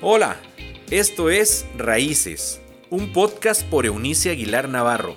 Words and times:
Hola, 0.00 0.40
esto 0.92 1.28
es 1.28 1.66
Raíces, 1.76 2.60
un 2.88 3.12
podcast 3.12 3.64
por 3.64 3.84
Eunice 3.84 4.30
Aguilar 4.30 4.68
Navarro. 4.68 5.16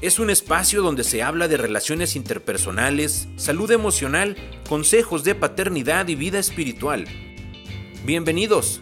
Es 0.00 0.18
un 0.18 0.30
espacio 0.30 0.80
donde 0.80 1.04
se 1.04 1.22
habla 1.22 1.48
de 1.48 1.58
relaciones 1.58 2.16
interpersonales, 2.16 3.28
salud 3.36 3.70
emocional, 3.70 4.34
consejos 4.70 5.22
de 5.22 5.34
paternidad 5.34 6.08
y 6.08 6.14
vida 6.14 6.38
espiritual. 6.38 7.04
Bienvenidos. 8.06 8.80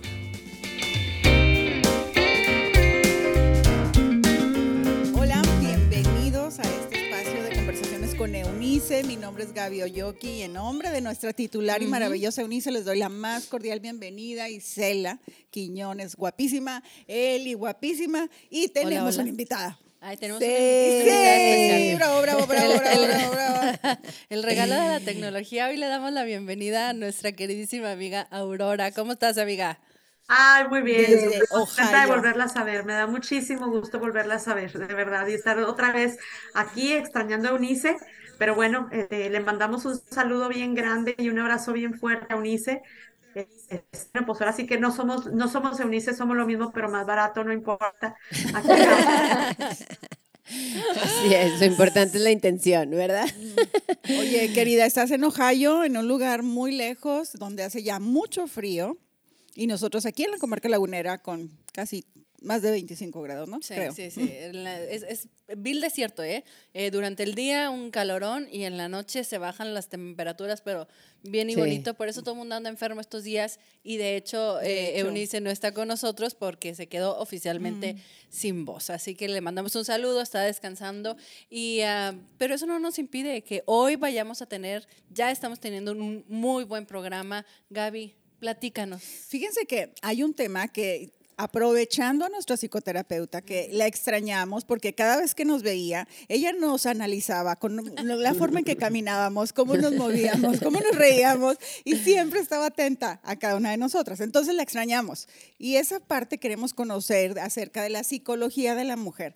Nombre 9.24 9.44
es 9.44 9.54
Gaby 9.54 9.82
Oyoki 9.82 10.28
y 10.28 10.42
en 10.42 10.52
nombre 10.52 10.90
de 10.90 11.00
nuestra 11.00 11.32
titular 11.32 11.82
y 11.82 11.86
maravillosa 11.86 12.42
Eunice 12.42 12.70
les 12.70 12.84
doy 12.84 12.98
la 12.98 13.08
más 13.08 13.46
cordial 13.46 13.80
bienvenida. 13.80 14.50
Isela 14.50 15.18
Quiñones, 15.50 16.14
guapísima, 16.14 16.82
Eli, 17.08 17.54
guapísima 17.54 18.28
y 18.50 18.68
tenemos 18.68 19.14
hola. 19.14 19.22
una 19.22 19.30
invitada. 19.30 19.78
Ahí 20.02 20.18
tenemos 20.18 20.42
Sí, 20.42 20.48
una 20.50 20.58
invitada 20.98 21.78
sí, 21.78 21.94
bravo, 21.94 22.20
bravo, 22.20 22.46
bravo, 22.46 22.72
El- 22.74 22.78
bravo, 22.78 23.02
el- 23.02 23.08
bravo, 23.08 23.32
bravo. 23.32 23.98
El 24.28 24.42
regalo 24.42 24.74
de 24.74 24.88
la 24.88 25.00
tecnología. 25.00 25.68
Hoy 25.68 25.78
le 25.78 25.86
damos 25.86 26.12
la 26.12 26.24
bienvenida 26.24 26.90
a 26.90 26.92
nuestra 26.92 27.32
queridísima 27.32 27.92
amiga 27.92 28.28
Aurora. 28.30 28.92
¿Cómo 28.92 29.12
estás, 29.12 29.38
amiga? 29.38 29.78
Ay, 30.28 30.64
muy 30.68 30.82
bien. 30.82 31.02
Desde 31.10 31.46
contenta 31.48 31.90
de 31.90 31.96
Ohio. 32.04 32.08
volverla 32.16 32.44
a 32.44 32.48
saber. 32.48 32.84
Me 32.84 32.92
da 32.92 33.06
muchísimo 33.06 33.70
gusto 33.70 33.98
volverla 33.98 34.34
a 34.34 34.38
saber, 34.38 34.70
de 34.72 34.94
verdad, 34.94 35.26
y 35.28 35.32
estar 35.32 35.58
otra 35.60 35.92
vez 35.92 36.18
aquí 36.52 36.92
extrañando 36.92 37.48
a 37.48 37.52
Eunice. 37.52 37.96
Pero 38.38 38.54
bueno, 38.54 38.88
eh, 38.92 39.28
le 39.30 39.40
mandamos 39.40 39.84
un 39.84 40.00
saludo 40.10 40.48
bien 40.48 40.74
grande 40.74 41.14
y 41.18 41.28
un 41.28 41.38
abrazo 41.38 41.72
bien 41.72 41.94
fuerte 41.94 42.26
a 42.30 42.36
Eunice. 42.36 42.82
Eh, 43.34 43.48
eh, 43.70 43.82
pues 44.26 44.40
ahora 44.40 44.52
sí 44.52 44.66
que 44.66 44.78
no 44.78 44.92
somos, 44.92 45.26
no 45.32 45.48
somos 45.48 45.80
Eunice, 45.80 46.14
somos 46.14 46.36
lo 46.36 46.46
mismo, 46.46 46.72
pero 46.72 46.88
más 46.88 47.06
barato, 47.06 47.42
no 47.44 47.52
importa. 47.52 48.16
Aquí 48.54 48.68
estamos. 48.70 49.84
Así 50.46 51.34
es, 51.34 51.58
lo 51.58 51.66
importante 51.66 52.18
es 52.18 52.22
la 52.22 52.30
intención, 52.30 52.90
¿verdad? 52.90 53.26
Oye, 54.20 54.52
querida, 54.52 54.84
estás 54.84 55.10
en 55.10 55.24
Ohio, 55.24 55.84
en 55.84 55.96
un 55.96 56.06
lugar 56.06 56.42
muy 56.42 56.72
lejos, 56.72 57.32
donde 57.32 57.64
hace 57.64 57.82
ya 57.82 57.98
mucho 57.98 58.46
frío. 58.46 58.98
Y 59.54 59.66
nosotros 59.66 60.04
aquí 60.04 60.24
en 60.24 60.32
la 60.32 60.38
comarca 60.38 60.68
lagunera 60.68 61.18
con 61.18 61.50
casi 61.72 62.04
más 62.44 62.62
de 62.62 62.70
25 62.70 63.20
grados, 63.22 63.48
¿no? 63.48 63.60
Sí, 63.62 63.74
Creo. 63.74 63.92
sí, 63.92 64.10
sí. 64.10 64.30
Es, 64.32 65.02
es 65.02 65.28
vil 65.56 65.80
desierto, 65.80 66.22
¿eh? 66.22 66.44
Eh, 66.72 66.90
Durante 66.90 67.22
el 67.22 67.34
día 67.34 67.70
un 67.70 67.90
calorón 67.90 68.48
y 68.50 68.64
en 68.64 68.76
la 68.76 68.88
noche 68.88 69.24
se 69.24 69.38
bajan 69.38 69.74
las 69.74 69.88
temperaturas, 69.88 70.60
pero 70.60 70.86
bien 71.22 71.50
y 71.50 71.54
Sí. 71.54 71.60
bonito. 71.60 71.94
Por 71.94 72.08
eso 72.08 72.22
todo 72.22 72.32
el 72.34 72.38
mundo 72.38 72.54
anda 72.54 72.70
enfermo 72.70 73.00
estos 73.00 73.24
días. 73.24 73.58
Y 73.82 73.96
de 73.96 74.16
hecho, 74.16 74.56
De 74.58 74.70
eh, 74.72 74.98
hecho. 74.98 75.06
Eunice 75.06 75.40
no 75.40 75.50
está 75.50 75.72
con 75.72 75.88
nosotros 75.88 76.34
porque 76.34 76.74
se 76.74 76.86
quedó 76.86 77.18
oficialmente 77.18 77.96
sin 78.28 78.64
voz. 78.64 78.90
Así 78.90 79.14
que 79.14 79.28
le 79.28 79.40
mandamos 79.40 79.74
un 79.76 79.84
saludo, 79.84 80.20
está 80.20 80.42
descansando. 80.42 81.16
Y, 81.50 81.80
ah, 81.80 82.14
pero 82.38 82.54
eso 82.54 82.66
no 82.66 82.78
nos 82.78 82.98
impide 82.98 83.42
que 83.42 83.62
hoy 83.66 83.96
vayamos 83.96 84.42
a 84.42 84.46
tener, 84.46 84.86
ya 85.10 85.30
estamos 85.30 85.60
teniendo 85.60 85.92
un 85.92 86.24
muy 86.28 86.64
buen 86.64 86.84
programa. 86.86 87.44
Gaby, 87.70 88.14
platícanos. 88.38 89.02
Fíjense 89.02 89.64
que 89.66 89.94
hay 90.02 90.22
un 90.22 90.34
tema 90.34 90.68
que 90.68 91.12
aprovechando 91.36 92.24
a 92.24 92.28
nuestra 92.28 92.56
psicoterapeuta, 92.56 93.42
que 93.42 93.68
la 93.72 93.86
extrañamos 93.86 94.64
porque 94.64 94.94
cada 94.94 95.16
vez 95.16 95.34
que 95.34 95.44
nos 95.44 95.62
veía, 95.62 96.08
ella 96.28 96.52
nos 96.52 96.86
analizaba 96.86 97.56
con 97.56 97.94
la 98.02 98.34
forma 98.34 98.60
en 98.60 98.64
que 98.64 98.76
caminábamos, 98.76 99.52
cómo 99.52 99.76
nos 99.76 99.94
movíamos, 99.94 100.60
cómo 100.60 100.80
nos 100.80 100.96
reíamos 100.96 101.56
y 101.84 101.96
siempre 101.96 102.40
estaba 102.40 102.66
atenta 102.66 103.20
a 103.22 103.36
cada 103.36 103.56
una 103.56 103.70
de 103.70 103.76
nosotras. 103.76 104.20
Entonces 104.20 104.54
la 104.54 104.62
extrañamos. 104.62 105.28
Y 105.58 105.76
esa 105.76 106.00
parte 106.00 106.38
queremos 106.38 106.74
conocer 106.74 107.38
acerca 107.38 107.82
de 107.82 107.90
la 107.90 108.04
psicología 108.04 108.74
de 108.74 108.84
la 108.84 108.96
mujer. 108.96 109.34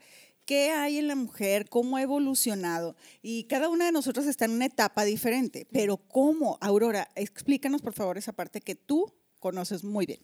¿Qué 0.48 0.70
hay 0.70 0.96
en 0.96 1.08
la 1.08 1.14
mujer? 1.14 1.68
¿Cómo 1.68 1.98
ha 1.98 2.02
evolucionado? 2.02 2.96
Y 3.20 3.44
cada 3.44 3.68
una 3.68 3.84
de 3.84 3.92
nosotros 3.92 4.24
está 4.26 4.46
en 4.46 4.52
una 4.52 4.64
etapa 4.64 5.04
diferente. 5.04 5.66
Pero 5.70 5.98
¿cómo? 5.98 6.56
Aurora, 6.62 7.10
explícanos 7.16 7.82
por 7.82 7.92
favor 7.92 8.16
esa 8.16 8.32
parte 8.32 8.62
que 8.62 8.74
tú 8.74 9.12
conoces 9.40 9.84
muy 9.84 10.06
bien. 10.06 10.20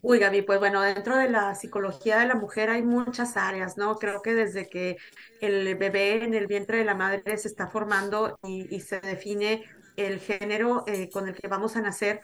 Uy, 0.00 0.20
Gaby, 0.20 0.42
pues 0.42 0.60
bueno, 0.60 0.80
dentro 0.82 1.16
de 1.16 1.28
la 1.28 1.54
psicología 1.56 2.18
de 2.18 2.26
la 2.26 2.36
mujer 2.36 2.70
hay 2.70 2.82
muchas 2.82 3.36
áreas, 3.36 3.76
¿no? 3.76 3.96
Creo 3.96 4.22
que 4.22 4.32
desde 4.34 4.68
que 4.68 4.96
el 5.40 5.74
bebé 5.76 6.22
en 6.24 6.34
el 6.34 6.46
vientre 6.46 6.78
de 6.78 6.84
la 6.84 6.94
madre 6.94 7.36
se 7.36 7.48
está 7.48 7.66
formando 7.68 8.38
y, 8.44 8.72
y 8.74 8.80
se 8.80 9.00
define 9.00 9.64
el 9.96 10.20
género 10.20 10.84
eh, 10.86 11.10
con 11.10 11.26
el 11.28 11.34
que 11.34 11.48
vamos 11.48 11.74
a 11.76 11.80
nacer, 11.80 12.20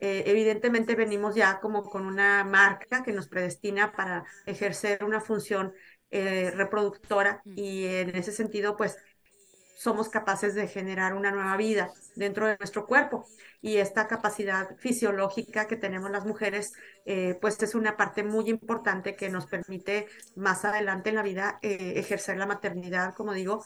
eh, 0.00 0.24
evidentemente 0.26 0.94
venimos 0.96 1.34
ya 1.34 1.60
como 1.60 1.84
con 1.84 2.04
una 2.06 2.44
marca 2.44 3.02
que 3.02 3.12
nos 3.12 3.28
predestina 3.28 3.92
para 3.92 4.24
ejercer 4.44 5.02
una 5.04 5.20
función 5.22 5.72
eh, 6.10 6.50
reproductora 6.54 7.40
y 7.44 7.86
en 7.86 8.14
ese 8.16 8.32
sentido, 8.32 8.76
pues 8.76 8.96
somos 9.74 10.08
capaces 10.08 10.54
de 10.54 10.68
generar 10.68 11.14
una 11.14 11.30
nueva 11.30 11.56
vida 11.56 11.90
dentro 12.16 12.46
de 12.46 12.56
nuestro 12.58 12.86
cuerpo. 12.86 13.26
Y 13.60 13.78
esta 13.78 14.06
capacidad 14.06 14.76
fisiológica 14.76 15.66
que 15.66 15.76
tenemos 15.76 16.10
las 16.10 16.26
mujeres, 16.26 16.74
eh, 17.06 17.38
pues 17.40 17.62
es 17.62 17.74
una 17.74 17.96
parte 17.96 18.22
muy 18.22 18.50
importante 18.50 19.16
que 19.16 19.30
nos 19.30 19.46
permite 19.46 20.06
más 20.36 20.64
adelante 20.64 21.10
en 21.10 21.16
la 21.16 21.22
vida 21.22 21.58
eh, 21.62 21.94
ejercer 21.96 22.36
la 22.36 22.46
maternidad, 22.46 23.14
como 23.14 23.32
digo, 23.32 23.64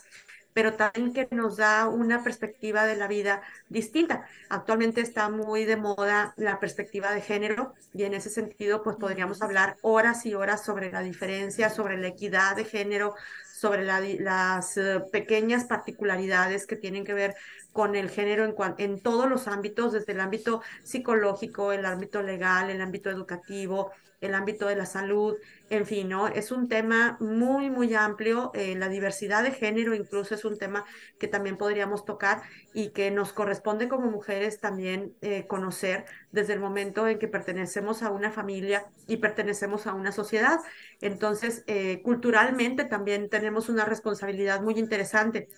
pero 0.58 0.74
también 0.74 1.12
que 1.12 1.28
nos 1.30 1.56
da 1.56 1.86
una 1.86 2.24
perspectiva 2.24 2.84
de 2.84 2.96
la 2.96 3.06
vida 3.06 3.42
distinta. 3.68 4.26
Actualmente 4.48 5.00
está 5.00 5.28
muy 5.28 5.64
de 5.64 5.76
moda 5.76 6.34
la 6.36 6.58
perspectiva 6.58 7.12
de 7.12 7.20
género 7.20 7.74
y 7.94 8.02
en 8.02 8.14
ese 8.14 8.28
sentido 8.28 8.82
pues 8.82 8.96
podríamos 8.96 9.40
hablar 9.40 9.76
horas 9.82 10.26
y 10.26 10.34
horas 10.34 10.64
sobre 10.64 10.90
la 10.90 11.00
diferencia, 11.00 11.70
sobre 11.70 11.96
la 11.96 12.08
equidad 12.08 12.56
de 12.56 12.64
género, 12.64 13.14
sobre 13.58 13.84
la, 13.84 14.00
las 14.00 14.76
uh, 14.76 15.10
pequeñas 15.10 15.64
particularidades 15.64 16.66
que 16.66 16.76
tienen 16.76 17.04
que 17.04 17.14
ver 17.14 17.34
con 17.72 17.96
el 17.96 18.08
género 18.08 18.44
en, 18.44 18.54
en 18.78 19.00
todos 19.00 19.28
los 19.28 19.48
ámbitos, 19.48 19.92
desde 19.92 20.12
el 20.12 20.20
ámbito 20.20 20.62
psicológico, 20.84 21.72
el 21.72 21.84
ámbito 21.84 22.22
legal, 22.22 22.70
el 22.70 22.80
ámbito 22.80 23.10
educativo, 23.10 23.90
el 24.20 24.34
ámbito 24.34 24.66
de 24.66 24.76
la 24.76 24.86
salud, 24.86 25.36
en 25.70 25.86
fin, 25.86 26.08
¿no? 26.08 26.28
Es 26.28 26.50
un 26.50 26.68
tema 26.68 27.16
muy, 27.20 27.70
muy 27.70 27.94
amplio. 27.94 28.50
Eh, 28.54 28.74
la 28.76 28.88
diversidad 28.88 29.42
de 29.42 29.52
género 29.52 29.94
incluso 29.94 30.34
es 30.34 30.44
un 30.44 30.58
tema 30.58 30.84
que 31.18 31.28
también 31.28 31.56
podríamos 31.56 32.04
tocar 32.04 32.42
y 32.74 32.90
que 32.90 33.10
nos 33.10 33.32
corresponde 33.32 33.88
como 33.88 34.10
mujeres 34.10 34.60
también 34.60 35.14
eh, 35.20 35.46
conocer 35.46 36.06
desde 36.32 36.54
el 36.54 36.60
momento 36.60 37.06
en 37.06 37.18
que 37.18 37.28
pertenecemos 37.28 38.02
a 38.02 38.10
una 38.10 38.30
familia 38.32 38.86
y 39.06 39.18
pertenecemos 39.18 39.86
a 39.86 39.94
una 39.94 40.12
sociedad. 40.12 40.58
Entonces, 41.00 41.64
eh, 41.66 42.02
culturalmente 42.02 42.84
también 42.84 43.28
tenemos 43.28 43.68
una 43.68 43.84
responsabilidad 43.84 44.60
muy 44.62 44.78
interesante. 44.78 45.48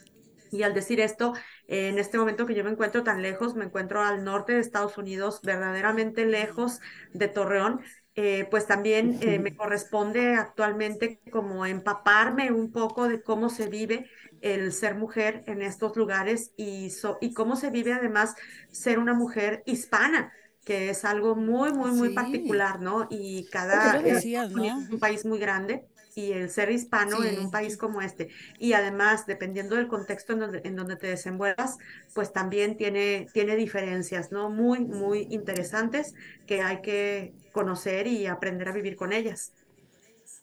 Y 0.53 0.65
al 0.65 0.75
decir 0.75 1.00
esto, 1.00 1.32
en 1.69 1.98
este 1.98 2.19
momento 2.19 2.44
que 2.44 2.54
yo 2.54 2.65
me 2.65 2.71
encuentro 2.71 3.04
tan 3.04 3.22
lejos, 3.22 3.54
me 3.54 3.65
encuentro 3.66 4.03
al 4.03 4.25
norte 4.25 4.54
de 4.54 4.60
Estados 4.60 4.98
Unidos, 4.98 5.41
verdaderamente 5.42 6.27
lejos 6.27 6.81
de 7.12 7.28
Torreón, 7.28 7.81
eh, 8.22 8.47
pues 8.50 8.66
también 8.66 9.16
eh, 9.20 9.38
me 9.38 9.54
corresponde 9.54 10.34
actualmente 10.34 11.20
como 11.31 11.64
empaparme 11.66 12.53
un 12.53 12.72
poco 12.72 13.08
de 13.08 13.22
cómo 13.22 13.48
se 13.50 13.69
vive 13.69 14.10
el 14.41 14.72
ser 14.72 14.94
mujer 14.97 15.42
en 15.47 15.62
estos 15.62 15.97
lugares 15.97 16.53
y, 16.56 16.91
so, 16.91 17.19
y 17.20 17.32
cómo 17.34 17.56
se 17.56 17.70
vive 17.70 17.92
además 17.92 18.34
ser 18.70 18.98
una 18.98 19.14
mujer 19.14 19.62
hispana 19.66 20.32
que 20.64 20.91
es 20.91 21.04
algo 21.04 21.36
muy, 21.36 21.72
muy, 21.72 21.92
muy 21.92 22.10
Sí. 22.10 22.14
particular, 22.14 22.80
¿no? 22.80 23.06
Y 23.10 23.48
cada 23.50 24.00
decías, 24.03 24.50
¿no? 24.50 24.64
es 24.64 24.91
un 24.91 24.98
país 24.98 25.25
muy 25.25 25.38
grande 25.38 25.86
y 26.14 26.32
el 26.32 26.50
ser 26.50 26.70
hispano 26.70 27.25
en 27.25 27.38
un 27.38 27.50
país 27.50 27.76
como 27.76 28.03
este. 28.03 28.28
Y 28.59 28.72
además, 28.75 29.26
dependiendo 29.26 29.76
del 29.76 29.88
contexto 29.88 30.32
en 30.34 30.41
donde, 30.41 30.60
en 30.64 30.76
donde 30.76 30.97
te 30.97 31.06
desenvuelvas, 31.06 31.76
pues 32.12 32.32
también 32.32 32.76
tiene, 32.76 33.30
tiene 33.32 33.56
diferencias, 33.56 34.33
¿no? 34.33 34.50
Muy, 34.50 34.80
muy 34.86 35.27
interesantes 35.30 36.12
que 36.47 36.62
hay 36.62 36.83
que 36.83 37.34
conocer 37.52 38.06
y 38.06 38.26
aprender 38.26 38.68
a 38.68 38.72
vivir 38.72 38.97
con 38.97 39.12
ellas. 39.12 39.52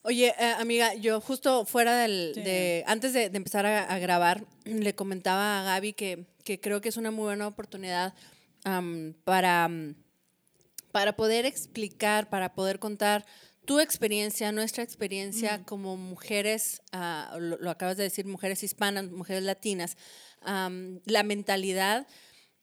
Oye, 0.04 0.34
eh, 0.40 0.54
amiga, 0.60 0.94
yo 0.94 1.20
justo 1.20 1.66
fuera 1.66 1.98
del, 1.98 2.32
Sí. 2.36 2.42
de, 2.42 2.84
antes 2.88 3.14
de, 3.14 3.30
de 3.30 3.38
empezar 3.38 3.66
a, 3.66 3.84
a 3.84 4.00
grabar, 4.00 4.46
le 4.66 4.96
comentaba 4.96 5.60
a 5.60 5.64
Gaby 5.64 5.94
que, 5.94 6.26
que 6.44 6.60
creo 6.60 6.80
que 6.82 6.90
es 6.90 6.98
una 6.98 7.12
muy 7.12 7.26
buena 7.26 7.48
oportunidad 7.48 8.14
para, 9.24 9.70
para 10.92 11.16
poder 11.16 11.46
explicar, 11.46 12.30
para 12.30 12.54
poder 12.54 12.80
contar 12.80 13.26
tu 13.66 13.80
experiencia, 13.80 14.52
nuestra 14.52 14.84
experiencia 14.84 15.64
como 15.64 15.96
mujeres, 15.98 16.82
ah, 16.92 17.38
lo, 17.40 17.58
lo 17.58 17.70
acabas 17.70 17.98
de 17.98 18.04
decir, 18.04 18.26
mujeres 18.26 18.64
hispanas, 18.64 19.06
mujeres 19.12 19.44
latinas, 19.44 19.98
la 20.46 21.24
mentalidad 21.24 22.08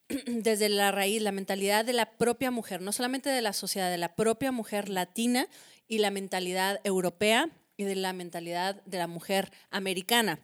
desde 0.27 0.69
la 0.69 0.93
raíz, 0.93 1.23
la 1.23 1.33
mentalidad 1.33 1.85
de 1.85 1.93
la 1.93 2.17
propia 2.17 2.51
mujer, 2.51 2.81
no 2.81 2.93
solamente 2.93 3.31
de 3.31 3.43
la 3.43 3.53
sociedad, 3.53 3.91
de 3.91 3.99
la 3.99 4.15
propia 4.15 4.53
mujer 4.53 4.89
latina 4.89 5.49
y 5.89 5.99
la 5.99 6.11
mentalidad 6.11 6.81
europea 6.85 7.51
y 7.77 7.85
de 7.85 7.97
la 7.97 8.13
mentalidad 8.13 8.83
de 8.85 8.99
la 8.99 9.07
mujer 9.07 9.51
americana. 9.71 10.41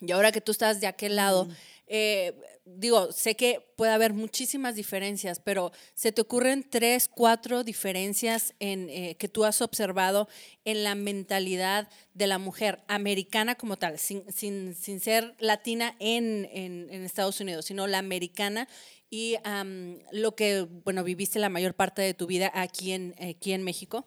Y 0.00 0.12
ahora 0.12 0.32
que 0.32 0.40
tú 0.40 0.52
estás 0.52 0.80
de 0.80 0.86
aquel 0.86 1.16
lado, 1.16 1.48
eh, 1.86 2.34
digo, 2.64 3.12
sé 3.12 3.36
que 3.36 3.60
puede 3.76 3.92
haber 3.92 4.12
muchísimas 4.12 4.74
diferencias, 4.74 5.40
pero 5.40 5.72
¿se 5.94 6.10
te 6.10 6.20
ocurren 6.20 6.68
tres, 6.68 7.08
cuatro 7.08 7.62
diferencias 7.62 8.54
en, 8.58 8.90
eh, 8.90 9.16
que 9.18 9.28
tú 9.28 9.44
has 9.44 9.62
observado 9.62 10.28
en 10.64 10.82
la 10.82 10.94
mentalidad 10.94 11.88
de 12.12 12.26
la 12.26 12.38
mujer 12.38 12.80
americana 12.88 13.54
como 13.54 13.76
tal, 13.76 13.98
sin, 13.98 14.30
sin, 14.32 14.74
sin 14.74 15.00
ser 15.00 15.34
latina 15.38 15.94
en, 16.00 16.48
en, 16.52 16.88
en, 16.90 17.04
Estados 17.04 17.40
Unidos, 17.40 17.66
sino 17.66 17.86
la 17.86 17.98
americana 17.98 18.68
y 19.08 19.36
um, 19.46 19.98
lo 20.10 20.34
que, 20.34 20.66
bueno, 20.84 21.04
viviste 21.04 21.38
la 21.38 21.48
mayor 21.48 21.74
parte 21.74 22.02
de 22.02 22.14
tu 22.14 22.26
vida 22.26 22.50
aquí 22.52 22.92
en, 22.92 23.14
aquí 23.20 23.52
en 23.52 23.62
México? 23.62 24.04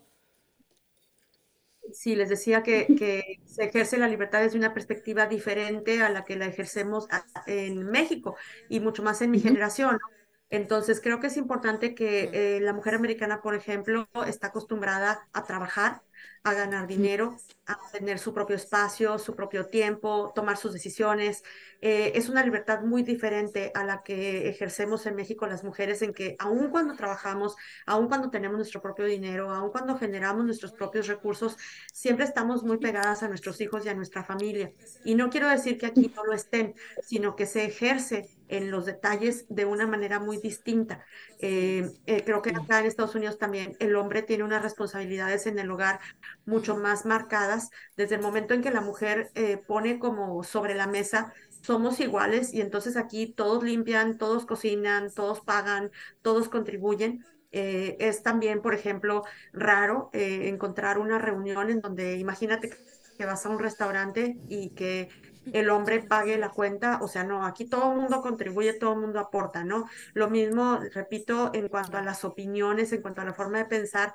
Sí, 1.93 2.15
les 2.15 2.29
decía 2.29 2.63
que, 2.63 2.87
que, 2.97 3.39
se 3.45 3.65
ejerce 3.65 3.97
la 3.97 4.07
libertad 4.07 4.41
desde 4.41 4.57
una 4.57 4.73
perspectiva 4.73 5.25
diferente 5.25 6.01
a 6.01 6.09
la 6.09 6.23
que 6.23 6.35
la 6.35 6.45
ejercemos 6.45 7.07
en 7.47 7.85
México 7.85 8.35
y 8.69 8.79
mucho 8.79 9.03
más 9.03 9.21
en 9.21 9.31
mi 9.31 9.39
generación. 9.39 9.97
Entonces, 10.49 10.99
creo 10.99 11.19
que 11.19 11.27
es 11.27 11.37
importante 11.37 11.93
que 11.93 12.29
eh, 12.33 12.59
la 12.59 12.73
mujer 12.73 12.95
americana, 12.95 13.41
por 13.41 13.53
ejemplo, 13.53 14.09
está 14.25 14.47
acostumbrada 14.47 15.27
a 15.31 15.43
trabajar, 15.45 16.01
a 16.43 16.53
ganar 16.53 16.87
dinero, 16.87 17.37
a 17.69 17.91
tener 17.91 18.19
su 18.19 18.33
propio 18.33 18.55
espacio, 18.55 19.19
su 19.19 19.35
propio 19.35 19.67
tiempo, 19.67 20.31
tomar 20.33 20.57
sus 20.57 20.73
decisiones. 20.73 21.43
Eh, 21.81 22.11
es 22.15 22.27
una 22.27 22.43
libertad 22.43 22.81
muy 22.81 23.03
diferente 23.03 23.71
a 23.75 23.83
la 23.83 24.01
que 24.03 24.49
ejercemos 24.49 25.05
en 25.05 25.15
México 25.15 25.45
las 25.47 25.63
mujeres, 25.63 26.01
en 26.01 26.13
que 26.13 26.35
aun 26.39 26.69
cuando 26.69 26.95
trabajamos, 26.95 27.55
aun 27.85 28.07
cuando 28.07 28.29
tenemos 28.29 28.57
nuestro 28.57 28.81
propio 28.81 29.05
dinero, 29.05 29.51
aun 29.51 29.71
cuando 29.71 29.97
generamos 29.97 30.45
nuestros 30.45 30.73
propios 30.73 31.07
recursos, 31.07 31.57
siempre 31.93 32.25
estamos 32.25 32.63
muy 32.63 32.77
pegadas 32.77 33.23
a 33.23 33.27
nuestros 33.27 33.61
hijos 33.61 33.85
y 33.85 33.89
a 33.89 33.93
nuestra 33.93 34.23
familia. 34.23 34.73
Y 35.05 35.15
no 35.15 35.29
quiero 35.29 35.47
decir 35.47 35.77
que 35.77 35.85
aquí 35.85 36.11
no 36.15 36.25
lo 36.25 36.33
estén, 36.33 36.73
sino 37.03 37.35
que 37.35 37.45
se 37.45 37.65
ejerce 37.65 38.38
en 38.49 38.71
los 38.71 38.85
detalles 38.85 39.45
de 39.47 39.65
una 39.65 39.87
manera 39.87 40.19
muy 40.19 40.37
distinta. 40.37 41.05
Eh, 41.39 41.89
eh, 42.05 42.23
creo 42.25 42.41
que 42.41 42.49
acá 42.49 42.79
en 42.79 42.87
Estados 42.87 43.15
Unidos 43.15 43.37
también 43.37 43.75
el 43.79 43.95
hombre 43.95 44.23
tiene 44.23 44.43
unas 44.43 44.61
responsabilidades 44.61 45.47
en 45.47 45.59
el 45.59 45.71
hogar 45.71 45.99
mucho 46.45 46.75
más 46.75 47.05
marcadas 47.05 47.69
desde 47.95 48.15
el 48.15 48.21
momento 48.21 48.53
en 48.53 48.61
que 48.61 48.71
la 48.71 48.81
mujer 48.81 49.31
eh, 49.35 49.57
pone 49.65 49.99
como 49.99 50.43
sobre 50.43 50.75
la 50.75 50.87
mesa 50.87 51.33
somos 51.61 51.99
iguales 51.99 52.53
y 52.53 52.61
entonces 52.61 52.95
aquí 52.95 53.33
todos 53.33 53.63
limpian, 53.63 54.17
todos 54.17 54.45
cocinan, 54.45 55.11
todos 55.13 55.41
pagan, 55.41 55.91
todos 56.21 56.49
contribuyen. 56.49 57.23
Es 57.51 58.21
también, 58.21 58.61
por 58.61 58.75
ejemplo, 58.75 59.23
raro 59.51 60.09
encontrar 60.13 60.99
una 60.99 61.17
reunión 61.17 61.71
en 61.71 61.81
donde 61.81 62.17
imagínate 62.17 62.69
que 63.17 63.25
vas 63.25 63.45
a 63.45 63.49
un 63.49 63.59
restaurante 63.59 64.37
y 64.47 64.69
que 64.69 65.09
el 65.53 65.69
hombre 65.69 66.01
pague 66.01 66.37
la 66.37 66.49
cuenta, 66.49 66.99
o 67.01 67.07
sea, 67.07 67.23
no, 67.23 67.45
aquí 67.45 67.65
todo 67.65 67.91
el 67.91 67.99
mundo 67.99 68.21
contribuye, 68.21 68.73
todo 68.73 68.93
el 68.93 68.99
mundo 68.99 69.19
aporta, 69.19 69.63
¿no? 69.63 69.85
Lo 70.13 70.29
mismo, 70.29 70.79
repito, 70.93 71.51
en 71.53 71.67
cuanto 71.67 71.97
a 71.97 72.01
las 72.01 72.23
opiniones, 72.25 72.91
en 72.91 73.01
cuanto 73.01 73.21
a 73.21 73.25
la 73.25 73.33
forma 73.33 73.59
de 73.59 73.65
pensar, 73.65 74.13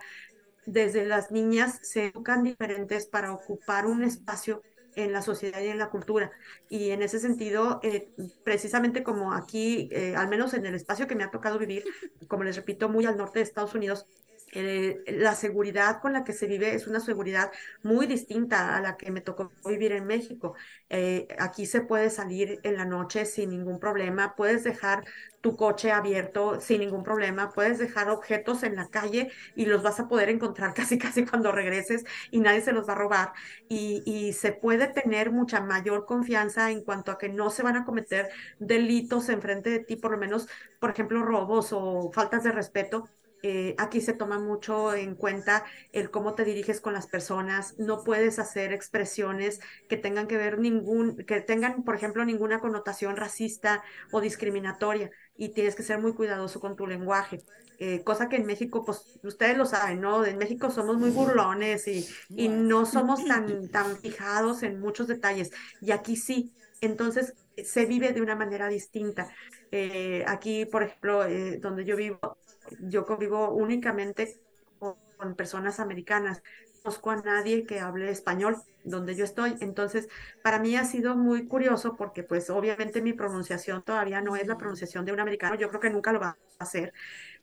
desde 0.66 1.04
las 1.04 1.30
niñas 1.30 1.78
se 1.82 2.06
educan 2.06 2.42
diferentes 2.42 3.06
para 3.06 3.32
ocupar 3.32 3.86
un 3.86 4.02
espacio 4.02 4.62
en 4.96 5.12
la 5.12 5.22
sociedad 5.22 5.60
y 5.60 5.68
en 5.68 5.78
la 5.78 5.90
cultura. 5.90 6.30
Y 6.68 6.90
en 6.90 7.02
ese 7.02 7.18
sentido, 7.18 7.80
eh, 7.82 8.10
precisamente 8.44 9.02
como 9.02 9.32
aquí, 9.32 9.88
eh, 9.92 10.14
al 10.16 10.28
menos 10.28 10.54
en 10.54 10.66
el 10.66 10.74
espacio 10.74 11.06
que 11.06 11.16
me 11.16 11.24
ha 11.24 11.30
tocado 11.30 11.58
vivir, 11.58 11.84
como 12.28 12.44
les 12.44 12.56
repito, 12.56 12.88
muy 12.88 13.04
al 13.06 13.16
norte 13.16 13.40
de 13.40 13.44
Estados 13.44 13.74
Unidos, 13.74 14.06
eh, 14.54 15.02
la 15.06 15.34
seguridad 15.34 16.00
con 16.00 16.12
la 16.12 16.24
que 16.24 16.32
se 16.32 16.46
vive 16.46 16.74
es 16.74 16.86
una 16.86 17.00
seguridad 17.00 17.52
muy 17.82 18.06
distinta 18.06 18.76
a 18.76 18.80
la 18.80 18.96
que 18.96 19.10
me 19.10 19.20
tocó 19.20 19.52
vivir 19.66 19.92
en 19.92 20.06
México. 20.06 20.54
Eh, 20.88 21.26
aquí 21.38 21.66
se 21.66 21.80
puede 21.82 22.10
salir 22.10 22.60
en 22.62 22.76
la 22.76 22.84
noche 22.84 23.26
sin 23.26 23.50
ningún 23.50 23.78
problema, 23.80 24.34
puedes 24.36 24.64
dejar 24.64 25.04
tu 25.40 25.56
coche 25.56 25.92
abierto 25.92 26.60
sin 26.60 26.80
ningún 26.80 27.02
problema, 27.04 27.50
puedes 27.52 27.78
dejar 27.78 28.08
objetos 28.10 28.62
en 28.62 28.76
la 28.76 28.88
calle 28.88 29.30
y 29.54 29.66
los 29.66 29.82
vas 29.82 30.00
a 30.00 30.08
poder 30.08 30.28
encontrar 30.30 30.72
casi 30.74 30.98
casi 30.98 31.24
cuando 31.26 31.52
regreses 31.52 32.04
y 32.30 32.40
nadie 32.40 32.60
se 32.62 32.72
los 32.72 32.88
va 32.88 32.92
a 32.94 32.96
robar. 32.96 33.32
Y, 33.68 34.02
y 34.06 34.32
se 34.32 34.52
puede 34.52 34.88
tener 34.88 35.30
mucha 35.32 35.60
mayor 35.60 36.06
confianza 36.06 36.70
en 36.70 36.82
cuanto 36.82 37.10
a 37.12 37.18
que 37.18 37.28
no 37.28 37.50
se 37.50 37.62
van 37.62 37.76
a 37.76 37.84
cometer 37.84 38.28
delitos 38.58 39.28
en 39.28 39.42
frente 39.42 39.70
de 39.70 39.80
ti, 39.80 39.96
por 39.96 40.12
lo 40.12 40.18
menos, 40.18 40.48
por 40.80 40.90
ejemplo, 40.90 41.22
robos 41.22 41.68
o 41.72 42.10
faltas 42.12 42.44
de 42.44 42.52
respeto 42.52 43.08
eh, 43.46 43.74
aquí 43.76 44.00
se 44.00 44.14
toma 44.14 44.38
mucho 44.38 44.94
en 44.94 45.14
cuenta 45.14 45.66
el 45.92 46.10
cómo 46.10 46.34
te 46.34 46.44
diriges 46.46 46.80
con 46.80 46.94
las 46.94 47.06
personas. 47.06 47.74
No 47.78 48.02
puedes 48.02 48.38
hacer 48.38 48.72
expresiones 48.72 49.60
que 49.86 49.98
tengan 49.98 50.26
que 50.26 50.38
ver 50.38 50.58
ningún, 50.58 51.18
que 51.26 51.42
tengan, 51.42 51.84
por 51.84 51.94
ejemplo, 51.94 52.24
ninguna 52.24 52.60
connotación 52.60 53.16
racista 53.16 53.84
o 54.12 54.22
discriminatoria. 54.22 55.10
Y 55.36 55.50
tienes 55.50 55.74
que 55.74 55.82
ser 55.82 55.98
muy 55.98 56.14
cuidadoso 56.14 56.58
con 56.58 56.74
tu 56.74 56.86
lenguaje. 56.86 57.44
Eh, 57.78 58.02
cosa 58.02 58.30
que 58.30 58.36
en 58.36 58.46
México, 58.46 58.82
pues 58.82 59.20
ustedes 59.22 59.58
lo 59.58 59.66
saben, 59.66 60.00
¿no? 60.00 60.24
En 60.24 60.38
México 60.38 60.70
somos 60.70 60.96
muy 60.96 61.10
burlones 61.10 61.86
y, 61.86 62.08
y 62.30 62.48
no 62.48 62.86
somos 62.86 63.24
tan, 63.26 63.68
tan 63.68 63.98
fijados 63.98 64.62
en 64.62 64.80
muchos 64.80 65.06
detalles. 65.06 65.50
Y 65.82 65.90
aquí 65.90 66.16
sí. 66.16 66.54
Entonces 66.80 67.34
se 67.62 67.84
vive 67.86 68.12
de 68.12 68.22
una 68.22 68.36
manera 68.36 68.68
distinta. 68.68 69.28
Eh, 69.70 70.24
aquí, 70.26 70.64
por 70.66 70.82
ejemplo, 70.82 71.24
eh, 71.26 71.58
donde 71.60 71.84
yo 71.84 71.96
vivo, 71.96 72.38
yo 72.80 73.04
convivo 73.06 73.50
únicamente 73.50 74.40
con, 74.78 74.96
con 75.16 75.34
personas 75.36 75.80
americanas. 75.80 76.42
No 76.76 76.90
conozco 76.90 77.10
a 77.10 77.16
nadie 77.16 77.64
que 77.66 77.80
hable 77.80 78.10
español 78.10 78.56
donde 78.84 79.14
yo 79.16 79.24
estoy. 79.24 79.56
Entonces, 79.60 80.08
para 80.42 80.58
mí 80.58 80.76
ha 80.76 80.84
sido 80.84 81.16
muy 81.16 81.46
curioso 81.48 81.96
porque 81.96 82.22
pues 82.22 82.50
obviamente 82.50 83.00
mi 83.02 83.12
pronunciación 83.14 83.82
todavía 83.82 84.20
no 84.20 84.36
es 84.36 84.46
la 84.46 84.58
pronunciación 84.58 85.04
de 85.04 85.12
un 85.12 85.20
americano. 85.20 85.54
Yo 85.56 85.68
creo 85.68 85.80
que 85.80 85.90
nunca 85.90 86.12
lo 86.12 86.20
va 86.20 86.28
a 86.58 86.64
hacer. 86.64 86.92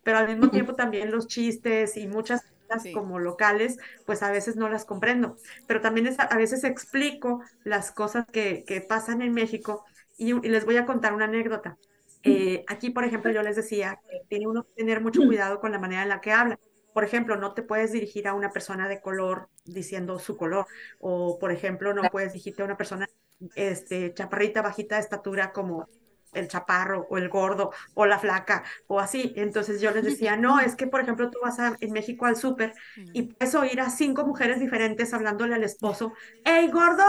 Pero 0.04 0.18
al 0.18 0.28
mismo 0.28 0.50
tiempo 0.50 0.76
también 0.76 1.12
los 1.12 1.28
chistes 1.28 1.98
y 1.98 2.08
muchas 2.08 2.42
cosas 2.68 2.84
sí. 2.84 2.92
como 2.92 3.20
locales, 3.20 3.78
pues 4.06 4.24
a 4.24 4.32
veces 4.32 4.56
no 4.56 4.70
las 4.70 4.86
comprendo. 4.86 5.38
Pero 5.68 5.82
también 5.82 6.08
es, 6.08 6.20
a 6.20 6.38
veces 6.38 6.64
explico 6.64 7.42
las 7.64 7.92
cosas 7.92 8.26
que, 8.32 8.64
que 8.66 8.82
pasan 8.82 9.22
en 9.22 9.34
México 9.34 9.86
y, 10.18 10.34
y 10.46 10.50
les 10.50 10.66
voy 10.66 10.78
a 10.78 10.86
contar 10.86 11.14
una 11.14 11.26
anécdota. 11.26 11.78
Eh, 12.24 12.64
aquí, 12.68 12.90
por 12.90 13.04
ejemplo, 13.04 13.32
yo 13.32 13.42
les 13.42 13.56
decía 13.56 14.00
que 14.10 14.22
tiene 14.28 14.48
uno 14.48 14.64
que 14.64 14.74
tener 14.74 15.02
mucho 15.02 15.22
cuidado 15.24 15.60
con 15.60 15.72
la 15.72 15.80
manera 15.80 16.04
en 16.04 16.10
la 16.10 16.22
que 16.22 16.32
habla. 16.32 16.60
Por 16.94 17.04
ejemplo, 17.04 17.38
no 17.38 17.54
te 17.54 17.64
puedes 17.64 17.92
dirigir 17.92 18.28
a 18.28 18.34
una 18.34 18.52
persona 18.52 18.88
de 18.88 19.02
color 19.02 19.50
diciendo 19.66 20.20
su 20.20 20.38
color. 20.38 20.66
O, 21.00 21.40
por 21.40 21.52
ejemplo, 21.52 21.94
no 21.94 22.04
puedes 22.12 22.34
dirigirte 22.34 22.62
a 22.62 22.66
una 22.66 22.78
persona 22.78 23.08
este, 23.56 24.14
chaparrita, 24.14 24.62
bajita 24.62 24.96
de 24.96 25.02
estatura 25.02 25.52
como 25.52 25.88
el 26.34 26.48
chaparro 26.48 27.08
o 27.10 27.18
el 27.18 27.30
gordo 27.30 27.72
o 27.94 28.06
la 28.06 28.20
flaca 28.20 28.64
o 28.88 29.00
así. 29.00 29.34
Entonces 29.36 29.82
yo 29.82 29.92
les 29.92 30.04
decía, 30.04 30.36
no, 30.36 30.60
es 30.60 30.76
que 30.76 30.88
por 30.88 31.02
ejemplo 31.02 31.30
tú 31.30 31.40
vas 31.42 31.60
a, 31.60 31.76
en 31.80 31.92
México 31.92 32.26
al 32.26 32.36
súper 32.36 32.74
y 33.14 33.24
puedes 33.24 33.56
oír 33.56 33.82
a 33.82 33.90
cinco 33.90 34.26
mujeres 34.26 34.60
diferentes 34.60 35.14
hablándole 35.14 35.56
al 35.56 35.64
esposo, 35.64 36.14
hey 36.44 36.70
gordo, 36.72 37.04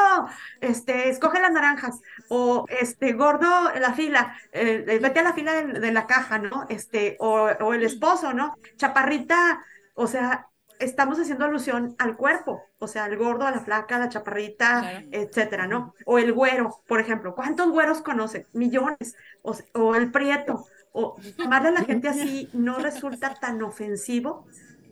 este, 0.61 1.09
escoge 1.09 1.41
las 1.41 1.53
naranjas 1.53 2.01
o 2.29 2.67
este, 2.69 3.13
gordo, 3.13 3.49
la 3.81 3.95
fila, 3.95 4.37
eh, 4.53 4.99
vete 5.01 5.21
a 5.21 5.23
la 5.23 5.33
fila 5.33 5.53
de, 5.55 5.81
de, 5.81 5.93
la 5.93 6.07
caja, 6.07 6.39
¿no? 6.39 6.67
Este, 6.69 7.17
o, 7.21 7.49
o 7.61 7.75
el 7.75 7.83
esposo, 7.83 8.33
¿no? 8.33 8.57
Chaparrita, 8.77 9.65
o 9.95 10.07
sea, 10.07 10.49
estamos 10.79 11.19
haciendo 11.19 11.45
alusión 11.45 11.95
al 11.99 12.17
cuerpo, 12.17 12.63
o 12.79 12.89
sea, 12.89 13.05
al 13.05 13.17
gordo, 13.17 13.47
a 13.47 13.51
la 13.51 13.61
flaca, 13.61 13.97
a 13.97 13.99
la 14.01 14.09
chaparrita, 14.09 14.81
claro. 14.81 15.07
etcétera, 15.11 15.67
¿no? 15.67 15.95
O 16.05 16.19
el 16.19 16.33
güero, 16.33 16.83
por 16.87 17.01
ejemplo. 17.01 17.35
¿Cuántos 17.35 17.71
güeros 17.71 18.03
conoce? 18.03 18.47
Millones. 18.53 19.17
O, 19.43 19.57
o 19.75 19.95
el 19.95 20.11
prieto. 20.11 20.67
O 20.93 21.17
llamarle 21.39 21.69
a 21.69 21.73
la 21.73 21.85
gente 21.85 22.09
así 22.09 22.51
no 22.53 22.79
resulta 22.79 23.35
tan 23.35 23.63
ofensivo 23.63 24.47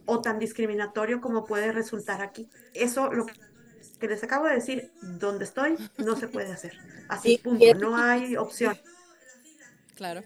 o 0.06 0.20
tan 0.20 0.38
discriminatorio 0.38 1.20
como 1.20 1.44
puede 1.44 1.72
resultar 1.72 2.22
aquí. 2.22 2.49
Eso, 2.72 3.12
lo 3.12 3.26
que 3.99 4.08
les 4.08 4.25
acabo 4.25 4.46
de 4.46 4.54
decir, 4.54 4.92
donde 5.02 5.44
estoy, 5.44 5.76
no 5.99 6.16
se 6.16 6.26
puede 6.26 6.52
hacer. 6.52 6.78
Así, 7.08 7.38
punto. 7.38 7.64
No 7.75 7.96
hay 7.96 8.37
opción. 8.37 8.78
Claro. 9.94 10.22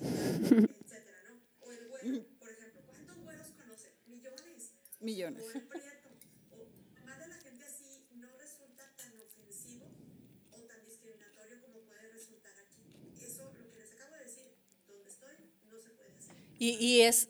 Etcétera, 0.00 1.18
¿no? 1.28 1.40
O 1.60 1.72
el 1.72 1.88
güero, 1.88 2.24
por 2.38 2.50
ejemplo, 2.50 2.82
¿cuántos 2.86 3.18
güeros 3.18 3.48
conoce? 3.56 3.92
Millones. 4.06 4.72
Millones. 5.00 5.44
O 5.44 5.50
el 5.50 5.62
prieto. 5.66 6.08
O 6.50 7.04
más 7.04 7.18
de 7.18 7.28
la 7.28 7.36
gente 7.36 7.64
así 7.64 8.06
no 8.14 8.28
resulta 8.38 8.94
tan 8.96 9.12
ofensivo 9.20 9.86
o 10.52 10.56
tan 10.62 10.84
discriminatorio 10.86 11.60
como 11.62 11.80
puede 11.86 12.12
resultar 12.12 12.52
aquí. 12.58 13.24
Eso, 13.24 13.52
lo 13.58 13.70
que 13.70 13.78
les 13.78 13.92
acabo 13.92 14.14
de 14.14 14.24
decir, 14.24 14.54
donde 14.86 15.08
estoy, 15.10 15.34
no 15.70 15.80
se 15.80 15.90
puede 15.90 16.10
hacer. 16.16 16.36
Y, 16.58 16.70
y 16.78 17.00
es... 17.02 17.28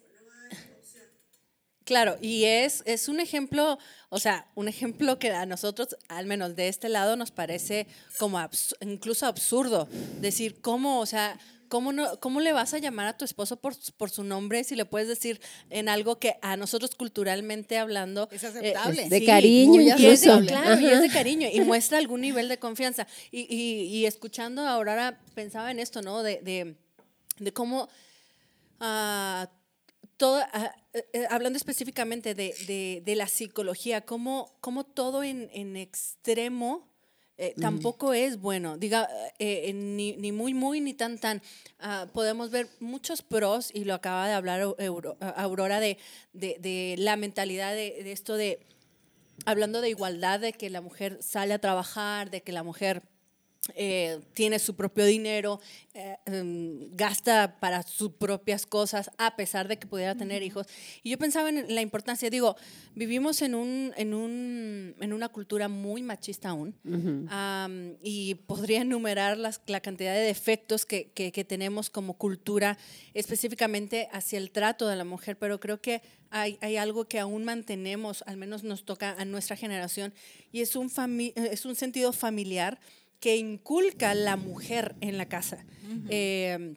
Claro, 1.85 2.19
y 2.21 2.45
es, 2.45 2.83
es 2.85 3.09
un 3.09 3.19
ejemplo, 3.19 3.79
o 4.11 4.19
sea, 4.19 4.47
un 4.55 4.69
ejemplo 4.69 5.19
que 5.19 5.31
a 5.31 5.47
nosotros, 5.47 5.97
al 6.09 6.27
menos 6.27 6.55
de 6.55 6.69
este 6.69 6.91
lado, 6.91 7.17
nos 7.17 7.31
parece 7.31 7.87
como 8.19 8.39
abs 8.39 8.77
incluso 8.83 9.25
absurdo. 9.25 9.89
Decir, 10.21 10.61
¿cómo, 10.61 11.01
o 11.01 11.07
sea, 11.07 11.41
¿cómo, 11.69 11.93
no, 11.93 12.19
¿cómo 12.21 12.41
le 12.41 12.53
vas 12.53 12.75
a 12.75 12.79
llamar 12.79 13.07
a 13.07 13.17
tu 13.17 13.25
esposo 13.25 13.57
por, 13.57 13.75
por 13.97 14.11
su 14.11 14.25
nombre 14.25 14.65
si 14.65 14.75
le 14.77 14.85
puedes 14.85 15.09
decir 15.09 15.41
en 15.71 15.89
algo 15.89 16.19
que 16.19 16.37
a 16.43 16.57
nosotros 16.57 16.95
culturalmente 16.95 17.79
hablando 17.79 18.29
Es 18.33 18.45
aceptable. 18.45 19.09
de 19.09 19.19
sí, 19.21 19.27
cariño 19.27 19.73
muy 19.75 19.85
y 19.87 19.91
es 20.07 20.23
de- 20.23 20.31
incluso. 20.33 20.47
claro, 20.47 20.81
y 20.81 20.87
es 20.87 21.01
de 21.01 21.07
Ajá. 21.07 21.15
cariño 21.15 21.49
y 21.53 21.61
muestra 21.61 21.99
algún 21.99 22.21
nivel 22.23 22.49
de 22.49 22.59
confianza. 22.59 23.07
Y, 23.31 23.41
y- 23.55 23.83
y 23.97 24.07
escuchando 24.07 24.63
a 24.63 24.73
Aurora 24.75 25.21
pensaba 25.35 25.71
en 25.71 25.79
esto, 25.79 26.03
¿no? 26.03 26.23
De, 26.23 26.41
de, 26.43 26.75
de 27.39 27.53
cómo 27.53 27.89
ah, 28.81 29.49
todo, 30.17 30.41
ah, 30.53 30.75
eh, 30.93 31.05
eh, 31.13 31.27
hablando 31.31 31.57
específicamente 31.57 32.35
de, 32.35 32.55
de- 32.67 33.03
de 33.05 33.17
la 33.17 33.29
psicología, 33.29 34.01
cómo, 34.03 34.57
cómo 34.61 34.85
todo 34.85 35.23
en, 35.23 35.49
en 35.53 35.77
extremo 35.77 36.89
eh, 37.38 37.54
tampoco 37.61 38.12
es 38.12 38.40
bueno, 38.40 38.76
diga, 38.76 39.09
eh, 39.38 39.73
ni, 39.73 40.16
ni 40.16 40.33
muy, 40.33 40.54
muy, 40.54 40.80
ni 40.80 40.92
tan, 40.92 41.18
tan. 41.18 41.40
Ah, 41.78 42.07
podemos 42.12 42.50
ver 42.50 42.68
muchos 42.80 43.23
pros, 43.23 43.71
y 43.73 43.85
lo 43.85 43.95
acaba 43.95 44.26
de 44.26 44.35
hablar 44.35 44.61
Euro- 44.78 45.16
ah, 45.21 45.30
Aurora, 45.37 45.78
de, 45.80 45.99
de, 46.33 46.57
de 46.61 46.97
la 46.99 47.16
mentalidad 47.16 47.73
de, 47.75 48.02
de 48.02 48.12
esto 48.12 48.37
de, 48.37 48.59
hablando 49.47 49.80
de 49.80 49.90
igualdad, 49.90 50.40
de 50.40 50.52
que 50.52 50.68
la 50.68 50.80
mujer 50.80 51.18
sale 51.23 51.54
a 51.54 51.59
trabajar, 51.61 52.30
de 52.30 52.42
que 52.42 52.52
la 52.52 52.64
mujer 52.64 53.02
eh, 53.75 54.21
tiene 54.35 54.59
su 54.59 54.75
propio 54.75 55.05
dinero, 55.05 55.61
eh, 55.95 56.17
em, 56.27 56.89
gasta 56.97 57.59
para 57.61 57.83
sus 57.83 58.13
propias 58.13 58.67
cosas, 58.67 59.11
a 59.19 59.37
pesar 59.37 59.69
de 59.69 59.79
que 59.79 59.87
pudiera 59.87 60.15
tener 60.15 60.43
hijos. 60.43 60.67
Y 61.03 61.11
yo 61.11 61.19
pensaba 61.19 61.49
en 61.49 61.75
la 61.75 61.81
importancia, 61.83 62.31
digo, 62.31 62.57
vivimos 62.95 63.43
en, 63.43 63.55
un, 63.55 63.93
en, 63.97 64.15
un, 64.15 64.95
en 65.01 65.13
una 65.13 65.29
cultura 65.29 65.69
muy 65.69 66.03
machista 66.03 66.51
aún, 66.51 66.75
am, 67.31 67.97
y 68.03 68.35
podría 68.47 68.81
enumerar 68.83 69.37
las, 69.39 69.61
la 69.67 69.81
cantidad 69.81 70.15
de 70.15 70.21
defectos 70.21 70.85
que, 70.87 71.11
que- 71.13 71.33
que 71.33 71.45
tenemos 71.45 71.91
como 71.91 72.15
cultura, 72.15 72.79
específicamente 73.15 74.09
hacia 74.13 74.39
el 74.39 74.51
trato 74.51 74.89
de 74.89 74.97
la 74.97 75.05
mujer, 75.05 75.37
pero 75.39 75.61
creo 75.61 75.81
que 75.81 76.01
hay, 76.31 76.59
hay 76.61 76.77
algo 76.77 77.07
que 77.07 77.19
aún 77.19 77.45
mantenemos, 77.45 78.23
al 78.27 78.37
menos 78.37 78.65
nos 78.65 78.85
toca 78.85 79.15
a 79.19 79.25
nuestra 79.25 79.57
generación, 79.57 80.15
y 80.53 80.61
es 80.63 80.75
un, 80.77 80.91
fami- 80.91 81.33
es 81.37 81.65
un 81.67 81.75
sentido 81.77 82.13
familiar 82.13 82.79
que 83.21 83.37
inculca 83.37 84.15
la 84.15 84.37
mujer 84.37 84.95
en 85.01 85.19
la 85.19 85.27
casa. 85.29 85.65
Eh, 86.09 86.75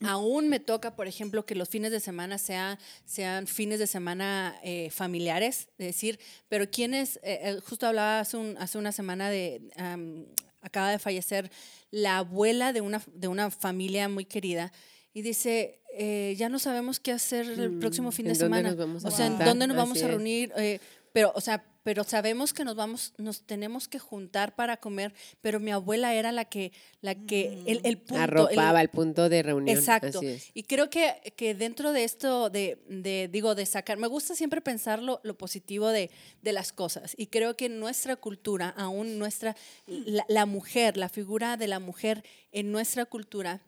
aún 0.00 0.48
me 0.48 0.58
toca, 0.60 0.96
por 0.96 1.06
ejemplo, 1.06 1.44
que 1.44 1.54
los 1.54 1.68
fines 1.68 1.90
de 1.92 2.00
semana 2.00 2.38
sea- 2.38 2.78
sean 3.04 3.46
fines 3.46 3.78
de 3.78 3.86
semana 3.86 4.58
eh, 4.62 4.90
familiares, 4.90 5.68
es 5.78 5.86
decir, 5.86 6.18
pero 6.48 6.70
quienes, 6.70 7.16
eh, 7.16 7.40
eh, 7.42 7.58
justo 7.66 7.86
hablaba 7.86 8.20
hace, 8.20 8.36
un- 8.36 8.56
hace 8.58 8.78
una 8.78 8.92
semana 8.92 9.28
de, 9.30 9.60
am, 9.76 10.24
acaba 10.62 10.90
de 10.90 10.98
fallecer 10.98 11.50
la 11.90 12.18
abuela 12.18 12.72
de 12.72 12.80
una, 12.80 13.02
de 13.12 13.28
una 13.28 13.50
familia 13.50 14.08
muy 14.08 14.24
querida 14.24 14.72
y 15.12 15.20
dice, 15.22 15.82
eh, 15.94 16.34
ya 16.38 16.48
no 16.48 16.58
sabemos 16.58 16.98
qué 16.98 17.12
hacer 17.12 17.46
el 17.50 17.70
Mm, 17.72 17.80
próximo 17.80 18.12
fin 18.12 18.26
¿en 18.26 18.32
de 18.32 18.38
dónde 18.38 18.56
semana. 18.58 18.68
nos 18.70 18.78
vamos 18.78 19.04
a 19.04 19.08
o 19.08 19.10
sea, 19.10 19.26
¿en 19.26 19.38
dónde 19.38 19.66
nos 19.66 19.76
vamos 19.76 20.02
a 20.02 20.08
reunir? 20.08 20.52
Eh, 20.56 20.78
pero, 21.12 21.32
o 21.34 21.40
sea, 21.42 21.62
pero 21.82 22.04
sabemos 22.04 22.52
que 22.52 22.64
nos 22.64 22.76
vamos, 22.76 23.12
nos 23.18 23.42
tenemos 23.42 23.88
que 23.88 23.98
juntar 23.98 24.54
para 24.54 24.76
comer, 24.76 25.14
pero 25.40 25.58
mi 25.60 25.70
abuela 25.70 26.14
era 26.14 26.30
la 26.32 26.44
que, 26.44 26.72
la 27.00 27.14
que, 27.14 27.62
el, 27.66 27.80
el 27.84 27.98
punto. 27.98 28.22
Arropaba 28.22 28.80
el 28.80 28.88
punto 28.88 29.28
de 29.28 29.42
reunión. 29.42 29.76
Exacto. 29.76 30.20
Y 30.54 30.62
creo 30.64 30.90
que, 30.90 31.34
que 31.36 31.54
dentro 31.54 31.92
de 31.92 32.04
esto 32.04 32.50
de, 32.50 32.82
de, 32.88 33.28
digo, 33.30 33.54
de 33.54 33.66
sacar, 33.66 33.98
me 33.98 34.06
gusta 34.06 34.34
siempre 34.34 34.60
pensar 34.60 35.02
lo, 35.02 35.20
lo 35.24 35.36
positivo 35.36 35.88
de, 35.88 36.10
de 36.42 36.52
las 36.52 36.72
cosas. 36.72 37.14
Y 37.16 37.26
creo 37.26 37.56
que 37.56 37.68
nuestra 37.68 38.16
cultura, 38.16 38.68
aún 38.76 39.18
nuestra, 39.18 39.56
la, 39.86 40.24
la 40.28 40.46
mujer, 40.46 40.96
la 40.96 41.08
figura 41.08 41.56
de 41.56 41.66
la 41.66 41.80
mujer 41.80 42.22
en 42.52 42.70
nuestra 42.70 43.06
cultura, 43.06 43.60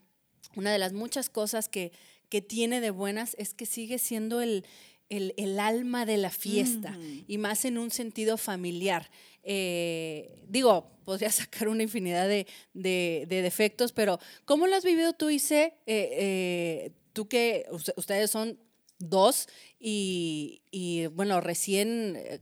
una 0.56 0.72
de 0.72 0.78
las 0.78 0.92
muchas 0.92 1.28
cosas 1.28 1.68
que, 1.68 1.92
que 2.28 2.42
tiene 2.42 2.80
de 2.80 2.90
buenas 2.90 3.34
es 3.38 3.54
que 3.54 3.66
sigue 3.66 3.98
siendo 3.98 4.40
el, 4.40 4.64
el, 5.08 5.34
el 5.36 5.58
alma 5.60 6.06
de 6.06 6.16
la 6.16 6.30
fiesta 6.30 6.96
y 7.28 7.38
más 7.38 7.64
en 7.64 7.78
un 7.78 7.90
sentido 7.90 8.36
familiar. 8.36 9.10
Eh, 9.42 10.42
digo, 10.48 10.90
podría 11.04 11.30
sacar 11.32 11.68
una 11.68 11.82
infinidad 11.82 12.28
de, 12.28 12.46
de- 12.72 13.26
de 13.28 13.42
defectos, 13.42 13.92
pero 13.92 14.18
¿cómo 14.44 14.66
lo 14.66 14.74
has 14.76 14.84
vivido 14.84 15.12
tú, 15.12 15.30
Ise? 15.30 15.74
Eh, 15.86 16.08
eh, 16.12 16.90
tú 17.12 17.28
que 17.28 17.66
us- 17.70 17.92
ustedes 17.96 18.30
son 18.30 18.58
dos 18.98 19.46
y, 19.78 20.62
y, 20.70 21.06
bueno, 21.08 21.40
recién 21.40 22.14
eh, 22.16 22.40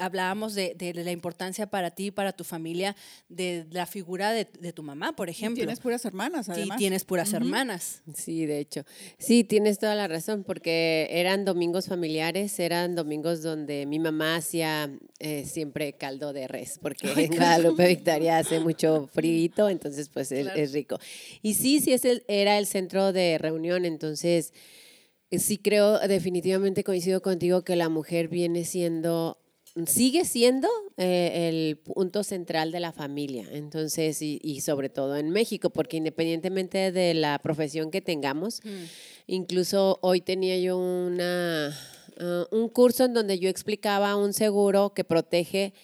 hablábamos 0.00 0.54
de, 0.54 0.74
de 0.74 0.92
la 0.94 1.10
importancia 1.12 1.66
para 1.66 1.90
ti, 1.90 2.10
para 2.10 2.32
tu 2.32 2.44
familia, 2.44 2.96
de 3.28 3.66
la 3.70 3.86
figura 3.86 4.32
de, 4.32 4.46
de 4.60 4.72
tu 4.72 4.82
mamá, 4.82 5.14
por 5.14 5.28
ejemplo. 5.28 5.56
Tienes 5.62 5.80
puras 5.80 6.04
hermanas, 6.04 6.46
Sí, 6.46 6.52
además. 6.52 6.78
tienes 6.78 7.04
puras 7.04 7.32
hermanas. 7.32 8.02
Sí, 8.14 8.46
de 8.46 8.58
hecho. 8.58 8.84
Sí, 9.18 9.44
tienes 9.44 9.78
toda 9.78 9.94
la 9.94 10.08
razón, 10.08 10.44
porque 10.44 11.08
eran 11.10 11.44
domingos 11.44 11.86
familiares, 11.86 12.58
eran 12.58 12.94
domingos 12.94 13.42
donde 13.42 13.86
mi 13.86 13.98
mamá 13.98 14.36
hacía 14.36 14.90
eh, 15.18 15.44
siempre 15.46 15.92
caldo 15.94 16.32
de 16.32 16.48
res, 16.48 16.78
porque 16.80 17.08
en 17.16 17.36
Guadalupe 17.36 17.86
Victoria 17.88 18.38
hace 18.38 18.60
mucho 18.60 19.08
frío, 19.12 19.68
entonces 19.68 20.08
pues 20.08 20.32
es, 20.32 20.44
Claro. 20.44 20.60
es 20.60 20.72
rico. 20.72 20.98
Y 21.42 21.54
sí, 21.54 21.80
sí, 21.80 21.92
es 21.92 22.04
el- 22.04 22.24
era 22.28 22.58
el 22.58 22.66
centro 22.66 23.12
de 23.12 23.38
reunión, 23.38 23.84
entonces 23.84 24.52
sí 25.30 25.58
creo, 25.58 25.98
definitivamente 25.98 26.84
coincido 26.84 27.20
contigo 27.22 27.62
que 27.64 27.76
la 27.76 27.88
mujer 27.88 28.28
viene 28.28 28.64
siendo 28.64 29.38
sigue 29.84 30.24
siendo 30.24 30.68
eh, 30.96 31.48
el 31.48 31.76
punto 31.76 32.24
central 32.24 32.72
de 32.72 32.80
la 32.80 32.92
familia, 32.92 33.46
entonces, 33.52 34.22
y, 34.22 34.40
y 34.42 34.62
sobre 34.62 34.88
todo 34.88 35.16
en 35.16 35.30
México, 35.30 35.68
porque 35.68 35.98
independientemente 35.98 36.92
de 36.92 37.12
la 37.12 37.38
profesión 37.40 37.90
que 37.90 38.00
tengamos, 38.00 38.62
incluso 39.26 39.98
hoy 40.00 40.22
tenía 40.22 40.58
yo 40.58 40.78
una, 40.78 41.76
ah, 42.18 42.46
un 42.50 42.68
curso 42.70 43.04
en 43.04 43.12
donde 43.12 43.38
yo 43.38 43.50
explicaba 43.50 44.16
un 44.16 44.32
seguro 44.32 44.94
que 44.94 45.04
protege 45.04 45.74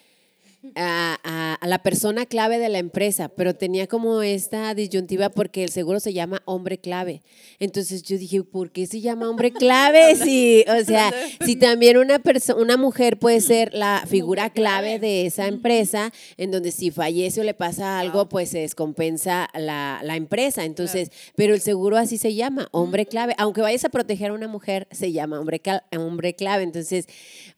a, 0.77 1.19
a- 1.25 1.55
a 1.55 1.67
la 1.67 1.83
persona 1.83 2.27
clave 2.27 2.59
de 2.59 2.69
la 2.69 2.79
empresa, 2.79 3.29
pero 3.29 3.55
tenía 3.55 3.87
como 3.87 4.23
esta 4.23 4.75
disyuntiva 4.75 5.29
porque 5.29 5.65
el 5.65 5.71
seguro 5.71 6.01
se 6.01 6.13
llama 6.13 6.43
hombre 6.45 6.79
clave. 6.79 7.23
Entonces 7.59 8.03
yo 8.03 8.17
dije, 8.19 8.43
¿por 8.43 8.71
qué 8.71 8.87
se 8.87 9.01
llama 9.01 9.29
hombre 9.29 9.53
clave? 9.53 10.15
Si, 10.23 10.65
o 10.69 10.85
sea, 10.85 11.13
si 11.45 11.57
también 11.57 11.97
una 11.97 12.21
una 12.57 12.77
mujer 12.77 13.19
puede 13.19 13.41
ser 13.41 13.75
la 13.75 14.05
figura 14.07 14.51
clave 14.51 14.99
de 14.99 15.27
esa 15.27 15.47
empresa, 15.49 16.13
en 16.37 16.51
donde 16.51 16.71
si 16.71 16.91
fallece 16.91 17.41
o 17.41 17.45
le 17.45 17.55
pasa 17.55 17.99
algo, 17.99 18.29
pues 18.29 18.51
se 18.51 18.61
descompensa 18.61 19.49
la, 19.55 20.01
la 20.03 20.17
empresa. 20.17 20.65
Entonces, 20.65 21.11
pero 21.35 21.55
el 21.55 21.61
seguro 21.61 21.97
así 21.97 22.19
se 22.19 22.35
llama, 22.35 22.69
hombre 22.73 23.07
clave. 23.07 23.35
Aunque 23.39 23.61
vayas 23.63 23.85
a 23.85 23.89
proteger 23.89 24.31
a 24.31 24.35
una 24.35 24.49
mujer, 24.49 24.87
se 24.91 25.13
llama 25.13 25.41
hombre, 25.41 25.61
hombre 25.97 26.35
clave. 26.35 26.63
Entonces, 26.63 27.07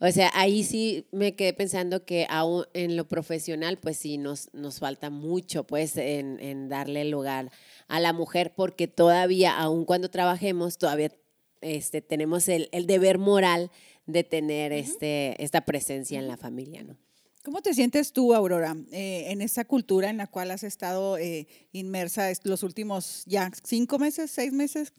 o 0.00 0.10
sea, 0.10 0.30
ahí 0.34 0.64
sí 0.64 1.06
me 1.12 1.34
quedé 1.34 1.52
pensando 1.52 2.04
que 2.04 2.26
aún 2.30 2.64
en 2.72 2.93
lo 2.96 3.06
profesional, 3.06 3.78
pues 3.78 3.96
sí, 3.98 4.18
nos, 4.18 4.52
nos 4.52 4.78
falta 4.78 5.10
mucho, 5.10 5.64
pues, 5.64 5.96
en, 5.96 6.38
en 6.40 6.68
darle 6.68 7.04
lugar 7.04 7.50
a 7.88 8.00
la 8.00 8.12
mujer, 8.12 8.54
porque 8.56 8.88
todavía, 8.88 9.56
aun 9.56 9.84
cuando 9.84 10.10
trabajemos, 10.10 10.78
todavía 10.78 11.12
este, 11.60 12.02
tenemos 12.02 12.48
el, 12.48 12.68
el 12.72 12.86
deber 12.86 13.18
moral 13.18 13.70
de 14.06 14.24
tener 14.24 14.72
este, 14.72 15.42
esta 15.42 15.64
presencia 15.64 16.18
en 16.18 16.28
la 16.28 16.36
familia, 16.36 16.82
¿no? 16.82 16.96
¿Cómo 17.42 17.60
te 17.60 17.74
sientes 17.74 18.12
tú, 18.12 18.34
Aurora, 18.34 18.74
eh, 18.90 19.24
en 19.28 19.42
esa 19.42 19.66
cultura 19.66 20.08
en 20.08 20.16
la 20.16 20.26
cual 20.26 20.50
has 20.50 20.62
estado 20.64 21.18
eh, 21.18 21.46
inmersa 21.72 22.30
los 22.44 22.62
últimos 22.62 23.22
ya 23.26 23.50
cinco 23.62 23.98
meses, 23.98 24.30
seis 24.30 24.50
meses? 24.50 24.94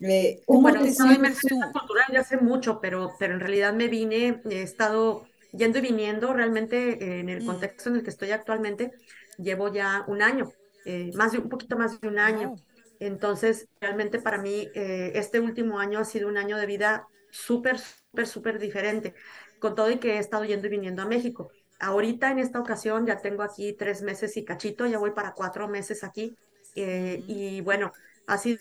Eh, 0.00 0.42
¿Cómo 0.44 0.62
Bueno, 0.62 0.82
te 0.82 0.88
estaba 0.88 1.10
sientes 1.10 1.18
inmersa 1.18 1.48
tú? 1.48 1.54
en 1.54 1.62
esta 1.62 1.72
cultura 1.72 2.02
ya 2.12 2.20
hace 2.20 2.36
mucho, 2.36 2.80
pero, 2.80 3.12
pero 3.18 3.34
en 3.34 3.40
realidad 3.40 3.72
me 3.74 3.86
vine, 3.86 4.42
he 4.50 4.62
estado 4.62 5.24
yendo 5.56 5.78
y 5.78 5.82
viniendo 5.82 6.32
realmente 6.32 7.02
eh, 7.04 7.20
en 7.20 7.28
el 7.28 7.42
Mm. 7.42 7.46
contexto 7.46 7.88
en 7.90 7.96
el 7.96 8.02
que 8.02 8.10
estoy 8.10 8.30
actualmente, 8.32 8.92
llevo 9.36 9.72
ya 9.72 10.04
un 10.08 10.22
año, 10.22 10.54
eh, 10.84 11.10
más 11.14 11.32
de 11.32 11.38
un 11.38 11.48
poquito 11.48 11.76
más 11.76 12.00
de 12.00 12.08
un 12.08 12.18
año. 12.18 12.54
Entonces, 12.98 13.68
realmente 13.80 14.20
para 14.20 14.38
mí, 14.38 14.70
eh, 14.74 15.12
este 15.14 15.40
último 15.40 15.78
año 15.78 15.98
ha 15.98 16.04
sido 16.04 16.28
un 16.28 16.36
año 16.36 16.56
de 16.56 16.66
vida 16.66 17.08
súper, 17.30 17.78
súper, 17.78 18.26
súper 18.26 18.58
diferente, 18.58 19.14
con 19.58 19.74
todo 19.74 19.90
y 19.90 19.98
que 19.98 20.14
he 20.16 20.18
estado 20.18 20.44
yendo 20.44 20.66
y 20.66 20.70
viniendo 20.70 21.02
a 21.02 21.06
México. 21.06 21.50
Ahorita, 21.78 22.30
en 22.30 22.38
esta 22.38 22.60
ocasión, 22.60 23.06
ya 23.06 23.20
tengo 23.20 23.42
aquí 23.42 23.74
tres 23.76 24.02
meses 24.02 24.36
y 24.36 24.44
cachito, 24.44 24.86
ya 24.86 24.98
voy 24.98 25.10
para 25.12 25.32
cuatro 25.34 25.68
meses 25.68 26.04
aquí. 26.04 26.36
eh, 26.76 27.24
y 27.28 27.60
bueno, 27.60 27.92
ha 28.26 28.36
sido 28.38 28.58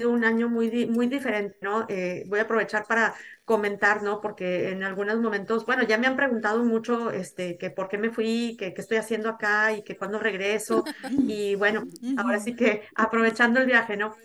sido 0.00 0.10
un 0.10 0.24
año 0.24 0.48
muy, 0.48 0.86
muy 0.86 1.06
diferente, 1.08 1.56
¿no? 1.60 1.86
Eh, 1.88 2.24
voy 2.28 2.38
a 2.40 2.42
aprovechar 2.42 2.86
para 2.86 3.14
comentar, 3.44 4.02
¿no? 4.02 4.20
Porque 4.20 4.70
en 4.70 4.82
algunos 4.84 5.20
momentos, 5.20 5.66
bueno, 5.66 5.82
ya 5.84 5.98
me 5.98 6.06
han 6.06 6.16
preguntado 6.16 6.64
mucho, 6.64 7.10
este, 7.10 7.58
que 7.58 7.70
por 7.70 7.88
qué 7.88 7.98
me 7.98 8.10
fui, 8.10 8.56
que 8.58 8.74
qué 8.74 8.80
estoy 8.80 8.98
haciendo 8.98 9.28
acá 9.28 9.72
y 9.72 9.82
que 9.84 9.96
cuándo 9.96 10.18
regreso. 10.18 10.84
Y 11.24 11.54
bueno, 11.56 11.84
ahora 12.14 12.40
sí 12.40 12.54
que 12.56 12.82
aprovechando 12.94 13.60
el 13.60 13.66
viaje, 13.66 13.96
¿no? 13.96 14.16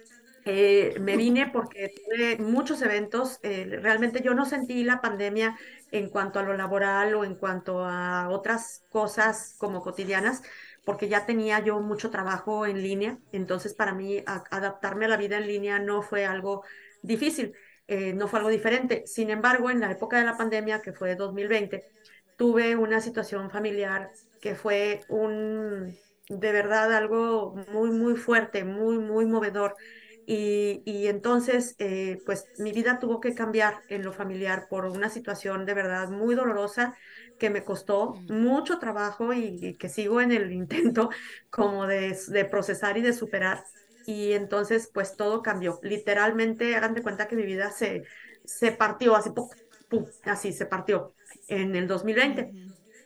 Eh, 0.47 0.95
me 0.99 1.17
vine 1.17 1.49
porque 1.51 1.89
tuve 1.95 2.37
muchos 2.37 2.81
eventos. 2.83 3.39
eh, 3.43 3.79
realmente 3.81 4.21
yo 4.23 4.33
no 4.35 4.45
sentí 4.45 4.83
la 4.83 5.01
pandemia 5.01 5.57
en 5.91 6.09
cuanto 6.09 6.39
a 6.39 6.43
lo 6.43 6.53
laboral 6.55 7.15
o 7.15 7.23
en 7.25 7.35
cuanto 7.35 7.83
a 7.85 8.29
otras 8.29 8.83
cosas 8.89 9.55
como 9.57 9.81
cotidianas, 9.81 10.41
porque 10.85 11.09
ya 11.09 11.25
tenía 11.25 11.59
yo 11.59 11.79
mucho 11.81 12.11
trabajo 12.11 12.65
en 12.65 12.81
línea, 12.81 13.17
entonces 13.31 13.73
para 13.73 13.93
mí 13.93 14.23
adaptarme 14.25 15.05
a 15.05 15.09
la 15.09 15.17
vida 15.17 15.37
en 15.37 15.47
línea 15.47 15.79
no 15.79 16.01
fue 16.01 16.25
algo 16.25 16.63
difícil, 17.01 17.53
eh, 17.87 18.13
no 18.13 18.27
fue 18.27 18.39
algo 18.39 18.51
diferente. 18.51 19.03
Sin 19.05 19.29
embargo, 19.29 19.69
en 19.69 19.79
la 19.79 19.91
época 19.91 20.17
de 20.17 20.25
la 20.25 20.37
pandemia, 20.37 20.81
que 20.81 20.93
fue 20.93 21.15
2020, 21.15 21.83
tuve 22.37 22.75
una 22.75 23.01
situación 23.01 23.49
familiar 23.49 24.11
que 24.41 24.55
fue 24.55 25.01
un, 25.09 25.97
de 26.29 26.51
verdad, 26.51 26.93
algo 26.93 27.55
muy, 27.71 27.89
muy 27.89 28.15
fuerte, 28.15 28.63
muy, 28.63 28.99
muy 28.99 29.25
movedor. 29.25 29.75
Y, 30.27 31.07
entonces, 31.07 31.75
eh, 31.77 32.17
pues 32.25 32.47
mi 32.57 32.71
vida 32.71 32.99
tuvo 32.99 33.19
que 33.19 33.35
cambiar 33.35 33.81
en 33.89 34.03
lo 34.03 34.11
familiar 34.11 34.67
por 34.69 34.85
una 34.85 35.09
situación 35.09 35.65
de 35.65 35.75
verdad 35.75 36.09
muy 36.09 36.33
dolorosa 36.33 36.95
que 37.39 37.49
me 37.49 37.63
costó 37.63 38.15
mucho 38.29 38.79
trabajo 38.79 39.33
y, 39.33 39.75
que 39.75 39.89
sigo 39.89 40.21
en 40.21 40.31
el 40.31 40.51
intento 40.51 41.09
como 41.49 41.87
de, 41.87 42.17
de, 42.27 42.45
procesar 42.45 42.97
y 42.97 43.01
de 43.01 43.13
superar. 43.13 43.63
Y 44.05 44.33
entonces, 44.33 44.89
pues 44.93 45.15
todo 45.15 45.41
cambió. 45.41 45.79
Literalmente, 45.81 46.75
hagan 46.75 46.93
de 46.93 47.01
cuenta 47.01 47.27
que 47.27 47.35
mi 47.35 47.43
vida 47.43 47.71
se, 47.71 48.03
se 48.43 48.71
partió, 48.71 49.15
así, 49.15 49.31
pum, 49.89 50.05
así 50.23 50.53
se 50.53 50.65
partió 50.65 51.13
en 51.47 51.75
el 51.75 51.87
2020. 51.87 52.51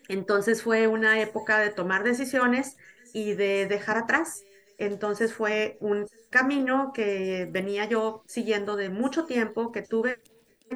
Entonces 0.10 0.64
fue 0.64 0.88
una 0.88 1.22
época 1.22 1.60
de 1.60 1.70
tomar 1.70 2.04
decisiones 2.04 2.78
y 3.14 3.34
de 3.34 3.68
dejar 3.68 3.98
atrás. 3.98 4.44
Entonces 4.78 5.34
fue 5.34 5.78
un 5.80 6.08
camino 6.30 6.92
que 6.94 7.48
venía 7.52 7.86
yo 7.86 8.24
siguiendo 8.28 8.76
de 8.76 8.90
mucho 8.90 9.26
tiempo, 9.26 9.72
que 9.72 9.82
tuve 9.82 10.20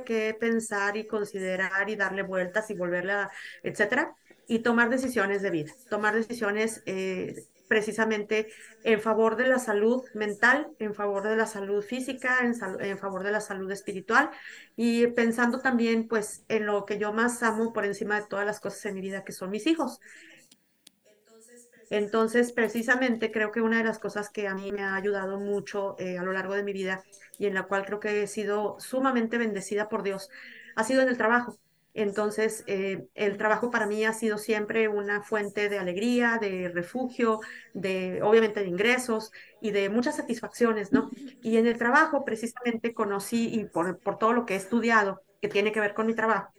que 0.02 0.36
pensar 0.40 0.98
y 0.98 1.08
considerar 1.08 1.90
y 1.90 1.96
darle 1.96 2.24
vueltas 2.24 2.70
y 2.70 2.74
volverle 2.74 3.14
a, 3.14 3.32
etcétera, 3.62 4.16
y 4.48 4.60
tomar 4.60 4.90
decisiones 4.90 5.42
de 5.42 5.52
vida, 5.52 5.72
tomar 5.90 6.16
decisiones 6.16 6.84
eh, 6.86 7.46
precisamente 7.68 8.50
en 8.84 9.02
favor 9.02 9.36
de 9.36 9.48
la 9.48 9.60
salud 9.60 10.04
mental, 10.14 10.68
en 10.80 10.94
favor 10.94 11.24
de 11.24 11.36
la 11.36 11.48
salud 11.48 11.84
física, 11.84 12.40
en, 12.42 12.54
en, 12.82 12.98
favor 12.98 13.24
de 13.24 13.32
la 13.32 13.42
salud 13.42 13.72
espiritual 13.72 14.30
y 14.76 15.08
pensando 15.08 15.60
también 15.60 16.08
pues 16.08 16.44
en 16.50 16.66
lo 16.66 16.86
que 16.86 17.00
yo 17.00 17.14
más 17.14 17.42
amo 17.42 17.74
por 17.74 17.86
encima 17.86 18.20
de 18.20 18.28
todas 18.28 18.46
las 18.46 18.60
cosas 18.60 18.86
en 18.86 18.96
mi 18.96 19.02
vida 19.02 19.24
que 19.24 19.32
son 19.32 19.50
mis 19.50 19.66
hijos. 19.66 20.00
Entonces, 21.90 22.52
precisamente 22.54 23.32
creo 23.32 23.52
que 23.52 23.62
una 23.62 23.78
de 23.78 23.84
las 23.84 24.00
cosas 24.00 24.30
que 24.30 24.48
a 24.48 24.56
mí 24.56 24.72
me 24.72 24.84
ha 24.84 24.96
ayudado 24.96 25.40
mucho 25.40 25.96
eh, 26.00 26.18
a 26.18 26.24
lo 26.24 26.34
largo 26.34 26.56
de 26.56 26.64
mi 26.64 26.74
vida 26.74 27.04
y 27.38 27.46
en 27.46 27.54
la 27.54 27.64
cual 27.64 27.86
creo 27.86 28.00
que 28.00 28.24
he 28.24 28.28
sido 28.28 28.78
sumamente 28.80 29.38
bendecida 29.38 29.90
por 29.90 30.04
Dios 30.04 30.30
ha 30.76 30.84
sido 30.84 31.02
en 31.02 31.10
el 31.10 31.18
trabajo. 31.18 31.58
Entonces, 31.96 32.64
eh, 32.66 33.08
el 33.14 33.38
trabajo 33.38 33.70
para 33.70 33.86
mí 33.86 34.04
ha 34.04 34.14
sido 34.14 34.40
siempre 34.40 34.88
una 34.88 35.22
fuente 35.22 35.70
de 35.70 35.78
alegría, 35.78 36.40
de 36.42 36.70
refugio, 36.70 37.40
de 37.74 38.22
obviamente 38.24 38.62
de 38.62 38.68
ingresos 38.68 39.32
y 39.62 39.72
de 39.72 39.90
muchas 39.90 40.16
satisfacciones, 40.16 40.92
¿no? 40.92 41.12
Y 41.44 41.58
en 41.58 41.68
el 41.68 41.78
trabajo 41.78 42.26
precisamente 42.26 42.94
conocí, 42.96 43.54
y 43.54 43.66
por, 43.66 44.00
por 44.00 44.18
todo 44.18 44.34
lo 44.34 44.46
que 44.46 44.56
he 44.56 44.58
estudiado, 44.58 45.22
que 45.40 45.50
tiene 45.50 45.72
que 45.72 45.80
ver 45.82 45.94
con 45.94 46.08
mi 46.08 46.16
trabajo, 46.16 46.52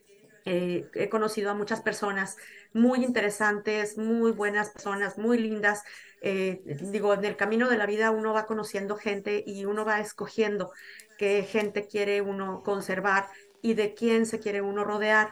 eh, 0.45 0.89
he 0.95 1.09
conocido 1.09 1.51
a 1.51 1.55
muchas 1.55 1.81
personas 1.81 2.37
muy 2.73 3.05
interesantes, 3.05 3.97
muy 3.97 4.33
buenas 4.33 4.71
personas, 4.71 5.19
muy 5.19 5.39
lindas. 5.39 5.83
Eh, 6.21 6.63
digo, 6.65 7.15
en 7.15 7.25
el 7.25 7.37
camino 7.37 7.69
de 7.69 7.77
la 7.77 7.87
vida 7.87 8.11
uno 8.11 8.33
va 8.33 8.47
conociendo 8.47 8.97
gente 8.97 9.43
y 9.47 9.65
uno 9.65 9.85
va 9.85 10.01
escogiendo 10.01 10.73
qué 11.19 11.43
gente 11.45 11.87
quiere 11.87 12.21
uno 12.21 12.63
conservar 12.63 13.29
y 13.63 13.75
de 13.75 13.95
quién 13.95 14.27
se 14.27 14.41
quiere 14.41 14.61
uno 14.61 14.85
rodear. 14.85 15.31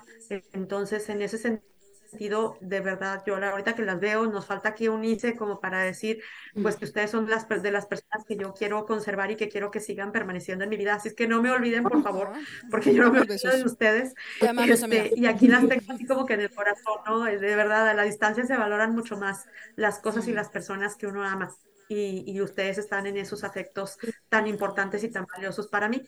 Entonces, 0.52 1.08
en 1.08 1.22
ese 1.22 1.38
sentido, 1.38 1.71
sentido, 2.12 2.58
de 2.60 2.80
verdad, 2.80 3.22
yo 3.26 3.36
ahorita 3.36 3.74
que 3.74 3.82
las 3.82 3.98
veo, 3.98 4.26
nos 4.26 4.46
falta 4.46 4.70
aquí 4.70 4.88
un 4.88 5.04
ICE 5.04 5.36
como 5.36 5.60
para 5.60 5.80
decir, 5.80 6.22
pues 6.60 6.76
que 6.76 6.84
ustedes 6.84 7.10
son 7.10 7.28
las, 7.28 7.48
de 7.48 7.70
las 7.70 7.86
personas 7.86 8.24
que 8.26 8.36
yo 8.36 8.52
quiero 8.52 8.84
conservar 8.86 9.30
y 9.30 9.36
que 9.36 9.48
quiero 9.48 9.70
que 9.70 9.80
sigan 9.80 10.12
permaneciendo 10.12 10.64
en 10.64 10.70
mi 10.70 10.76
vida. 10.76 10.94
Así 10.94 11.08
es 11.08 11.14
que 11.14 11.26
no 11.26 11.42
me 11.42 11.50
olviden, 11.50 11.82
por 11.82 12.02
favor, 12.02 12.32
porque 12.70 12.94
yo 12.94 13.02
no 13.04 13.12
me 13.12 13.20
olvido 13.20 13.50
de 13.50 13.64
ustedes. 13.64 14.14
Este, 14.40 15.12
y 15.16 15.26
aquí 15.26 15.48
las 15.48 15.66
tengo 15.66 15.92
así 15.92 16.06
como 16.06 16.26
que 16.26 16.34
en 16.34 16.40
el 16.40 16.50
corazón, 16.50 17.00
¿no? 17.06 17.24
De 17.24 17.56
verdad, 17.56 17.88
a 17.88 17.94
la 17.94 18.02
distancia 18.04 18.44
se 18.44 18.56
valoran 18.56 18.94
mucho 18.94 19.16
más 19.16 19.46
las 19.76 19.98
cosas 19.98 20.28
y 20.28 20.32
las 20.32 20.50
personas 20.50 20.96
que 20.96 21.06
uno 21.06 21.24
ama 21.24 21.50
y, 21.92 22.40
ustedes 22.40 22.78
están 22.78 23.06
en 23.06 23.16
esos 23.16 23.44
afectos 23.44 23.98
tan 24.28 24.46
importantes 24.46 25.04
y 25.04 25.10
tan 25.10 25.26
valiosos 25.26 25.68
para 25.68 25.88
mí. 25.88 26.02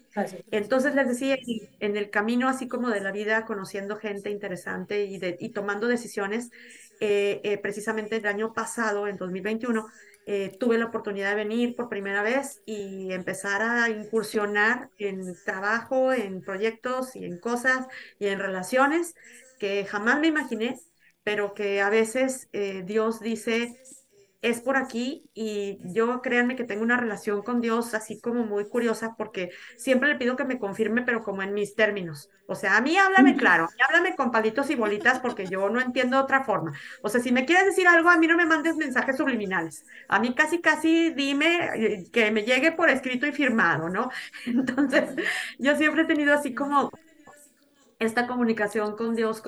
Entonces 0.50 0.94
les 0.94 1.08
decía, 1.08 1.36
en 1.80 1.96
el 1.96 2.10
camino 2.10 2.48
así 2.48 2.66
como 2.68 2.90
de 2.90 3.00
la 3.00 3.12
vida, 3.12 3.44
conociendo 3.44 3.96
gente 3.96 4.30
interesante 4.30 5.04
y, 5.04 5.18
de, 5.18 5.36
y 5.38 5.50
tomando 5.50 5.86
decisiones, 5.86 6.50
eh, 7.00 7.40
eh, 7.44 7.58
precisamente 7.58 8.16
el 8.16 8.26
año 8.26 8.52
pasado, 8.52 9.08
en 9.08 9.16
2021, 9.16 9.86
eh, 10.26 10.56
tuve 10.58 10.78
la 10.78 10.86
oportunidad 10.86 11.30
de 11.30 11.36
venir 11.36 11.76
por 11.76 11.88
primera 11.88 12.22
vez 12.22 12.62
y 12.64 13.12
empezar 13.12 13.62
a 13.62 13.90
incursionar 13.90 14.88
en 14.98 15.34
trabajo, 15.44 16.12
en 16.12 16.40
proyectos 16.40 17.14
y 17.14 17.24
en 17.24 17.38
cosas 17.38 17.86
y 18.18 18.28
en 18.28 18.38
relaciones 18.38 19.14
que 19.58 19.84
jamás 19.84 20.20
me 20.20 20.28
imaginé, 20.28 20.80
pero 21.24 21.52
que 21.54 21.80
a 21.82 21.90
veces 21.90 22.48
Dios 22.84 23.20
dice, 23.20 23.78
es 24.44 24.60
por 24.60 24.76
aquí 24.76 25.24
y 25.32 25.78
yo 25.94 26.20
créanme 26.20 26.54
que 26.54 26.64
tengo 26.64 26.82
una 26.82 26.98
relación 26.98 27.40
con 27.40 27.62
Dios 27.62 27.94
así 27.94 28.20
como 28.20 28.44
muy 28.44 28.68
curiosa 28.68 29.14
porque 29.16 29.48
siempre 29.78 30.10
le 30.10 30.16
pido 30.16 30.36
que 30.36 30.44
me 30.44 30.58
confirme, 30.58 31.00
pero 31.00 31.22
como 31.22 31.42
en 31.42 31.54
mis 31.54 31.74
términos. 31.74 32.28
O 32.46 32.54
sea, 32.54 32.76
a 32.76 32.82
mí 32.82 32.94
háblame 32.98 33.36
claro, 33.36 33.70
háblame 33.88 34.14
con 34.16 34.30
palitos 34.30 34.68
y 34.68 34.74
bolitas 34.74 35.18
porque 35.20 35.46
yo 35.46 35.70
no 35.70 35.80
entiendo 35.80 36.20
otra 36.20 36.44
forma. 36.44 36.72
O 37.00 37.08
sea, 37.08 37.22
si 37.22 37.32
me 37.32 37.46
quieres 37.46 37.64
decir 37.64 37.88
algo, 37.88 38.10
a 38.10 38.18
mí 38.18 38.26
no 38.26 38.36
me 38.36 38.44
mandes 38.44 38.76
mensajes 38.76 39.16
subliminales. 39.16 39.86
A 40.08 40.18
mí 40.18 40.34
casi, 40.34 40.60
casi 40.60 41.14
dime 41.14 41.70
eh, 41.74 42.04
que 42.12 42.30
me 42.30 42.42
llegue 42.42 42.70
por 42.72 42.90
escrito 42.90 43.26
y 43.26 43.32
firmado, 43.32 43.88
¿no? 43.88 44.10
Entonces, 44.46 45.14
yo 45.58 45.74
siempre 45.76 46.02
he 46.02 46.06
tenido 46.06 46.34
así 46.34 46.54
como 46.54 46.90
esta 47.98 48.26
comunicación 48.26 48.94
con 48.94 49.14
Dios 49.14 49.42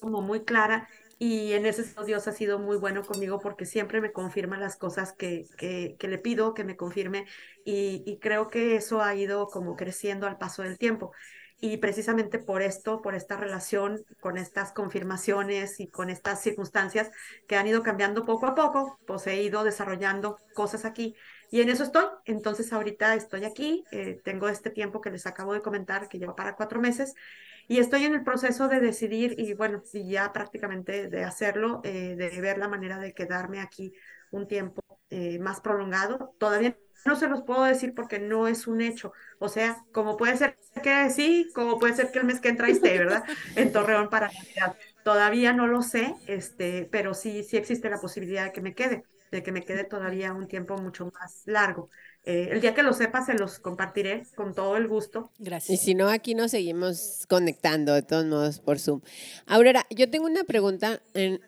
como 0.00 0.22
muy 0.22 0.44
clara 0.44 0.88
y 1.22 1.52
en 1.52 1.66
ese 1.66 1.84
sentido 1.84 2.06
Dios 2.06 2.28
ha 2.28 2.32
sido 2.32 2.58
muy 2.58 2.78
bueno 2.78 3.02
conmigo 3.04 3.40
porque 3.40 3.66
siempre 3.66 4.00
me 4.00 4.10
confirma 4.10 4.58
las 4.58 4.76
cosas 4.76 5.12
que, 5.12 5.44
que, 5.58 6.08
le 6.08 6.16
pido 6.16 6.54
que 6.54 6.64
me 6.64 6.76
confirme 6.76 7.26
y, 7.62 8.02
y, 8.06 8.18
creo 8.20 8.48
que 8.48 8.74
eso 8.74 9.02
ha 9.02 9.14
ido 9.14 9.48
como 9.48 9.76
creciendo 9.76 10.26
al 10.26 10.38
paso 10.38 10.62
del 10.62 10.78
tiempo. 10.78 11.12
Y 11.60 11.76
precisamente 11.76 12.38
por 12.38 12.62
esto, 12.62 13.02
por 13.02 13.14
esta 13.14 13.36
relación, 13.36 14.02
con 14.20 14.38
estas 14.38 14.72
confirmaciones 14.72 15.78
y 15.78 15.88
con 15.88 16.08
estas 16.08 16.40
circunstancias 16.40 17.10
que 17.46 17.56
han 17.56 17.66
ido 17.66 17.82
cambiando 17.82 18.24
poco 18.24 18.46
a 18.46 18.54
poco, 18.54 18.98
pues 19.06 19.26
he 19.26 19.42
ido 19.42 19.62
desarrollando 19.62 20.38
cosas 20.54 20.86
aquí. 20.86 21.14
Y 21.50 21.60
en 21.60 21.68
eso 21.68 21.82
estoy. 21.82 22.06
Entonces 22.24 22.72
ahorita 22.72 23.14
estoy 23.14 23.44
aquí, 23.44 23.84
eh, 23.92 24.22
tengo 24.24 24.48
este 24.48 24.70
tiempo 24.70 25.02
que 25.02 25.10
les 25.10 25.26
acabo 25.26 25.52
de 25.52 25.60
comentar, 25.60 26.08
que 26.08 26.18
lleva 26.18 26.34
para 26.34 26.56
cuatro 26.56 26.80
meses, 26.80 27.14
y 27.70 27.78
estoy 27.78 28.04
en 28.04 28.14
el 28.14 28.24
proceso 28.24 28.66
de 28.66 28.80
decidir 28.80 29.36
y 29.38 29.54
bueno, 29.54 29.80
y 29.92 30.10
ya 30.10 30.32
prácticamente 30.32 31.08
de 31.08 31.22
hacerlo, 31.22 31.80
eh, 31.84 32.16
de 32.18 32.40
ver 32.40 32.58
la 32.58 32.66
manera 32.66 32.98
de 32.98 33.14
quedarme 33.14 33.60
aquí 33.60 33.92
un 34.32 34.48
tiempo 34.48 34.82
eh, 35.08 35.38
más 35.38 35.60
prolongado. 35.60 36.34
Todavía 36.38 36.76
no 37.06 37.14
se 37.14 37.28
los 37.28 37.42
puedo 37.42 37.62
decir 37.62 37.94
porque 37.94 38.18
no 38.18 38.48
es 38.48 38.66
un 38.66 38.80
hecho. 38.80 39.12
O 39.38 39.48
sea, 39.48 39.84
como 39.92 40.16
puede 40.16 40.36
ser 40.36 40.56
que 40.82 41.10
sí, 41.10 41.48
como 41.54 41.78
puede 41.78 41.94
ser 41.94 42.10
que 42.10 42.18
el 42.18 42.24
mes 42.24 42.40
que 42.40 42.48
entra 42.48 42.68
esté, 42.68 42.98
¿verdad? 42.98 43.22
En 43.54 43.70
Torreón 43.70 44.10
para 44.10 44.32
Navidad. 44.32 44.74
Todavía 45.04 45.52
no 45.52 45.68
lo 45.68 45.82
sé, 45.82 46.12
este, 46.26 46.88
pero 46.90 47.14
sí, 47.14 47.44
sí 47.44 47.56
existe 47.56 47.88
la 47.88 48.00
posibilidad 48.00 48.46
de 48.46 48.52
que 48.52 48.62
me 48.62 48.74
quede, 48.74 49.04
de 49.30 49.44
que 49.44 49.52
me 49.52 49.62
quede 49.62 49.84
todavía 49.84 50.32
un 50.32 50.48
tiempo 50.48 50.76
mucho 50.76 51.08
más 51.12 51.42
largo. 51.46 51.88
Eh, 52.24 52.48
el 52.52 52.60
día 52.60 52.74
que 52.74 52.82
lo 52.82 52.92
sepa 52.92 53.24
se 53.24 53.34
los 53.34 53.58
compartiré 53.58 54.24
con 54.34 54.54
todo 54.54 54.76
el 54.76 54.88
gusto. 54.88 55.30
Gracias. 55.38 55.80
Y 55.80 55.82
si 55.82 55.94
no, 55.94 56.08
aquí 56.08 56.34
nos 56.34 56.50
seguimos 56.50 57.26
conectando 57.28 57.94
de 57.94 58.02
todos 58.02 58.26
modos 58.26 58.60
por 58.60 58.78
Zoom. 58.78 59.00
Aurora, 59.46 59.86
yo 59.90 60.10
tengo 60.10 60.26
una 60.26 60.44
pregunta. 60.44 61.02
En, 61.14 61.40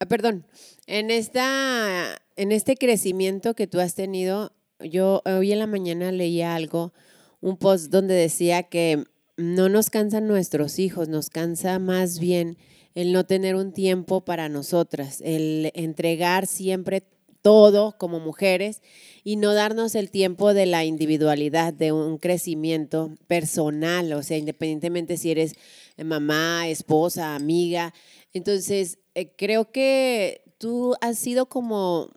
ah, 0.00 0.06
perdón, 0.06 0.46
en, 0.86 1.10
esta, 1.10 2.20
en 2.34 2.50
este 2.50 2.76
crecimiento 2.76 3.54
que 3.54 3.68
tú 3.68 3.78
has 3.78 3.94
tenido, 3.94 4.52
yo 4.80 5.22
hoy 5.24 5.52
en 5.52 5.60
la 5.60 5.68
mañana 5.68 6.10
leía 6.10 6.56
algo, 6.56 6.92
un 7.40 7.56
post 7.56 7.90
donde 7.90 8.14
decía 8.14 8.64
que 8.64 9.04
no 9.36 9.68
nos 9.68 9.90
cansan 9.90 10.26
nuestros 10.26 10.78
hijos, 10.78 11.08
nos 11.08 11.30
cansa 11.30 11.78
más 11.78 12.18
bien 12.18 12.56
el 12.94 13.12
no 13.12 13.26
tener 13.26 13.54
un 13.54 13.72
tiempo 13.72 14.24
para 14.24 14.48
nosotras, 14.48 15.20
el 15.20 15.70
entregar 15.74 16.46
siempre 16.46 17.04
todo 17.46 17.96
como 17.96 18.18
mujeres 18.18 18.82
y 19.22 19.36
no 19.36 19.54
darnos 19.54 19.94
el 19.94 20.10
tiempo 20.10 20.52
de 20.52 20.66
la 20.66 20.84
individualidad, 20.84 21.72
de 21.72 21.92
un 21.92 22.18
crecimiento 22.18 23.14
personal, 23.28 24.12
o 24.14 24.24
sea, 24.24 24.36
independientemente 24.36 25.16
si 25.16 25.30
eres 25.30 25.54
mamá, 25.96 26.66
esposa, 26.66 27.36
amiga. 27.36 27.94
Entonces, 28.32 28.98
eh, 29.14 29.32
creo 29.36 29.70
que 29.70 30.42
tú 30.58 30.96
has 31.00 31.20
sido 31.20 31.46
como 31.46 32.10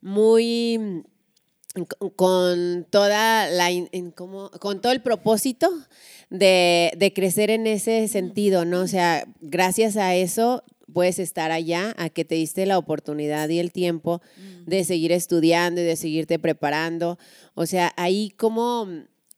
muy 0.00 1.04
con 2.16 2.86
toda 2.88 3.50
la 3.50 3.68
con 4.58 4.80
todo 4.80 4.92
el 4.92 5.02
propósito 5.02 5.68
de, 6.30 6.92
de, 6.96 7.12
crecer 7.12 7.50
en 7.50 7.66
ese 7.66 8.08
sentido, 8.08 8.64
¿no? 8.64 8.80
O 8.80 8.88
sea, 8.88 9.26
gracias 9.42 9.98
a 9.98 10.14
eso 10.14 10.64
puedes 10.92 11.18
estar 11.18 11.50
allá 11.50 11.94
a 11.98 12.08
que 12.08 12.24
te 12.24 12.34
diste 12.34 12.66
la 12.66 12.78
oportunidad 12.78 13.48
y 13.48 13.58
el 13.58 13.72
tiempo 13.72 14.22
de 14.66 14.84
seguir 14.84 15.12
estudiando 15.12 15.80
y 15.80 15.84
de 15.84 15.96
seguirte 15.96 16.38
preparando. 16.38 17.18
O 17.54 17.66
sea, 17.66 17.92
ahí 17.96 18.30
como 18.30 18.86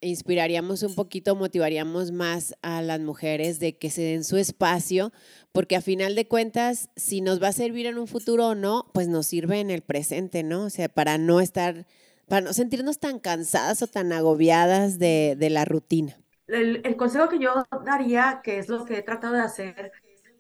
inspiraríamos 0.05 0.83
un 0.83 0.95
poquito, 0.95 1.35
motivaríamos 1.35 2.13
más 2.13 2.55
a 2.63 2.83
las 2.83 3.01
mujeres 3.01 3.59
de 3.59 3.77
que 3.77 3.91
se 3.91 4.03
den 4.03 4.25
su 4.25 4.37
espacio, 4.37 5.13
porque 5.53 5.77
a 5.77 5.81
final 5.81 6.15
de 6.15 6.29
cuentas, 6.29 6.91
si 6.97 7.21
nos 7.21 7.43
va 7.43 7.49
a 7.49 7.53
servir 7.53 7.87
en 7.87 7.99
un 7.99 8.07
futuro 8.07 8.49
o 8.49 8.55
no, 8.55 8.91
pues 8.93 9.09
nos 9.09 9.27
sirve 9.27 9.61
en 9.61 9.71
el 9.71 9.83
presente, 9.83 10.43
¿no? 10.43 10.65
O 10.65 10.71
sea, 10.71 10.89
para 10.89 11.19
no 11.19 11.41
estar, 11.41 11.87
para 12.29 12.43
no 12.43 12.53
sentirnos 12.53 12.99
tan 12.99 13.19
cansadas 13.19 13.83
o 13.83 13.87
tan 13.87 14.13
agobiadas 14.13 14.99
de, 14.99 15.37
la 15.51 15.65
rutina. 15.65 16.17
El, 16.47 16.83
el, 16.85 16.97
consejo 16.97 17.29
que 17.29 17.39
yo 17.39 17.65
daría, 17.85 18.41
que 18.45 18.59
es 18.59 18.69
lo 18.69 18.85
que 18.85 18.99
he 18.99 19.03
tratado 19.03 19.35
de 19.35 19.41
hacer, 19.41 19.93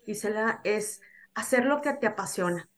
Gisela, 0.05 0.61
es 0.65 1.01
hacer 1.35 1.65
lo 1.65 1.81
que 1.81 1.93
te 1.95 2.07
apasiona. 2.07 2.69